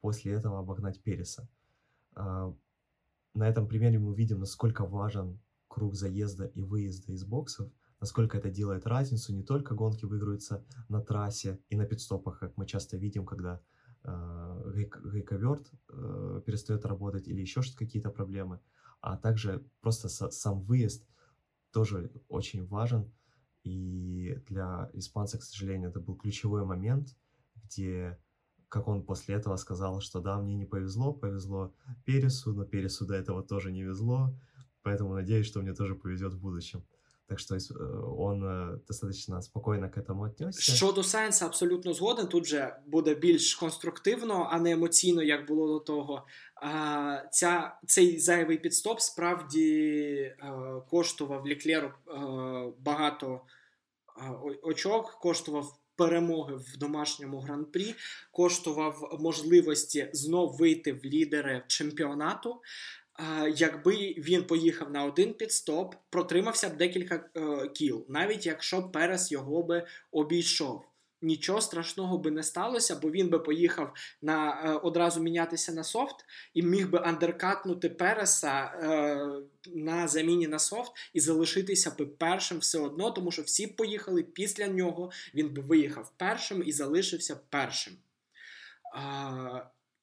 после 0.00 0.32
этого 0.32 0.58
обогнать 0.58 1.02
Переса. 1.02 1.48
Э, 2.16 2.52
на 3.34 3.48
этом 3.48 3.68
примере 3.68 3.98
мы 3.98 4.10
увидим, 4.10 4.40
насколько 4.40 4.84
важен 4.84 5.40
круг 5.68 5.94
заезда 5.94 6.46
и 6.46 6.62
выезда 6.62 7.12
из 7.12 7.24
боксов, 7.24 7.70
насколько 8.00 8.36
это 8.38 8.50
делает 8.50 8.86
разницу. 8.86 9.32
Не 9.32 9.44
только 9.44 9.74
гонки 9.74 10.04
выигрываются 10.04 10.64
на 10.88 11.00
трассе 11.00 11.60
и 11.68 11.76
на 11.76 11.84
пидстопах, 11.84 12.40
как 12.40 12.56
мы 12.56 12.66
часто 12.66 12.96
видим, 12.96 13.24
когда 13.24 13.60
э, 14.02 14.72
гейковерт 14.74 15.70
э, 15.88 16.42
перестает 16.44 16.84
работать 16.84 17.28
или 17.28 17.40
еще 17.40 17.62
что-то 17.62 17.78
какие-то 17.78 18.10
проблемы, 18.10 18.60
а 19.00 19.16
также 19.16 19.64
просто 19.80 20.08
сам 20.08 20.62
выезд– 20.62 21.06
тоже 21.72 22.10
очень 22.28 22.66
важен. 22.66 23.12
И 23.64 24.34
для 24.48 24.90
испанца, 24.94 25.38
к 25.38 25.42
сожалению, 25.42 25.90
это 25.90 26.00
был 26.00 26.16
ключевой 26.16 26.64
момент, 26.64 27.16
где, 27.56 28.18
как 28.68 28.88
он 28.88 29.04
после 29.04 29.34
этого 29.34 29.56
сказал, 29.56 30.00
что 30.00 30.20
да, 30.20 30.38
мне 30.38 30.54
не 30.54 30.64
повезло, 30.64 31.12
повезло 31.12 31.74
Пересу, 32.04 32.52
но 32.52 32.64
Пересу 32.64 33.06
до 33.06 33.14
этого 33.14 33.42
тоже 33.42 33.72
не 33.72 33.82
везло, 33.82 34.34
поэтому 34.82 35.14
надеюсь, 35.14 35.46
что 35.46 35.60
мне 35.60 35.74
тоже 35.74 35.94
повезет 35.94 36.32
в 36.34 36.40
будущем. 36.40 36.84
Так 37.28 37.38
що 37.38 37.54
він 37.54 38.80
достатньо 38.86 39.42
спокійно 39.42 39.90
к 39.90 40.00
этому 40.00 40.28
віднесся. 40.28 40.72
Щодо 40.72 41.02
Сайнса, 41.02 41.46
абсолютно 41.46 41.94
згоден. 41.94 42.26
Тут 42.26 42.46
же 42.46 42.76
буде 42.86 43.14
більш 43.14 43.54
конструктивно, 43.54 44.48
а 44.50 44.58
не 44.60 44.70
емоційно, 44.70 45.22
як 45.22 45.46
було 45.46 45.68
до 45.68 45.80
того. 45.80 46.26
Ця, 47.32 47.78
Цей 47.86 48.20
зайвий 48.20 48.58
підстоп 48.58 49.00
справді 49.00 49.74
е, 50.12 50.36
коштував 50.90 51.46
Ліклеру 51.46 51.88
е, 51.88 51.92
багато 52.78 53.40
очок, 54.62 55.18
коштував. 55.20 55.78
Перемоги 55.98 56.56
в 56.56 56.78
домашньому 56.78 57.40
гран-прі 57.40 57.94
коштував 58.32 59.18
можливості 59.20 60.10
знов 60.12 60.56
вийти 60.56 60.92
в 60.92 61.04
лідери 61.04 61.64
чемпіонату 61.66 62.60
якби 63.54 63.94
він 64.18 64.44
поїхав 64.44 64.90
на 64.90 65.04
один 65.04 65.34
підстоп, 65.34 65.94
протримався 66.10 66.68
б 66.68 66.76
декілька 66.76 67.24
е, 67.36 67.68
кіл, 67.68 68.06
навіть 68.08 68.46
якщо 68.46 68.82
Перес 68.82 69.32
його 69.32 69.62
би 69.62 69.86
обійшов. 70.12 70.84
Нічого 71.22 71.60
страшного 71.60 72.18
би 72.18 72.30
не 72.30 72.42
сталося, 72.42 72.98
бо 73.02 73.10
він 73.10 73.28
би 73.28 73.38
поїхав 73.38 73.92
на 74.22 74.62
е, 74.64 74.72
одразу 74.72 75.20
мінятися 75.20 75.72
на 75.72 75.84
софт 75.84 76.16
і 76.54 76.62
міг 76.62 76.90
би 76.90 76.98
андеркатнути 76.98 77.88
Переса 77.88 78.64
е, 78.64 79.26
на 79.74 80.08
заміні 80.08 80.48
на 80.48 80.58
софт 80.58 80.92
і 81.12 81.20
залишитися 81.20 81.94
би 81.98 82.06
першим 82.06 82.58
все 82.58 82.78
одно, 82.78 83.10
тому 83.10 83.30
що 83.30 83.42
всі 83.42 83.66
поїхали 83.66 84.22
після 84.22 84.66
нього. 84.66 85.10
Він 85.34 85.54
би 85.54 85.62
виїхав 85.62 86.12
першим 86.16 86.62
і 86.66 86.72
залишився 86.72 87.40
першим. 87.50 87.94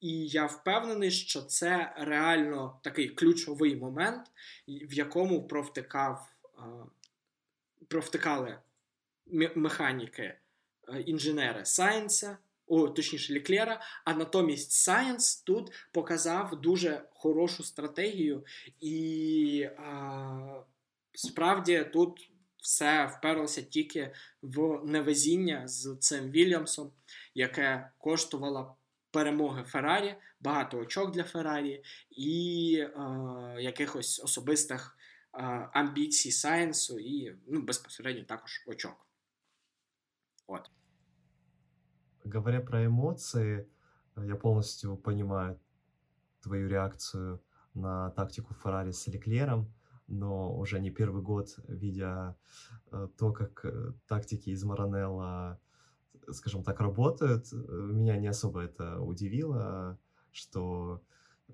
Е, 0.06 0.08
і 0.08 0.26
я 0.28 0.46
впевнений, 0.46 1.10
що 1.10 1.42
це 1.42 1.94
реально 1.98 2.80
такий 2.82 3.08
ключовий 3.08 3.76
момент, 3.76 4.26
в 4.68 4.94
якому 4.94 5.46
провтикав, 5.46 6.32
провтикали 7.88 8.58
механіки 9.54 10.38
інженери 11.06 11.64
Сайенса, 11.64 12.38
о, 12.66 12.88
точніше, 12.88 13.32
Ліклера, 13.32 13.80
а 14.04 14.14
натомість 14.14 14.72
Сайенс 14.72 15.36
тут 15.36 15.72
показав 15.92 16.60
дуже 16.60 17.02
хорошу 17.10 17.64
стратегію, 17.64 18.44
і 18.80 19.68
а, 19.78 20.62
справді 21.14 21.90
тут 21.92 22.30
все 22.62 23.06
вперлося 23.06 23.62
тільки 23.62 24.14
в 24.42 24.80
невезіння 24.84 25.68
з 25.68 25.96
цим 26.00 26.30
Вільямсом, 26.30 26.90
яке 27.34 27.90
коштувало 27.98 28.76
перемоги 29.15 29.63
Феррарі, 29.63 30.15
багато 30.39 30.77
очок 30.77 31.11
для 31.11 31.23
Феррарі 31.23 31.83
і 32.09 32.77
е, 32.79 32.91
якихось 33.59 34.21
особистих 34.23 34.97
е, 35.33 35.43
амбіцій 35.73 36.31
Сайенсу 36.31 36.99
і 36.99 37.35
ну, 37.47 37.61
безпосередньо 37.61 38.23
також 38.23 38.63
очок. 38.67 39.07
Вот. 40.47 40.71
Говоря 42.25 42.61
про 42.61 42.85
эмоции, 42.85 43.65
я 44.17 44.35
полностью 44.35 44.97
понимаю 44.97 45.59
твою 46.41 46.67
реакцию 46.67 47.39
на 47.73 48.09
тактику 48.11 48.53
Феррари 48.53 48.91
с 48.91 49.07
Леклером, 49.07 49.73
но 50.07 50.53
уже 50.57 50.79
не 50.79 50.91
первый 50.91 51.21
год, 51.21 51.55
видя 51.67 52.35
э, 52.91 53.07
то, 53.17 53.31
как 53.31 53.65
э, 53.65 53.93
тактики 54.07 54.49
из 54.49 54.63
Маранелла 54.63 55.59
скажем 56.32 56.62
так, 56.62 56.80
работают. 56.80 57.52
Меня 57.52 58.16
не 58.16 58.28
особо 58.28 58.62
это 58.62 59.00
удивило, 59.00 59.98
что 60.32 61.02
э, 61.48 61.52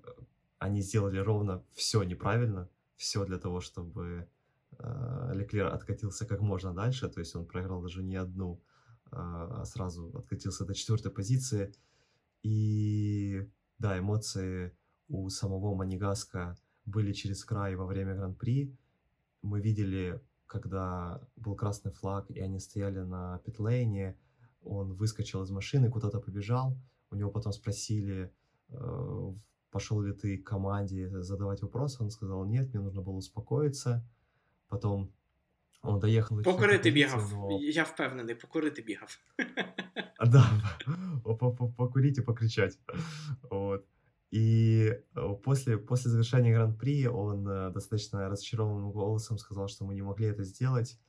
они 0.59 0.81
сделали 0.81 1.19
ровно 1.19 1.63
все 1.73 2.03
неправильно, 2.03 2.69
все 2.95 3.25
для 3.25 3.37
того, 3.37 3.59
чтобы 3.59 4.27
э, 4.77 5.31
Леклер 5.33 5.67
откатился 5.67 6.25
как 6.25 6.41
можно 6.41 6.73
дальше, 6.73 7.09
то 7.09 7.19
есть 7.19 7.35
он 7.35 7.45
проиграл 7.45 7.81
даже 7.81 8.03
не 8.03 8.15
одну, 8.15 8.61
а 9.15 9.63
сразу 9.65 10.11
откатился 10.17 10.65
до 10.65 10.73
четвертой 10.73 11.11
позиции. 11.11 11.71
И 12.41 13.47
да, 13.77 13.99
эмоции 13.99 14.75
у 15.07 15.29
самого 15.29 15.75
Манигаска 15.75 16.57
были 16.85 17.13
через 17.13 17.45
край 17.45 17.75
во 17.75 17.85
время 17.85 18.15
Гран-при. 18.15 18.75
Мы 19.41 19.61
видели, 19.61 20.21
когда 20.47 21.21
был 21.35 21.55
красный 21.55 21.91
флаг, 21.91 22.29
и 22.31 22.39
они 22.39 22.59
стояли 22.59 22.99
на 22.99 23.39
питлейне, 23.39 24.17
он 24.63 24.93
выскочил 24.93 25.43
из 25.43 25.51
машины, 25.51 25.89
куда-то 25.89 26.19
побежал. 26.19 26.77
У 27.11 27.15
него 27.15 27.31
потом 27.31 27.53
спросили, 27.53 28.31
э, 28.69 29.33
пошел 29.71 30.01
ли 30.01 30.13
ты 30.13 30.37
к 30.37 30.47
команде 30.47 31.09
задавать 31.21 31.61
вопросы. 31.61 32.03
Он 32.03 32.09
сказал, 32.09 32.45
нет, 32.45 32.73
мне 32.73 32.81
нужно 32.81 33.01
было 33.01 33.15
успокоиться. 33.15 34.03
Потом 34.67 35.11
он 35.81 35.99
доехал... 35.99 36.41
Покорити 36.41 36.91
бігав. 36.91 37.31
Но... 37.31 37.59
Я 37.61 37.83
впевнений, 37.83 38.35
покорити 38.35 38.81
бігав. 38.81 39.19
Да, 40.25 40.45
покурить 41.77 42.17
и 42.17 42.21
покричать. 42.21 42.79
Вот. 43.49 43.85
И 44.31 44.93
э, 45.15 45.35
после, 45.43 45.77
после 45.77 46.11
завершения 46.11 46.53
Гран-при 46.53 47.07
он 47.07 47.47
э, 47.47 47.71
достаточно 47.71 48.29
разочарованным 48.29 48.91
голосом 48.91 49.37
сказал, 49.37 49.67
что 49.67 49.85
мы 49.85 49.95
не 49.95 50.01
могли 50.01 50.27
это 50.27 50.43
сделать 50.43 50.99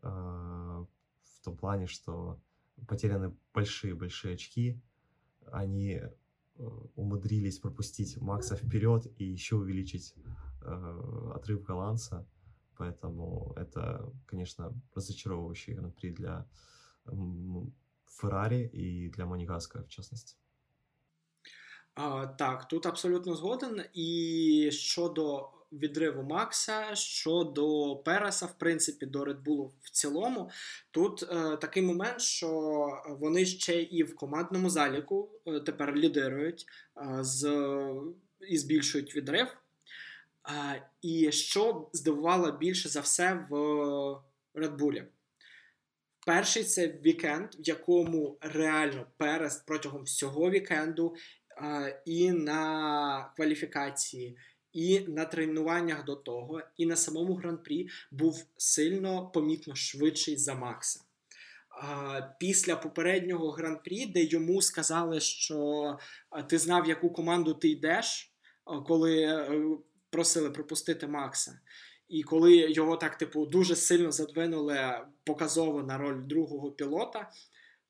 в 0.00 1.44
том 1.44 1.56
плане, 1.56 1.86
что 1.86 2.38
потеряны 2.86 3.34
большие-большие 3.54 4.34
очки. 4.34 4.80
Они 5.46 6.02
умудрились 6.96 7.58
пропустить 7.58 8.20
Макса 8.20 8.56
вперед 8.56 9.06
и 9.18 9.24
еще 9.24 9.56
увеличить 9.56 10.14
отрыв 11.34 11.62
голландца. 11.62 12.26
Поэтому 12.76 13.54
это, 13.56 14.12
конечно, 14.26 14.72
разочаровывающий 14.94 15.74
гран-при 15.74 16.10
для 16.12 16.46
Феррари 18.06 18.70
и 18.72 19.08
для 19.10 19.26
Монігаска, 19.26 19.80
в 19.80 19.88
частності. 19.88 20.36
Так, 22.38 22.68
тут 22.68 22.86
абсолютно 22.86 23.34
згоден. 23.34 23.84
І 23.94 24.68
щодо 24.72 25.48
відриву 25.72 26.22
Макса, 26.22 26.94
щодо 26.94 27.96
Переса, 27.96 28.46
в 28.46 28.58
принципі, 28.58 29.06
до 29.06 29.24
Редбулу 29.24 29.72
в 29.82 29.90
цілому, 29.90 30.50
тут 30.90 31.22
е, 31.22 31.56
такий 31.56 31.82
момент, 31.82 32.20
що 32.20 32.88
вони 33.20 33.46
ще 33.46 33.82
і 33.82 34.02
в 34.02 34.16
командному 34.16 34.70
заліку 34.70 35.30
е, 35.46 35.60
тепер 35.60 35.96
лідирують 35.96 36.66
е, 36.96 37.24
з, 37.24 37.66
і 38.48 38.58
збільшують 38.58 39.16
відрив. 39.16 39.46
Е, 39.46 40.88
і 41.02 41.32
що 41.32 41.90
здивувало 41.92 42.52
більше 42.52 42.88
за 42.88 43.00
все 43.00 43.46
в 43.50 44.20
Редбулі? 44.54 45.04
Перший 46.26 46.64
це 46.64 46.86
вікенд, 46.86 47.54
в 47.54 47.68
якому 47.68 48.38
реально 48.40 49.06
Перес 49.16 49.56
протягом 49.56 50.02
всього 50.02 50.50
вікенду 50.50 51.14
і 52.04 52.32
на 52.32 53.32
кваліфікації, 53.36 54.38
і 54.72 55.00
на 55.00 55.24
тренуваннях 55.24 56.04
до 56.04 56.16
того, 56.16 56.60
і 56.76 56.86
на 56.86 56.96
самому 56.96 57.34
гран-прі 57.34 57.88
був 58.10 58.46
сильно 58.56 59.30
помітно 59.30 59.74
швидший 59.74 60.36
за 60.36 60.54
Макса. 60.54 61.00
Після 62.40 62.76
попереднього 62.76 63.50
гран-прі, 63.50 64.06
де 64.06 64.24
йому 64.24 64.62
сказали, 64.62 65.20
що 65.20 65.98
ти 66.48 66.58
знав, 66.58 66.88
яку 66.88 67.10
команду 67.10 67.54
ти 67.54 67.68
йдеш, 67.68 68.32
коли 68.86 69.22
е, 69.22 69.62
просили 70.10 70.50
пропустити 70.50 71.06
Макса. 71.06 71.60
І 72.08 72.22
коли 72.22 72.56
його 72.56 72.96
так, 72.96 73.18
типу, 73.18 73.46
дуже 73.46 73.76
сильно 73.76 74.12
задвинули 74.12 75.00
показово 75.24 75.82
на 75.82 75.98
роль 75.98 76.26
другого 76.26 76.70
пілота, 76.70 77.30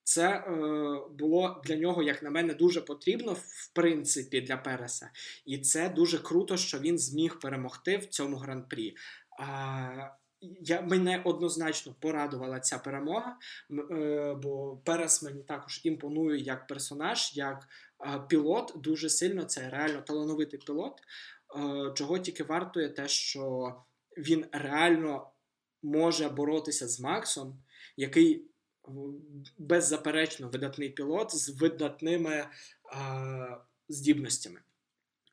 це 0.09 0.29
е, 0.29 0.51
було 1.19 1.63
для 1.65 1.77
нього, 1.77 2.03
як 2.03 2.23
на 2.23 2.31
мене, 2.31 2.55
дуже 2.55 2.81
потрібно, 2.81 3.33
в 3.33 3.73
принципі, 3.75 4.41
для 4.41 4.57
Переса. 4.57 5.11
І 5.47 5.59
це 5.59 5.89
дуже 5.89 6.19
круто, 6.19 6.57
що 6.57 6.79
він 6.79 6.99
зміг 6.99 7.39
перемогти 7.39 7.97
в 7.97 8.07
цьому 8.07 8.37
гран-прі. 8.37 8.97
А, 9.41 10.09
я, 10.61 10.81
Мене 10.81 11.23
однозначно 11.25 11.95
порадувала 12.01 12.61
ця 12.61 12.79
перемога, 12.79 13.37
е, 13.91 14.35
бо 14.43 14.77
Перес 14.85 15.23
мені 15.23 15.43
також 15.43 15.81
імпонує 15.85 16.41
як 16.41 16.67
персонаж, 16.67 17.37
як 17.37 17.69
е, 18.07 18.21
пілот. 18.29 18.73
Дуже 18.77 19.11
сильно 19.11 19.45
це 19.45 19.71
реально 19.71 20.01
талановитий 20.01 20.61
пілот. 20.67 21.01
Е, 21.01 21.93
чого 21.95 22.19
тільки 22.19 22.45
вартує 22.45 22.89
те, 22.89 23.09
що 23.09 23.75
він 24.19 24.47
реально 24.53 25.31
може 25.83 26.29
боротися 26.29 26.89
з 26.89 27.01
Максом, 27.01 27.63
який 27.97 28.48
беззаперечно 29.59 30.49
видатний 30.49 30.91
пілот 30.91 31.36
з 31.36 31.49
видатними 31.49 32.47
здібностями. 33.89 34.61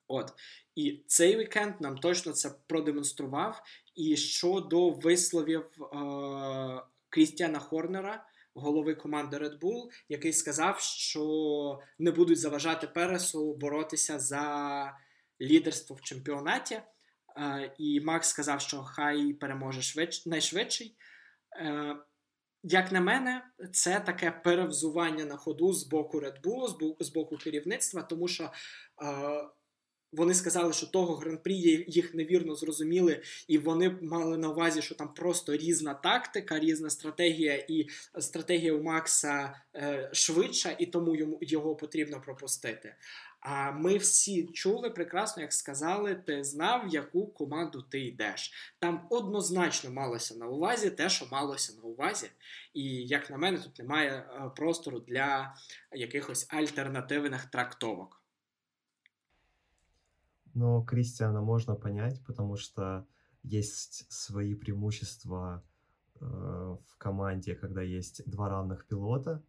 От. 0.08 0.34
І 0.76 1.04
цей 1.08 1.38
вікенд 1.38 1.74
нам 1.80 1.98
точно 1.98 2.32
це 2.32 2.52
продемонстрував. 2.68 3.62
І 3.96 4.18
щодо 4.18 4.90
висловів 4.90 5.66
а, 5.94 6.84
Крістіана 7.10 7.60
Хорнера, 7.60 8.26
голови 8.54 8.96
команди 8.96 9.38
Red 9.38 9.60
Bull, 9.60 9.90
який 10.10 10.34
сказав, 10.34 10.80
що 10.80 11.80
не 12.00 12.12
будуть 12.12 12.40
заважати 12.40 12.88
Пересу 12.88 13.54
боротися 13.54 14.20
за 14.20 14.98
лідерство 15.42 15.96
в 15.96 16.02
чемпіонаті. 16.02 16.82
А, 17.36 17.60
і 17.78 18.02
Макс 18.02 18.30
сказав, 18.30 18.62
що 18.62 18.84
хай 18.84 19.34
переможе 19.34 19.82
швидш, 19.82 20.26
найшвидший. 20.26 20.96
Е, 21.58 21.96
як 22.68 22.92
на 22.92 23.02
мене, 23.02 23.44
це 23.74 24.00
таке 24.00 24.32
перевзування 24.32 25.26
на 25.26 25.38
ходу 25.38 25.74
з 25.74 25.84
боку 25.88 26.20
Red 26.20 26.42
Bull, 26.42 26.68
з 27.04 27.10
боку, 27.10 27.38
керівництва, 27.38 28.04
тому 28.04 28.28
що. 28.28 28.44
Е, 28.44 28.50
вони 30.16 30.34
сказали, 30.34 30.74
що 30.74 30.88
того 30.88 31.16
гран-прі 31.16 31.86
їх 31.88 32.14
невірно 32.14 32.56
зрозуміли, 32.56 33.22
і 33.48 33.58
вони 33.58 33.90
мали 34.02 34.38
на 34.38 34.50
увазі, 34.50 34.82
що 34.82 34.96
там 34.96 35.14
просто 35.14 35.58
різна 35.58 35.94
тактика, 35.94 36.60
різна 36.60 36.90
стратегія, 36.90 37.66
і 37.68 37.88
стратегія 38.20 38.74
у 38.74 38.84
Макса 38.84 39.62
е, 39.76 40.10
швидша, 40.14 40.76
і 40.80 40.86
тому 40.86 41.16
йому 41.16 41.40
його 41.42 41.76
потрібно 41.76 42.22
пропустити. 42.22 42.96
А 43.40 43.72
ми 43.72 43.98
всі 43.98 44.44
чули 44.44 44.90
прекрасно, 44.90 45.42
як 45.42 45.54
сказали, 45.54 46.16
ти 46.16 46.44
знав, 46.44 46.88
в 46.88 46.94
яку 46.94 47.28
команду 47.28 47.82
ти 47.82 48.02
йдеш. 48.06 48.52
Там 48.80 49.08
однозначно 49.10 49.92
малося 49.92 50.36
на 50.36 50.48
увазі 50.48 50.90
те, 50.90 51.10
що 51.10 51.28
малося 51.32 51.74
на 51.74 51.82
увазі. 51.82 52.28
І, 52.74 52.84
як 52.84 53.30
на 53.30 53.38
мене, 53.38 53.58
тут 53.58 53.80
немає 53.80 54.12
е, 54.12 54.52
простору 54.56 55.00
для 55.00 55.56
якихось 55.92 56.48
альтернативних 56.50 57.46
трактовок. 57.46 58.25
Но 60.56 60.82
Кристиана 60.84 61.42
можно 61.42 61.76
понять, 61.76 62.24
потому 62.26 62.58
что 62.58 63.06
есть 63.44 64.12
свои 64.12 64.56
преимущества 64.56 65.64
э, 66.16 66.26
в 66.26 66.98
команде, 66.98 67.54
когда 67.54 67.84
есть 67.84 68.24
два 68.26 68.50
равных 68.50 68.88
пилота. 68.88 69.44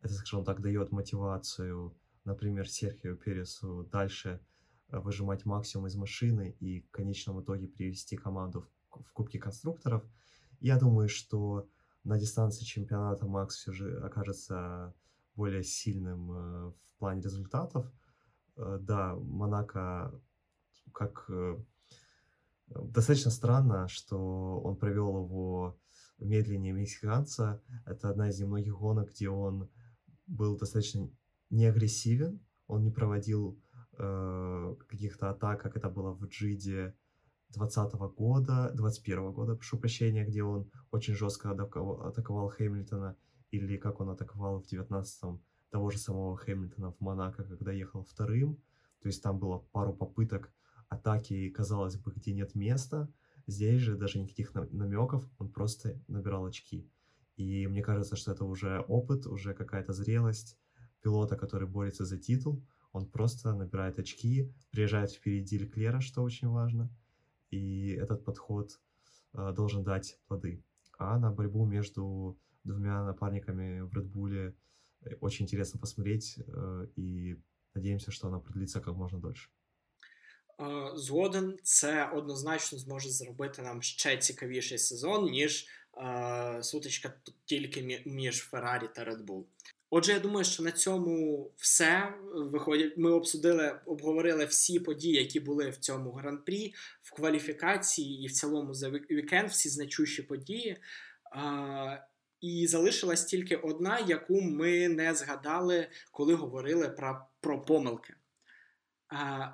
Это, 0.00 0.14
скажем 0.14 0.44
так, 0.44 0.62
дает 0.62 0.92
мотивацию 0.92 1.94
например, 2.24 2.68
Серхио 2.68 3.16
Пересу 3.16 3.84
дальше 3.84 4.40
э, 4.88 4.98
выжимать 4.98 5.44
максимум 5.44 5.86
из 5.86 5.96
машины 5.96 6.56
и 6.60 6.80
в 6.80 6.90
конечном 6.90 7.40
итоге 7.42 7.68
привести 7.68 8.16
команду 8.16 8.66
в, 8.90 9.02
в 9.02 9.12
Кубке 9.12 9.38
конструкторов. 9.38 10.04
Я 10.60 10.78
думаю, 10.78 11.08
что 11.08 11.68
на 12.04 12.18
дистанции 12.18 12.64
чемпионата 12.64 13.26
Макс 13.26 13.56
все 13.56 13.72
же 13.72 13.98
окажется 14.00 14.94
более 15.34 15.64
сильным 15.64 16.30
э, 16.32 16.70
в 16.70 16.98
плане 16.98 17.22
результатов. 17.22 17.90
Э, 18.56 18.78
да, 18.80 19.14
Монако 19.14 20.12
как 20.92 21.28
достаточно 22.68 23.30
странно, 23.30 23.88
что 23.88 24.60
он 24.60 24.76
провел 24.76 25.24
его 25.24 25.78
медленнее 26.18 26.72
мексиканца. 26.72 27.62
Это 27.84 28.10
одна 28.10 28.28
из 28.28 28.40
немногих 28.40 28.78
гонок, 28.78 29.10
где 29.10 29.28
он 29.28 29.68
был 30.26 30.56
достаточно 30.56 31.10
не 31.50 31.66
агрессивен, 31.66 32.40
он 32.66 32.82
не 32.82 32.90
проводил 32.90 33.60
э, 33.98 34.76
каких-то 34.88 35.30
атак, 35.30 35.60
как 35.60 35.76
это 35.76 35.90
было 35.90 36.12
в 36.12 36.24
Джиде 36.26 36.94
2020 37.50 37.94
года, 38.16 38.70
21 38.74 39.32
года, 39.32 39.54
прошу 39.54 39.78
прощения, 39.78 40.24
где 40.24 40.42
он 40.42 40.70
очень 40.90 41.14
жестко 41.14 41.50
атаковал 41.50 42.48
Хэмилтона, 42.48 43.16
или 43.50 43.76
как 43.76 44.00
он 44.00 44.08
атаковал 44.08 44.62
в 44.62 44.72
19-м 44.72 45.42
того 45.70 45.90
же 45.90 45.98
самого 45.98 46.36
Хэмилтона 46.36 46.92
в 46.92 47.00
Монако, 47.00 47.44
когда 47.44 47.72
ехал 47.72 48.04
вторым. 48.04 48.56
То 49.02 49.08
есть 49.08 49.22
там 49.22 49.38
было 49.38 49.58
пару 49.58 49.92
попыток 49.92 50.50
атаки, 50.92 51.48
казалось 51.50 51.96
бы, 51.96 52.12
где 52.12 52.32
нет 52.32 52.54
места. 52.54 53.08
Здесь 53.46 53.80
же 53.80 53.96
даже 53.96 54.18
никаких 54.18 54.54
намеков, 54.54 55.28
он 55.38 55.48
просто 55.50 56.00
набирал 56.06 56.46
очки. 56.46 56.88
И 57.36 57.66
мне 57.66 57.82
кажется, 57.82 58.14
что 58.16 58.32
это 58.32 58.44
уже 58.44 58.80
опыт, 58.88 59.26
уже 59.26 59.54
какая-то 59.54 59.92
зрелость 59.92 60.58
пилота, 61.02 61.36
который 61.36 61.66
борется 61.66 62.04
за 62.04 62.18
титул. 62.18 62.62
Он 62.92 63.06
просто 63.06 63.54
набирает 63.54 63.98
очки, 63.98 64.52
приезжает 64.70 65.10
впереди 65.10 65.58
Леклера, 65.58 66.00
что 66.00 66.22
очень 66.22 66.48
важно. 66.48 66.90
И 67.50 67.88
этот 67.88 68.24
подход 68.24 68.80
э, 69.32 69.52
должен 69.56 69.82
дать 69.82 70.18
плоды. 70.26 70.62
А 70.98 71.18
на 71.18 71.32
борьбу 71.32 71.64
между 71.64 72.38
двумя 72.64 73.04
напарниками 73.04 73.80
в 73.80 73.92
Редбуле 73.94 74.54
э, 75.00 75.14
очень 75.20 75.46
интересно 75.46 75.80
посмотреть. 75.80 76.38
Э, 76.46 76.86
и 76.96 77.42
надеемся, 77.74 78.10
что 78.10 78.28
она 78.28 78.40
продлится 78.40 78.80
как 78.80 78.94
можно 78.94 79.18
дольше. 79.18 79.50
Згоден, 80.94 81.58
це 81.62 82.10
однозначно 82.14 82.78
зможе 82.78 83.10
зробити 83.10 83.62
нам 83.62 83.82
ще 83.82 84.16
цікавіший 84.16 84.78
сезон, 84.78 85.30
ніж 85.30 85.66
е, 85.96 86.58
сутичка 86.62 87.12
тільки 87.44 88.02
між 88.06 88.38
Феррарі 88.38 88.88
та 88.94 89.04
Red 89.04 89.24
Bull. 89.24 89.44
Отже, 89.94 90.12
я 90.12 90.18
думаю, 90.18 90.44
що 90.44 90.62
на 90.62 90.72
цьому 90.72 91.50
все 91.56 92.14
виходять. 92.34 92.96
Ми 92.96 93.10
обсудили, 93.10 93.80
обговорили 93.86 94.44
всі 94.44 94.80
події, 94.80 95.14
які 95.14 95.40
були 95.40 95.70
в 95.70 95.76
цьому 95.76 96.12
гран-прі, 96.12 96.74
в 97.02 97.12
кваліфікації 97.12 98.24
і 98.24 98.26
в 98.26 98.32
цілому 98.32 98.74
за 98.74 98.90
вікенд, 98.90 99.50
всі 99.50 99.68
значущі 99.68 100.22
події. 100.22 100.76
А, 101.32 101.96
І 102.40 102.66
залишилась 102.66 103.24
тільки 103.24 103.56
одна, 103.56 103.98
яку 103.98 104.40
ми 104.40 104.88
не 104.88 105.14
згадали, 105.14 105.88
коли 106.10 106.34
говорили 106.34 106.88
про, 106.88 107.26
про 107.40 107.62
помилки. 107.62 108.14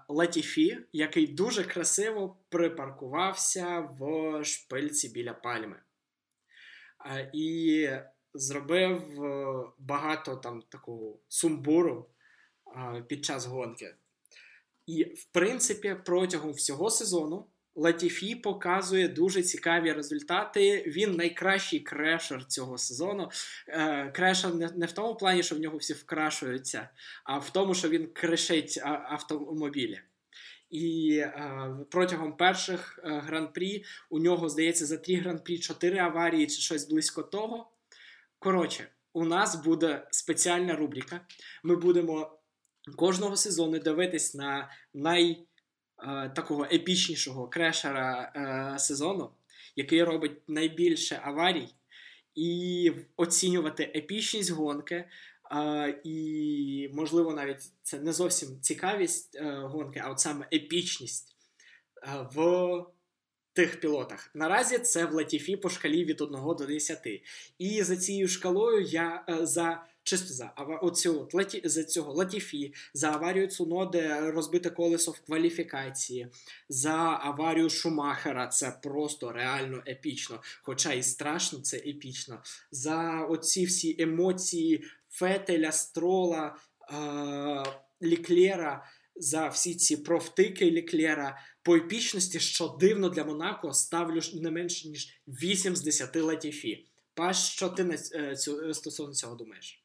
Латіфі, 0.08 0.78
який 0.92 1.26
дуже 1.26 1.64
красиво 1.64 2.36
припаркувався 2.48 3.80
в 3.80 4.44
шпильці 4.44 5.08
біля 5.08 5.32
пальми. 5.34 5.80
І 7.32 7.88
зробив 8.34 9.24
е, 9.24 9.64
багато 9.78 10.36
там 10.36 10.62
такого 10.62 11.18
сумбуру 11.28 12.10
під 13.08 13.24
час 13.24 13.46
гонки. 13.46 13.94
І, 14.86 15.04
в 15.04 15.24
принципі, 15.24 15.96
протягом 16.04 16.52
всього 16.52 16.90
сезону 16.90 17.46
Латіфі 17.78 18.34
показує 18.34 19.08
дуже 19.08 19.42
цікаві 19.42 19.92
результати. 19.92 20.84
Він 20.86 21.12
найкращий 21.12 21.80
крешер 21.80 22.44
цього 22.46 22.78
сезону. 22.78 23.30
Е, 23.68 24.10
крешер 24.10 24.54
не 24.54 24.86
в 24.86 24.92
тому 24.92 25.14
плані, 25.14 25.42
що 25.42 25.54
в 25.54 25.60
нього 25.60 25.76
всі 25.76 25.92
вкрашуються, 25.92 26.88
а 27.24 27.38
в 27.38 27.50
тому, 27.50 27.74
що 27.74 27.88
він 27.88 28.06
кришить 28.12 28.80
автомобілі. 28.84 30.00
І 30.70 31.16
е, 31.18 31.70
протягом 31.90 32.36
перших 32.36 33.00
е, 33.04 33.22
гран-прі 33.26 33.84
у 34.10 34.18
нього, 34.18 34.48
здається, 34.48 34.86
за 34.86 34.96
три 34.96 35.16
гран-прі 35.16 35.58
чотири 35.58 35.98
аварії 35.98 36.46
чи 36.46 36.60
щось 36.60 36.88
близько 36.88 37.22
того. 37.22 37.70
Коротше, 38.38 38.88
у 39.12 39.24
нас 39.24 39.64
буде 39.64 40.06
спеціальна 40.10 40.76
рубрика. 40.76 41.20
Ми 41.62 41.76
будемо 41.76 42.38
кожного 42.96 43.36
сезону 43.36 43.78
дивитись 43.78 44.34
на 44.34 44.70
най 44.94 45.47
такого 46.36 46.64
епічнішого 46.64 47.48
крешера 47.48 48.32
е, 48.36 48.78
сезону, 48.78 49.30
який 49.76 50.04
робить 50.04 50.48
найбільше 50.48 51.20
аварій, 51.24 51.68
і 52.34 52.92
оцінювати 53.16 53.92
епічність 53.96 54.50
гонки. 54.50 55.04
Е, 55.52 56.00
і, 56.04 56.90
можливо, 56.92 57.34
навіть 57.34 57.62
це 57.82 57.98
не 58.00 58.12
зовсім 58.12 58.60
цікавість 58.60 59.36
е, 59.36 59.60
гонки, 59.64 60.02
а 60.04 60.10
от 60.10 60.20
саме 60.20 60.46
епічність 60.52 61.36
е, 62.02 62.28
в 62.34 62.84
тих 63.52 63.80
пілотах. 63.80 64.30
Наразі 64.34 64.78
це 64.78 65.04
в 65.04 65.12
Латіфі 65.12 65.56
по 65.56 65.68
шкалі 65.68 66.04
від 66.04 66.20
1 66.20 66.40
до 66.58 66.66
10. 66.66 67.06
І 67.58 67.82
за 67.82 67.96
цією 67.96 68.28
шкалою 68.28 68.82
я 68.82 69.24
е, 69.28 69.46
за 69.46 69.84
чисто 70.08 70.34
за 70.34 70.52
оцю, 70.82 71.28
латі, 71.32 71.62
за 71.64 71.84
цього 71.84 72.12
Латіфі, 72.12 72.74
за 72.94 73.10
аварію 73.10 73.46
Цуноди 73.46 74.20
розбите 74.20 74.70
колесо 74.70 75.10
в 75.10 75.20
кваліфікації, 75.20 76.28
за 76.68 77.18
аварію 77.22 77.70
Шумахера 77.70 78.46
це 78.46 78.78
просто 78.82 79.32
реально 79.32 79.82
епічно. 79.88 80.40
Хоча 80.62 80.92
і 80.92 81.02
страшно, 81.02 81.60
це 81.60 81.76
епічно. 81.76 82.42
За 82.70 83.26
оці 83.30 83.64
всі 83.64 83.96
емоції 83.98 84.84
Фетеля, 85.10 85.72
Строла, 85.72 86.56
е- 86.92 87.62
Ліклера 88.02 88.86
за 89.16 89.48
всі 89.48 89.74
ці 89.74 89.96
профтики 89.96 90.70
Ліклера 90.70 91.38
по 91.62 91.76
епічності, 91.76 92.40
що 92.40 92.76
дивно 92.80 93.08
для 93.08 93.24
Монако, 93.24 93.72
ставлю 93.72 94.20
не 94.34 94.50
менше 94.50 94.88
ніж 94.88 95.20
8 95.26 95.76
з 95.76 95.82
10 95.82 96.16
Латіфі. 96.22 96.86
Паш, 97.14 97.36
що 97.36 97.68
ти 97.68 97.84
на 97.84 97.96
е, 98.14 98.36
цю, 98.36 98.68
е, 98.68 98.74
стосовно 98.74 99.14
цього 99.14 99.34
думаєш? 99.34 99.77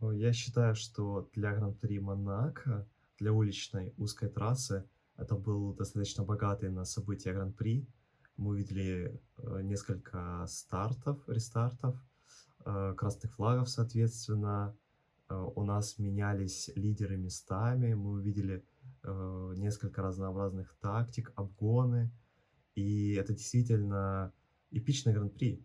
Я 0.00 0.32
считаю, 0.32 0.74
что 0.74 1.28
для 1.34 1.54
Гран-при 1.54 1.98
Монако, 1.98 2.86
для 3.18 3.32
уличной 3.32 3.92
узкой 3.96 4.28
трассы, 4.28 4.84
это 5.16 5.34
был 5.34 5.74
достаточно 5.74 6.24
богатый 6.24 6.70
на 6.70 6.84
события 6.84 7.32
Гран-при. 7.32 7.86
Мы 8.36 8.50
увидели 8.50 9.20
э, 9.38 9.60
несколько 9.62 10.44
стартов, 10.48 11.28
рестартов, 11.28 11.96
э, 12.64 12.94
красных 12.96 13.34
флагов, 13.34 13.68
соответственно, 13.68 14.74
Э, 15.32 15.50
у 15.54 15.64
нас 15.64 15.98
менялись 15.98 16.70
лидеры 16.76 17.16
местами, 17.16 17.94
мы 17.94 18.10
увидели 18.12 18.64
э, 19.02 19.54
несколько 19.56 20.02
разнообразных 20.02 20.74
тактик, 20.80 21.32
обгоны, 21.36 22.10
и 22.74 23.14
это 23.14 23.32
действительно 23.32 24.32
эпичный 24.70 25.12
гран-при. 25.12 25.64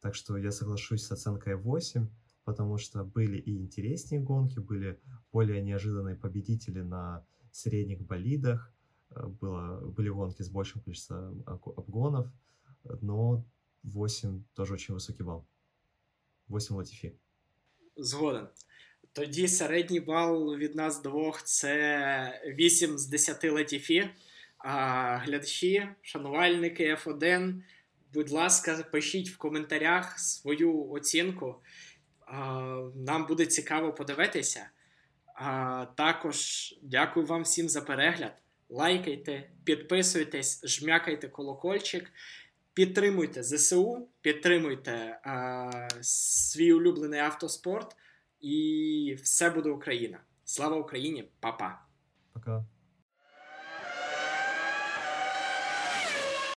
Так 0.00 0.14
что 0.14 0.36
я 0.36 0.50
соглашусь 0.52 1.04
с 1.04 1.12
оценкой 1.12 1.56
8, 1.56 2.08
потому 2.43 2.77
что 2.77 3.03
были 3.03 3.37
и 3.37 3.57
интереснее 3.57 4.21
гонки, 4.21 4.59
были 4.59 4.99
более 5.31 5.61
неожиданные 5.61 6.15
победители 6.15 6.81
на 6.81 7.25
средних 7.51 8.05
болидах, 8.05 8.73
э, 9.11 9.27
было, 9.27 9.81
были 9.85 10.09
гонки 10.09 10.41
с 10.41 10.49
большим 10.49 10.81
количеством 10.81 11.43
обгонов, 11.45 12.27
но 13.01 13.45
8 13.83 14.43
тоже 14.53 14.73
очень 14.73 14.93
высокий 14.93 15.23
балл. 15.23 15.45
8 16.47 16.75
Латифи. 16.75 17.13
Згоден. 17.97 18.47
Тоді 19.13 19.47
середній 19.47 19.99
бал 19.99 20.55
від 20.55 20.75
нас 20.75 21.01
двох 21.01 21.43
це 21.43 22.41
8 22.45 22.97
з 22.97 23.07
10 23.07 23.43
латіфі. 23.43 24.09
А 24.57 25.17
глядачі, 25.17 25.87
шанувальники 26.01 26.95
F1, 26.95 27.61
будь 28.13 28.31
ласка, 28.31 28.87
пишіть 28.91 29.29
в 29.29 29.37
коментарях 29.37 30.19
свою 30.19 30.89
оцінку. 30.89 31.55
Нам 32.94 33.26
буде 33.28 33.46
цікаво 33.46 33.92
подивитися. 33.92 34.70
Також 35.94 36.38
дякую 36.82 37.26
вам 37.26 37.42
всім 37.42 37.68
за 37.68 37.80
перегляд. 37.80 38.32
Лайкайте, 38.68 39.50
підписуйтесь, 39.64 40.66
жмякайте 40.66 41.28
колокольчик, 41.28 42.12
підтримуйте 42.74 43.42
ЗСУ, 43.42 44.08
підтримуйте 44.20 45.20
свій 46.00 46.72
улюблений 46.72 47.20
автоспорт. 47.20 47.96
І 48.40 49.16
все 49.22 49.50
буде 49.50 49.70
Україна. 49.70 50.20
Слава 50.44 50.76
Україні, 50.76 51.28
Па-па. 51.40 51.82
Пока. 52.32 52.64